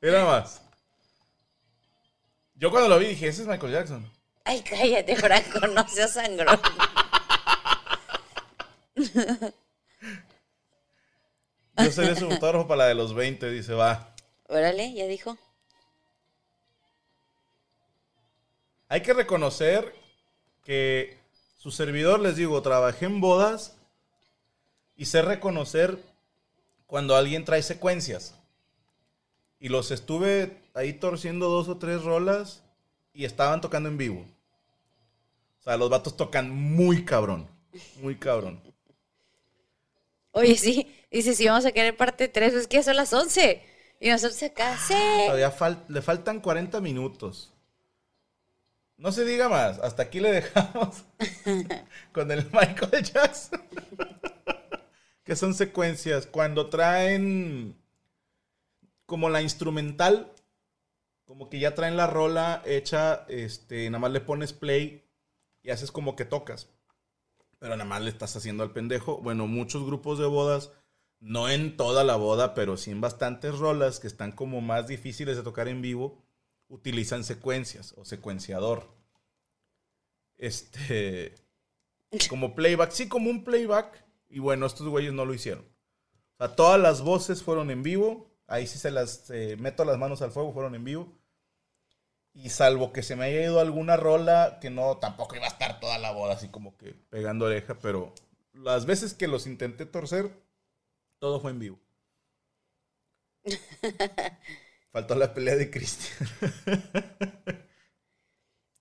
Mira 0.00 0.24
más. 0.24 0.62
Yo 2.54 2.70
cuando 2.70 2.88
lo 2.88 3.00
vi 3.00 3.06
dije, 3.06 3.26
ese 3.26 3.42
es 3.42 3.48
Michael 3.48 3.72
Jackson. 3.72 4.08
Ay, 4.44 4.62
cállate, 4.62 5.16
Franco, 5.16 5.66
no 5.66 5.88
seas 5.88 6.12
sangrón. 6.12 6.60
Yo 11.76 11.90
sería 11.90 12.16
su 12.16 12.24
autógrafo 12.24 12.66
para 12.66 12.84
la 12.84 12.86
de 12.86 12.94
los 12.94 13.14
20, 13.14 13.50
dice, 13.50 13.74
va. 13.74 14.14
Órale, 14.48 14.94
ya 14.94 15.06
dijo. 15.06 15.36
Hay 18.88 19.02
que 19.02 19.12
reconocer 19.12 19.94
que 20.64 21.18
su 21.58 21.70
servidor, 21.70 22.20
les 22.20 22.36
digo, 22.36 22.62
trabajé 22.62 23.06
en 23.06 23.20
bodas 23.20 23.76
y 24.96 25.06
sé 25.06 25.22
reconocer 25.22 25.98
cuando 26.86 27.16
alguien 27.16 27.44
trae 27.44 27.62
secuencias. 27.62 28.34
Y 29.58 29.68
los 29.68 29.90
estuve 29.90 30.56
ahí 30.74 30.92
torciendo 30.92 31.48
dos 31.48 31.68
o 31.68 31.78
tres 31.78 32.02
rolas 32.04 32.62
y 33.12 33.24
estaban 33.24 33.60
tocando 33.60 33.88
en 33.88 33.98
vivo. 33.98 34.24
O 35.60 35.62
sea, 35.64 35.76
los 35.76 35.90
vatos 35.90 36.16
tocan 36.16 36.50
muy 36.50 37.04
cabrón. 37.04 37.48
Muy 38.00 38.16
cabrón. 38.16 38.62
Oye, 40.36 40.56
sí, 40.58 40.86
dice, 41.10 41.34
si 41.34 41.46
vamos 41.46 41.64
a 41.64 41.72
querer 41.72 41.96
parte 41.96 42.28
3, 42.28 42.52
es 42.52 42.66
que 42.68 42.76
ya 42.76 42.82
son 42.82 42.96
las 42.96 43.10
11. 43.12 43.62
Y 44.00 44.10
nosotros 44.10 44.42
acá, 44.42 44.76
sí. 44.76 44.92
Todavía 45.24 45.50
fal- 45.50 45.82
le 45.88 46.02
faltan 46.02 46.40
40 46.40 46.80
minutos. 46.82 47.54
No 48.98 49.12
se 49.12 49.24
diga 49.24 49.48
más. 49.48 49.78
Hasta 49.78 50.02
aquí 50.02 50.20
le 50.20 50.32
dejamos 50.32 51.04
con 52.12 52.30
el 52.30 52.44
Michael 52.52 53.02
Jackson. 53.02 53.62
que 55.24 55.36
son 55.36 55.54
secuencias. 55.54 56.26
Cuando 56.26 56.68
traen 56.68 57.74
como 59.06 59.30
la 59.30 59.40
instrumental, 59.40 60.30
como 61.24 61.48
que 61.48 61.58
ya 61.58 61.74
traen 61.74 61.96
la 61.96 62.06
rola 62.06 62.62
hecha, 62.66 63.24
este, 63.28 63.88
nada 63.88 64.00
más 64.00 64.10
le 64.12 64.20
pones 64.20 64.52
play 64.52 65.02
y 65.62 65.70
haces 65.70 65.90
como 65.90 66.14
que 66.14 66.26
tocas. 66.26 66.68
Pero 67.58 67.76
nada 67.76 67.88
más 67.88 68.02
le 68.02 68.10
estás 68.10 68.36
haciendo 68.36 68.62
al 68.62 68.72
pendejo. 68.72 69.18
Bueno, 69.18 69.46
muchos 69.46 69.84
grupos 69.84 70.18
de 70.18 70.26
bodas, 70.26 70.72
no 71.20 71.48
en 71.48 71.76
toda 71.76 72.04
la 72.04 72.16
boda, 72.16 72.54
pero 72.54 72.76
sí 72.76 72.90
en 72.90 73.00
bastantes 73.00 73.58
rolas 73.58 74.00
que 74.00 74.06
están 74.06 74.32
como 74.32 74.60
más 74.60 74.86
difíciles 74.86 75.36
de 75.36 75.42
tocar 75.42 75.68
en 75.68 75.82
vivo, 75.82 76.22
utilizan 76.68 77.24
secuencias 77.24 77.94
o 77.96 78.04
secuenciador. 78.04 78.94
Este. 80.36 81.34
Como 82.28 82.54
playback, 82.54 82.92
sí, 82.92 83.08
como 83.08 83.28
un 83.28 83.44
playback. 83.44 84.04
Y 84.28 84.38
bueno, 84.38 84.64
estos 84.66 84.86
güeyes 84.86 85.12
no 85.12 85.24
lo 85.24 85.34
hicieron. 85.34 85.64
O 85.64 86.36
sea, 86.38 86.54
todas 86.54 86.80
las 86.80 87.02
voces 87.02 87.42
fueron 87.42 87.70
en 87.70 87.82
vivo. 87.82 88.30
Ahí 88.46 88.66
sí 88.66 88.78
se 88.78 88.90
las 88.90 89.28
eh, 89.30 89.56
meto 89.58 89.84
las 89.84 89.98
manos 89.98 90.22
al 90.22 90.30
fuego, 90.30 90.52
fueron 90.52 90.74
en 90.74 90.84
vivo. 90.84 91.15
Y 92.36 92.50
salvo 92.50 92.92
que 92.92 93.02
se 93.02 93.16
me 93.16 93.24
haya 93.24 93.40
ido 93.40 93.60
alguna 93.60 93.96
rola 93.96 94.58
que 94.60 94.68
no, 94.68 94.98
tampoco 94.98 95.36
iba 95.36 95.46
a 95.46 95.48
estar 95.48 95.80
toda 95.80 95.96
la 95.96 96.12
boda 96.12 96.34
así 96.34 96.48
como 96.48 96.76
que 96.76 96.92
pegando 97.08 97.46
oreja, 97.46 97.78
pero 97.78 98.12
las 98.52 98.84
veces 98.84 99.14
que 99.14 99.26
los 99.26 99.46
intenté 99.46 99.86
torcer, 99.86 100.30
todo 101.18 101.40
fue 101.40 101.52
en 101.52 101.58
vivo. 101.60 101.78
Faltó 104.92 105.14
la 105.14 105.32
pelea 105.32 105.56
de 105.56 105.70
Cristian. 105.70 106.28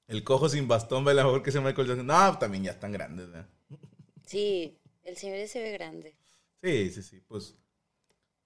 El 0.07 0.25
cojo 0.25 0.49
sin 0.49 0.67
bastón 0.67 1.05
baila 1.05 1.23
mejor 1.23 1.41
que 1.41 1.49
ese 1.49 1.61
Michael 1.61 1.87
Jackson. 1.87 2.07
No, 2.07 2.37
también 2.37 2.65
ya 2.65 2.71
están 2.71 2.91
grandes, 2.91 3.31
¿verdad? 3.31 3.47
Sí, 4.25 4.77
el 5.03 5.15
señor 5.15 5.47
se 5.47 5.61
ve 5.61 5.71
grande. 5.71 6.13
Sí, 6.61 6.91
sí, 6.91 7.01
sí. 7.01 7.21
Pues 7.25 7.55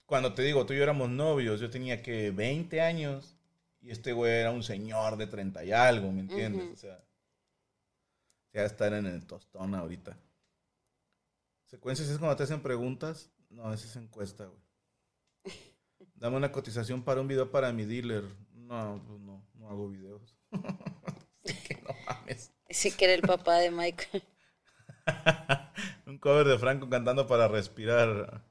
cuando 0.06 0.36
te 0.36 0.44
digo, 0.44 0.68
tú 0.68 0.74
y 0.74 0.78
yo 0.78 0.84
éramos 0.84 1.10
novios, 1.10 1.60
yo 1.60 1.72
tenía 1.72 2.04
que 2.04 2.30
20 2.30 2.80
años 2.80 3.39
y 3.82 3.92
este 3.92 4.14
güey 4.14 4.34
era 4.34 4.52
un 4.52 4.64
señor 4.64 5.18
de 5.18 5.28
30 5.28 5.64
y 5.64 5.72
algo, 5.72 6.12
¿me 6.12 6.22
entiendes? 6.22 6.74
O 6.74 6.76
sea, 6.76 7.04
ya 8.54 8.66
estar 8.66 8.94
en 8.94 9.06
el 9.06 9.26
tostón 9.26 9.76
ahorita. 9.76 10.18
Secuencias 11.66 12.10
es 12.10 12.18
cuando 12.18 12.36
te 12.36 12.44
hacen 12.44 12.62
preguntas. 12.62 13.32
No, 13.50 13.72
esa 13.74 13.86
es 13.86 13.96
encuesta, 13.96 14.46
güey. 14.46 14.62
Dame 16.16 16.38
una 16.38 16.52
cotización 16.52 17.04
para 17.04 17.22
un 17.22 17.28
video 17.28 17.52
para 17.52 17.72
mi 17.72 17.86
dealer. 17.86 18.24
No, 18.52 19.04
pues 19.08 19.20
no, 19.22 19.48
no 19.54 19.70
hago 19.70 19.90
videos. 19.90 20.36
Que 21.68 21.76
no 21.82 21.96
mames. 22.06 22.52
Sí 22.70 22.92
que 22.92 23.06
era 23.06 23.14
el 23.16 23.22
papá 23.22 23.56
de 23.56 23.72
Michael. 23.72 24.24
Un 26.06 26.20
cover 26.20 26.46
de 26.46 26.60
Franco 26.60 26.88
cantando 26.90 27.26
para 27.26 27.48
respirar. 27.48 28.44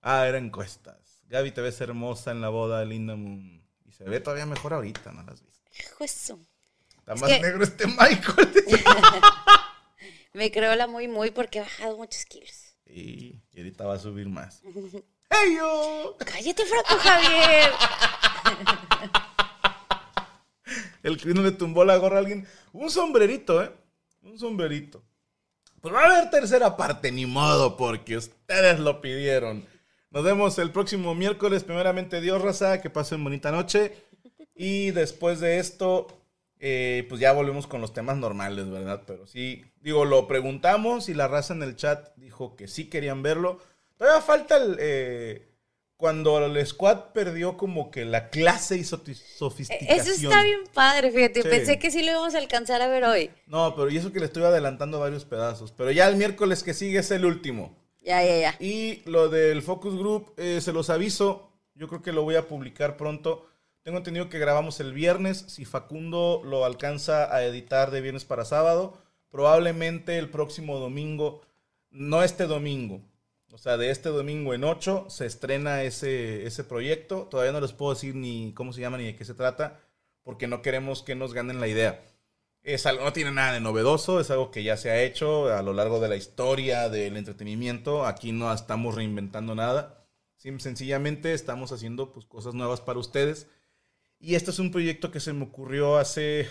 Ah, 0.00 0.28
era 0.28 0.38
encuestas. 0.38 1.24
Gaby, 1.28 1.50
te 1.50 1.60
ves 1.60 1.80
hermosa 1.80 2.30
en 2.30 2.40
la 2.40 2.48
boda 2.48 2.84
Linda 2.84 3.16
Moon. 3.16 3.61
Y 3.92 3.94
se 3.94 4.04
ve 4.04 4.20
todavía 4.20 4.46
mejor 4.46 4.72
ahorita, 4.72 5.12
¿no 5.12 5.22
las 5.22 5.42
viste? 5.44 5.60
Hijo 5.78 6.04
eso. 6.04 6.40
Está 6.98 7.12
Es 7.14 7.20
más 7.20 7.30
que- 7.30 7.40
negro 7.40 7.62
este 7.62 7.86
Michael. 7.86 8.52
Me 10.32 10.50
creo 10.50 10.74
la 10.76 10.86
muy, 10.86 11.08
muy 11.08 11.30
porque 11.30 11.58
he 11.58 11.62
bajado 11.62 11.96
muchos 11.98 12.24
kilos. 12.24 12.74
y, 12.86 13.42
y 13.52 13.58
ahorita 13.58 13.84
va 13.86 13.94
a 13.94 13.98
subir 13.98 14.28
más. 14.28 14.62
¡Hey 15.30 15.56
yo! 15.56 16.16
Cállate, 16.18 16.64
Franco 16.66 16.96
Javier. 16.98 17.70
El 21.02 21.34
no 21.34 21.42
le 21.42 21.52
tumbó 21.52 21.84
la 21.84 21.96
gorra 21.96 22.16
a 22.16 22.20
alguien. 22.20 22.46
Un 22.72 22.90
sombrerito, 22.90 23.62
¿eh? 23.62 23.72
Un 24.22 24.38
sombrerito. 24.38 25.02
Pues 25.80 25.92
va 25.92 26.02
a 26.02 26.06
haber 26.16 26.30
tercera 26.30 26.76
parte, 26.76 27.10
ni 27.10 27.26
modo, 27.26 27.76
porque 27.76 28.16
ustedes 28.16 28.78
lo 28.78 29.00
pidieron. 29.00 29.66
Nos 30.12 30.24
vemos 30.24 30.58
el 30.58 30.70
próximo 30.70 31.14
miércoles. 31.14 31.64
Primeramente, 31.64 32.20
Dios, 32.20 32.42
raza, 32.42 32.80
que 32.80 32.90
pasen 32.90 33.24
bonita 33.24 33.50
noche. 33.50 33.92
Y 34.54 34.90
después 34.90 35.40
de 35.40 35.58
esto, 35.58 36.06
eh, 36.60 37.06
pues 37.08 37.20
ya 37.20 37.32
volvemos 37.32 37.66
con 37.66 37.80
los 37.80 37.94
temas 37.94 38.18
normales, 38.18 38.70
¿verdad? 38.70 39.02
Pero 39.06 39.26
sí, 39.26 39.64
digo, 39.80 40.04
lo 40.04 40.28
preguntamos 40.28 41.08
y 41.08 41.14
la 41.14 41.28
raza 41.28 41.54
en 41.54 41.62
el 41.62 41.76
chat 41.76 42.14
dijo 42.16 42.56
que 42.56 42.68
sí 42.68 42.90
querían 42.90 43.22
verlo. 43.22 43.58
Todavía 43.96 44.20
falta 44.20 44.56
el. 44.56 44.76
eh, 44.78 45.48
cuando 46.02 46.44
el 46.44 46.66
squad 46.66 47.12
perdió 47.14 47.56
como 47.56 47.92
que 47.92 48.04
la 48.04 48.28
clase 48.28 48.76
y 48.76 48.82
sofisticación. 48.82 50.00
Eso 50.00 50.10
está 50.10 50.42
bien 50.42 50.64
padre, 50.74 51.12
fíjate. 51.12 51.42
Sí. 51.42 51.48
Pensé 51.48 51.78
que 51.78 51.92
sí 51.92 52.02
lo 52.02 52.10
íbamos 52.10 52.34
a 52.34 52.38
alcanzar 52.38 52.82
a 52.82 52.88
ver 52.88 53.04
hoy. 53.04 53.30
No, 53.46 53.76
pero 53.76 53.88
y 53.88 53.98
eso 53.98 54.12
que 54.12 54.18
le 54.18 54.26
estoy 54.26 54.42
adelantando 54.42 54.98
varios 54.98 55.24
pedazos. 55.24 55.70
Pero 55.70 55.92
ya 55.92 56.08
el 56.08 56.16
miércoles 56.16 56.64
que 56.64 56.74
sigue 56.74 56.98
es 56.98 57.10
el 57.12 57.24
último. 57.24 57.81
Ya, 58.02 58.24
ya, 58.24 58.38
ya. 58.38 58.56
Y 58.58 59.02
lo 59.08 59.28
del 59.28 59.62
Focus 59.62 59.96
Group, 59.96 60.34
eh, 60.36 60.60
se 60.60 60.72
los 60.72 60.90
aviso. 60.90 61.52
Yo 61.74 61.88
creo 61.88 62.02
que 62.02 62.12
lo 62.12 62.24
voy 62.24 62.34
a 62.34 62.48
publicar 62.48 62.96
pronto. 62.96 63.46
Tengo 63.82 63.98
entendido 63.98 64.28
que 64.28 64.38
grabamos 64.38 64.80
el 64.80 64.92
viernes. 64.92 65.44
Si 65.48 65.64
Facundo 65.64 66.42
lo 66.44 66.64
alcanza 66.64 67.34
a 67.34 67.44
editar 67.44 67.90
de 67.90 68.00
viernes 68.00 68.24
para 68.24 68.44
sábado, 68.44 68.98
probablemente 69.30 70.18
el 70.18 70.28
próximo 70.30 70.78
domingo, 70.78 71.42
no 71.90 72.22
este 72.22 72.46
domingo, 72.46 73.02
o 73.52 73.58
sea, 73.58 73.76
de 73.76 73.90
este 73.90 74.08
domingo 74.08 74.54
en 74.54 74.64
8 74.64 75.06
se 75.10 75.26
estrena 75.26 75.82
ese, 75.82 76.46
ese 76.46 76.64
proyecto. 76.64 77.28
Todavía 77.30 77.52
no 77.52 77.60
les 77.60 77.72
puedo 77.72 77.92
decir 77.92 78.14
ni 78.14 78.52
cómo 78.54 78.72
se 78.72 78.80
llama 78.80 78.96
ni 78.96 79.04
de 79.04 79.16
qué 79.16 79.26
se 79.26 79.34
trata, 79.34 79.78
porque 80.22 80.46
no 80.46 80.62
queremos 80.62 81.02
que 81.02 81.14
nos 81.14 81.34
ganen 81.34 81.60
la 81.60 81.68
idea. 81.68 82.02
Es 82.62 82.86
algo, 82.86 83.04
no 83.04 83.12
tiene 83.12 83.32
nada 83.32 83.54
de 83.54 83.60
novedoso, 83.60 84.20
es 84.20 84.30
algo 84.30 84.52
que 84.52 84.62
ya 84.62 84.76
se 84.76 84.90
ha 84.90 85.02
hecho 85.02 85.52
a 85.52 85.62
lo 85.62 85.72
largo 85.72 85.98
de 85.98 86.08
la 86.08 86.16
historia 86.16 86.88
del 86.88 87.16
entretenimiento. 87.16 88.06
Aquí 88.06 88.30
no 88.30 88.52
estamos 88.52 88.94
reinventando 88.94 89.54
nada. 89.54 90.06
Sencillamente 90.36 91.34
estamos 91.34 91.72
haciendo 91.72 92.12
pues, 92.12 92.26
cosas 92.26 92.54
nuevas 92.54 92.80
para 92.80 93.00
ustedes. 93.00 93.48
Y 94.18 94.36
este 94.36 94.52
es 94.52 94.60
un 94.60 94.70
proyecto 94.70 95.10
que 95.10 95.18
se 95.18 95.32
me 95.32 95.44
ocurrió 95.44 95.96
hace, 95.96 96.48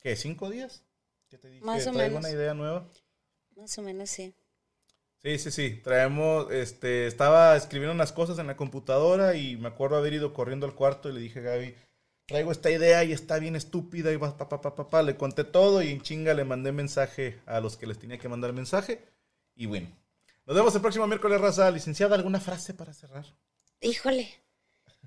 ¿qué? 0.00 0.16
¿Cinco 0.16 0.50
días? 0.50 0.84
¿Qué 1.28 1.38
te 1.38 1.48
dije? 1.48 1.64
Más 1.64 1.86
o 1.86 1.92
Traigo 1.92 2.18
menos. 2.18 2.20
una 2.20 2.30
idea 2.30 2.52
nueva. 2.52 2.88
Más 3.56 3.76
o 3.78 3.82
menos 3.82 4.10
sí. 4.10 4.34
Sí, 5.22 5.38
sí, 5.38 5.50
sí. 5.50 5.80
Traemos, 5.82 6.50
este, 6.52 7.06
estaba 7.06 7.56
escribiendo 7.56 7.94
unas 7.94 8.12
cosas 8.12 8.38
en 8.38 8.46
la 8.46 8.56
computadora 8.56 9.34
y 9.34 9.56
me 9.56 9.68
acuerdo 9.68 9.96
haber 9.96 10.12
ido 10.12 10.34
corriendo 10.34 10.66
al 10.66 10.74
cuarto 10.74 11.08
y 11.08 11.12
le 11.12 11.20
dije 11.20 11.40
a 11.40 11.42
Gaby, 11.42 11.74
traigo 12.28 12.52
esta 12.52 12.70
idea 12.70 13.02
y 13.04 13.12
está 13.12 13.38
bien 13.38 13.56
estúpida 13.56 14.12
y 14.12 14.16
va, 14.16 14.36
pa, 14.36 14.48
pa, 14.48 14.60
pa, 14.60 14.88
pa. 14.88 15.02
Le 15.02 15.16
conté 15.16 15.44
todo 15.44 15.82
y 15.82 15.90
en 15.90 16.02
chinga 16.02 16.34
le 16.34 16.44
mandé 16.44 16.70
mensaje 16.72 17.40
a 17.46 17.58
los 17.60 17.76
que 17.78 17.86
les 17.86 17.98
tenía 17.98 18.18
que 18.18 18.28
mandar 18.28 18.52
mensaje. 18.52 19.02
Y 19.56 19.64
bueno, 19.66 19.88
nos 20.46 20.54
vemos 20.54 20.74
el 20.74 20.82
próximo 20.82 21.06
miércoles, 21.06 21.40
raza. 21.40 21.70
Licenciada, 21.70 22.14
¿alguna 22.14 22.38
frase 22.38 22.74
para 22.74 22.92
cerrar? 22.92 23.24
Híjole. 23.80 24.28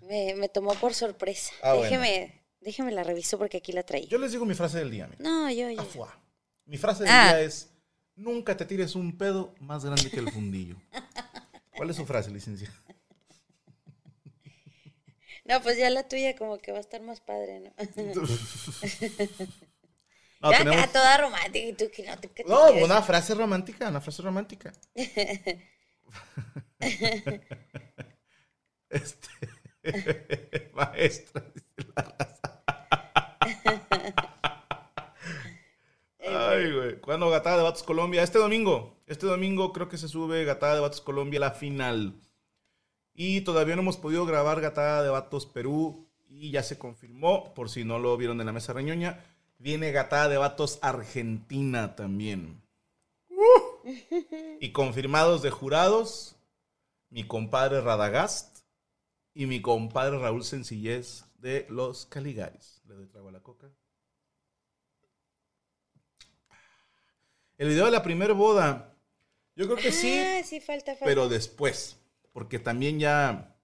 Me, 0.01 0.33
me 0.35 0.49
tomó 0.49 0.73
por 0.73 0.95
sorpresa. 0.95 1.53
Ah, 1.61 1.73
bueno. 1.75 1.83
déjeme, 1.83 2.41
déjeme 2.59 2.91
la 2.91 3.03
reviso 3.03 3.37
porque 3.37 3.57
aquí 3.57 3.71
la 3.71 3.83
traí. 3.83 4.07
Yo 4.07 4.17
les 4.17 4.31
digo 4.31 4.45
mi 4.45 4.55
frase 4.55 4.79
del 4.79 4.89
día, 4.89 5.07
mira. 5.07 5.21
No, 5.21 5.49
yo, 5.51 5.69
yo. 5.69 5.79
Afuá. 5.79 6.19
Mi 6.65 6.77
frase 6.77 7.03
del 7.03 7.13
Ah. 7.13 7.27
día 7.27 7.41
es, 7.41 7.69
nunca 8.15 8.57
te 8.57 8.65
tires 8.65 8.95
un 8.95 9.15
pedo 9.15 9.53
más 9.59 9.85
grande 9.85 10.09
que 10.09 10.19
el 10.19 10.31
fundillo. 10.31 10.75
¿Cuál 11.77 11.91
es 11.91 11.95
su 11.97 12.05
frase, 12.05 12.31
licenciada? 12.31 12.73
No, 15.45 15.61
pues 15.61 15.77
ya 15.77 15.89
la 15.89 16.07
tuya 16.07 16.35
como 16.35 16.57
que 16.59 16.71
va 16.71 16.77
a 16.77 16.81
estar 16.81 17.01
más 17.01 17.21
padre, 17.21 17.59
¿no? 17.59 17.71
No, 20.41 20.51
ya 20.51 20.57
tenemos- 20.57 20.91
toda 20.91 21.17
romántica 21.17 21.67
y 21.67 21.73
tú 21.73 21.85
que 21.95 22.03
no 22.03 22.17
te... 22.17 22.27
que 22.29 22.43
No, 22.45 22.71
una 22.71 23.03
frase 23.03 23.35
romántica, 23.35 23.89
una 23.89 24.01
frase 24.01 24.23
romántica. 24.23 24.73
este. 28.89 29.29
Maestra, 30.73 31.43
dice 31.53 31.91
la 31.95 32.03
raza. 32.17 32.63
Ay, 36.19 36.71
güey. 36.73 36.99
¿Cuándo 37.01 37.29
Gatada 37.29 37.57
de 37.57 37.63
Vatos 37.63 37.83
Colombia? 37.83 38.23
Este 38.23 38.39
domingo. 38.39 38.95
Este 39.07 39.25
domingo 39.25 39.73
creo 39.73 39.89
que 39.89 39.97
se 39.97 40.07
sube 40.07 40.43
Gatada 40.45 40.75
de 40.75 40.81
Vatos 40.81 41.01
Colombia 41.01 41.39
la 41.39 41.51
final. 41.51 42.15
Y 43.23 43.41
todavía 43.41 43.75
no 43.75 43.83
hemos 43.83 43.97
podido 43.97 44.25
grabar 44.25 44.61
Gatada 44.61 45.03
de 45.03 45.11
Vatos 45.11 45.45
Perú. 45.45 46.07
Y 46.27 46.49
ya 46.49 46.63
se 46.63 46.79
confirmó, 46.79 47.53
por 47.53 47.69
si 47.69 47.83
no 47.83 47.99
lo 47.99 48.17
vieron 48.17 48.39
en 48.39 48.47
la 48.47 48.51
mesa 48.51 48.73
reñoña, 48.73 49.23
viene 49.59 49.91
Gatada 49.91 50.27
de 50.27 50.37
Vatos 50.37 50.79
Argentina 50.81 51.95
también. 51.95 52.63
Y 54.59 54.71
confirmados 54.71 55.43
de 55.43 55.51
jurados, 55.51 56.35
mi 57.11 57.27
compadre 57.27 57.81
Radagast 57.81 58.61
y 59.35 59.45
mi 59.45 59.61
compadre 59.61 60.17
Raúl 60.17 60.43
Sencillez 60.43 61.25
de 61.37 61.67
los 61.69 62.07
Caligaris. 62.07 62.81
Le 62.87 62.95
doy 62.95 63.05
trago 63.05 63.29
a 63.29 63.33
la 63.33 63.41
coca. 63.41 63.69
El 67.59 67.67
video 67.67 67.85
de 67.85 67.91
la 67.91 68.01
primera 68.01 68.33
boda, 68.33 68.95
yo 69.55 69.65
creo 69.65 69.77
que 69.77 69.91
sí, 69.91 70.17
Ah, 70.17 70.41
sí, 70.43 70.59
falta, 70.59 70.93
falta. 70.93 71.05
pero 71.05 71.29
después, 71.29 71.97
porque 72.31 72.59
también 72.59 72.99
ya, 72.99 73.55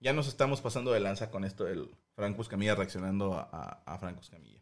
ya 0.00 0.12
nos 0.12 0.28
estamos 0.28 0.60
pasando 0.60 0.92
de 0.92 1.00
lanza 1.00 1.30
con 1.30 1.44
esto 1.44 1.64
del 1.64 1.90
Franco 2.14 2.42
Escamilla 2.42 2.74
reaccionando 2.74 3.34
a, 3.34 3.48
a, 3.52 3.94
a 3.94 3.98
Franco 3.98 4.20
Escamilla. 4.20 4.60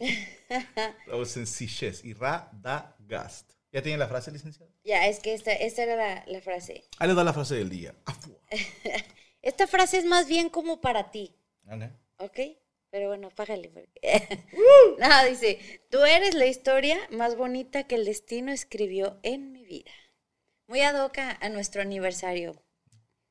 Raúl 1.06 1.26
Sencillez 1.26 2.04
y 2.04 2.12
Radagast. 2.14 3.52
¿Ya 3.72 3.82
tienen 3.82 3.98
la 3.98 4.06
frase, 4.06 4.30
licenciado? 4.30 4.70
Ya, 4.84 5.08
es 5.08 5.18
que 5.20 5.34
esta, 5.34 5.52
esta 5.52 5.82
era 5.82 5.96
la, 5.96 6.24
la 6.26 6.40
frase. 6.40 6.84
Ahí 6.98 7.08
les 7.08 7.16
da 7.16 7.24
la 7.24 7.32
frase 7.32 7.56
del 7.56 7.70
día. 7.70 7.94
Esta 9.42 9.66
frase 9.66 9.98
es 9.98 10.06
más 10.06 10.26
bien 10.26 10.48
como 10.48 10.80
para 10.80 11.10
ti, 11.10 11.34
Ok. 11.68 11.82
¿ok? 12.18 12.40
Pero 12.90 13.08
bueno, 13.08 13.28
págale. 13.30 13.68
porque- 13.68 14.38
no, 14.98 15.24
dice, 15.28 15.82
tú 15.90 16.02
eres 16.04 16.34
la 16.34 16.46
historia 16.46 16.96
más 17.10 17.36
bonita 17.36 17.86
que 17.86 17.96
el 17.96 18.04
destino 18.06 18.52
escribió 18.52 19.18
en 19.22 19.52
mi 19.52 19.64
vida. 19.66 19.90
Muy 20.66 20.80
ad 20.80 21.04
hoc 21.04 21.18
a, 21.18 21.48
nuestro 21.50 21.82
aniversario. 21.82 22.54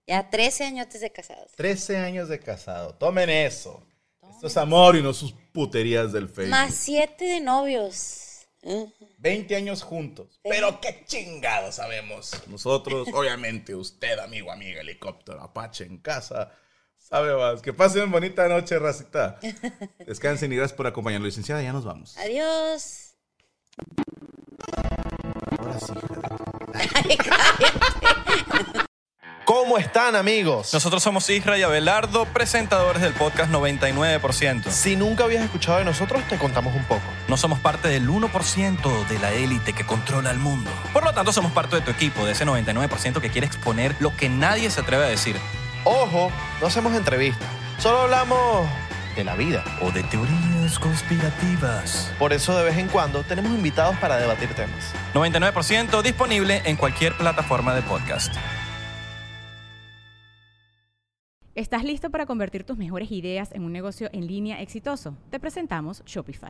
Ya 0.06 0.30
13 0.30 0.66
años 0.66 0.88
de 1.00 1.12
casados. 1.12 1.52
13 1.56 1.98
años 1.98 2.30
de 2.30 2.40
casado. 2.40 2.94
Tomen 2.96 3.30
eso. 3.30 3.86
Esto 4.30 4.48
es 4.48 4.58
amor 4.58 4.96
y 4.96 5.02
no 5.02 5.14
sus 5.14 5.34
puterías 5.52 6.12
del 6.12 6.28
Facebook. 6.28 6.52
Más 6.52 6.74
7 6.76 7.26
de 7.26 7.40
novios. 7.40 8.46
Ujú. 8.62 8.94
20 9.18 9.56
años 9.56 9.82
juntos. 9.82 10.40
Pero 10.44 10.80
qué 10.80 11.04
chingado 11.06 11.72
sabemos. 11.72 12.32
Nosotros, 12.48 13.08
obviamente, 13.14 13.74
usted, 13.76 14.20
amigo, 14.20 14.52
amiga, 14.52 14.82
helicóptero, 14.82 15.42
Apache 15.42 15.86
en 15.86 15.98
casa, 15.98 16.52
sabe 16.98 17.36
más. 17.36 17.62
Que 17.62 17.74
pasen 17.74 18.12
bonita 18.12 18.48
noche, 18.48 18.78
racita. 18.80 19.40
Descansen 20.06 20.52
y 20.52 20.58
gracias 20.58 20.76
por 20.76 20.88
acompañarnos. 20.88 21.28
Licenciada, 21.28 21.62
ya 21.62 21.74
nos 21.74 21.86
vamos. 21.86 22.16
Adiós. 22.18 23.16
Ahora 25.58 25.80
sí, 25.80 25.94
¿Cómo 29.46 29.78
están 29.78 30.16
amigos? 30.16 30.74
Nosotros 30.74 31.04
somos 31.04 31.30
Isra 31.30 31.58
y 31.58 31.64
Abelardo, 31.64 32.24
presentadores 32.26 33.02
del 33.02 33.12
podcast 33.14 33.52
99%. 33.52 34.70
Si 34.70 34.96
nunca 34.96 35.26
habías 35.26 35.44
escuchado 35.44 35.80
de 35.80 35.86
nosotros, 35.86 36.24
te 36.30 36.38
contamos 36.38 36.74
un 36.76 36.86
poco. 36.86 37.02
No 37.28 37.36
somos 37.36 37.60
parte 37.60 37.90
del 37.90 38.10
1% 38.10 39.08
de 39.08 39.20
la 39.20 39.34
élite 39.34 39.74
que 39.74 39.86
controla 39.86 40.32
el 40.32 40.40
mundo. 40.40 40.72
Por 40.94 41.04
lo 41.04 41.12
tanto, 41.14 41.34
somos 41.34 41.52
parte 41.52 41.76
de 41.76 41.82
tu 41.82 41.92
equipo, 41.92 42.26
de 42.26 42.32
ese 42.32 42.46
99% 42.46 43.20
que 43.20 43.30
quiere 43.30 43.46
exponer 43.46 43.94
lo 44.00 44.16
que 44.16 44.30
nadie 44.30 44.72
se 44.72 44.80
atreve 44.80 45.04
a 45.04 45.10
decir. 45.10 45.36
Ojo, 45.84 46.32
no 46.62 46.68
hacemos 46.68 46.96
entrevistas, 46.96 47.50
solo 47.80 48.04
hablamos 48.04 48.66
de 49.16 49.26
la 49.26 49.36
vida. 49.36 49.66
O 49.82 49.92
de 49.92 50.04
teorías 50.64 50.80
conspirativas. 50.80 52.12
Por 52.20 52.34
eso 52.34 52.58
de 52.58 52.64
vez 52.64 52.78
en 52.78 52.88
cuando 52.88 53.24
tenemos 53.24 53.52
invitados 53.52 53.96
para 53.98 54.18
debatir 54.18 54.50
temas. 54.54 54.94
99% 55.14 56.02
disponible 56.02 56.62
en 56.66 56.76
cualquier 56.76 57.14
plataforma 57.18 57.74
de 57.76 57.82
podcast. 57.82 58.34
¿Estás 61.56 61.84
listo 61.84 62.10
para 62.10 62.26
convertir 62.26 62.64
tus 62.64 62.78
mejores 62.78 63.12
ideas 63.12 63.52
en 63.52 63.64
un 63.64 63.72
negocio 63.72 64.10
en 64.12 64.26
línea 64.26 64.62
exitoso? 64.62 65.18
Te 65.30 65.40
presentamos 65.40 66.04
Shopify. 66.06 66.50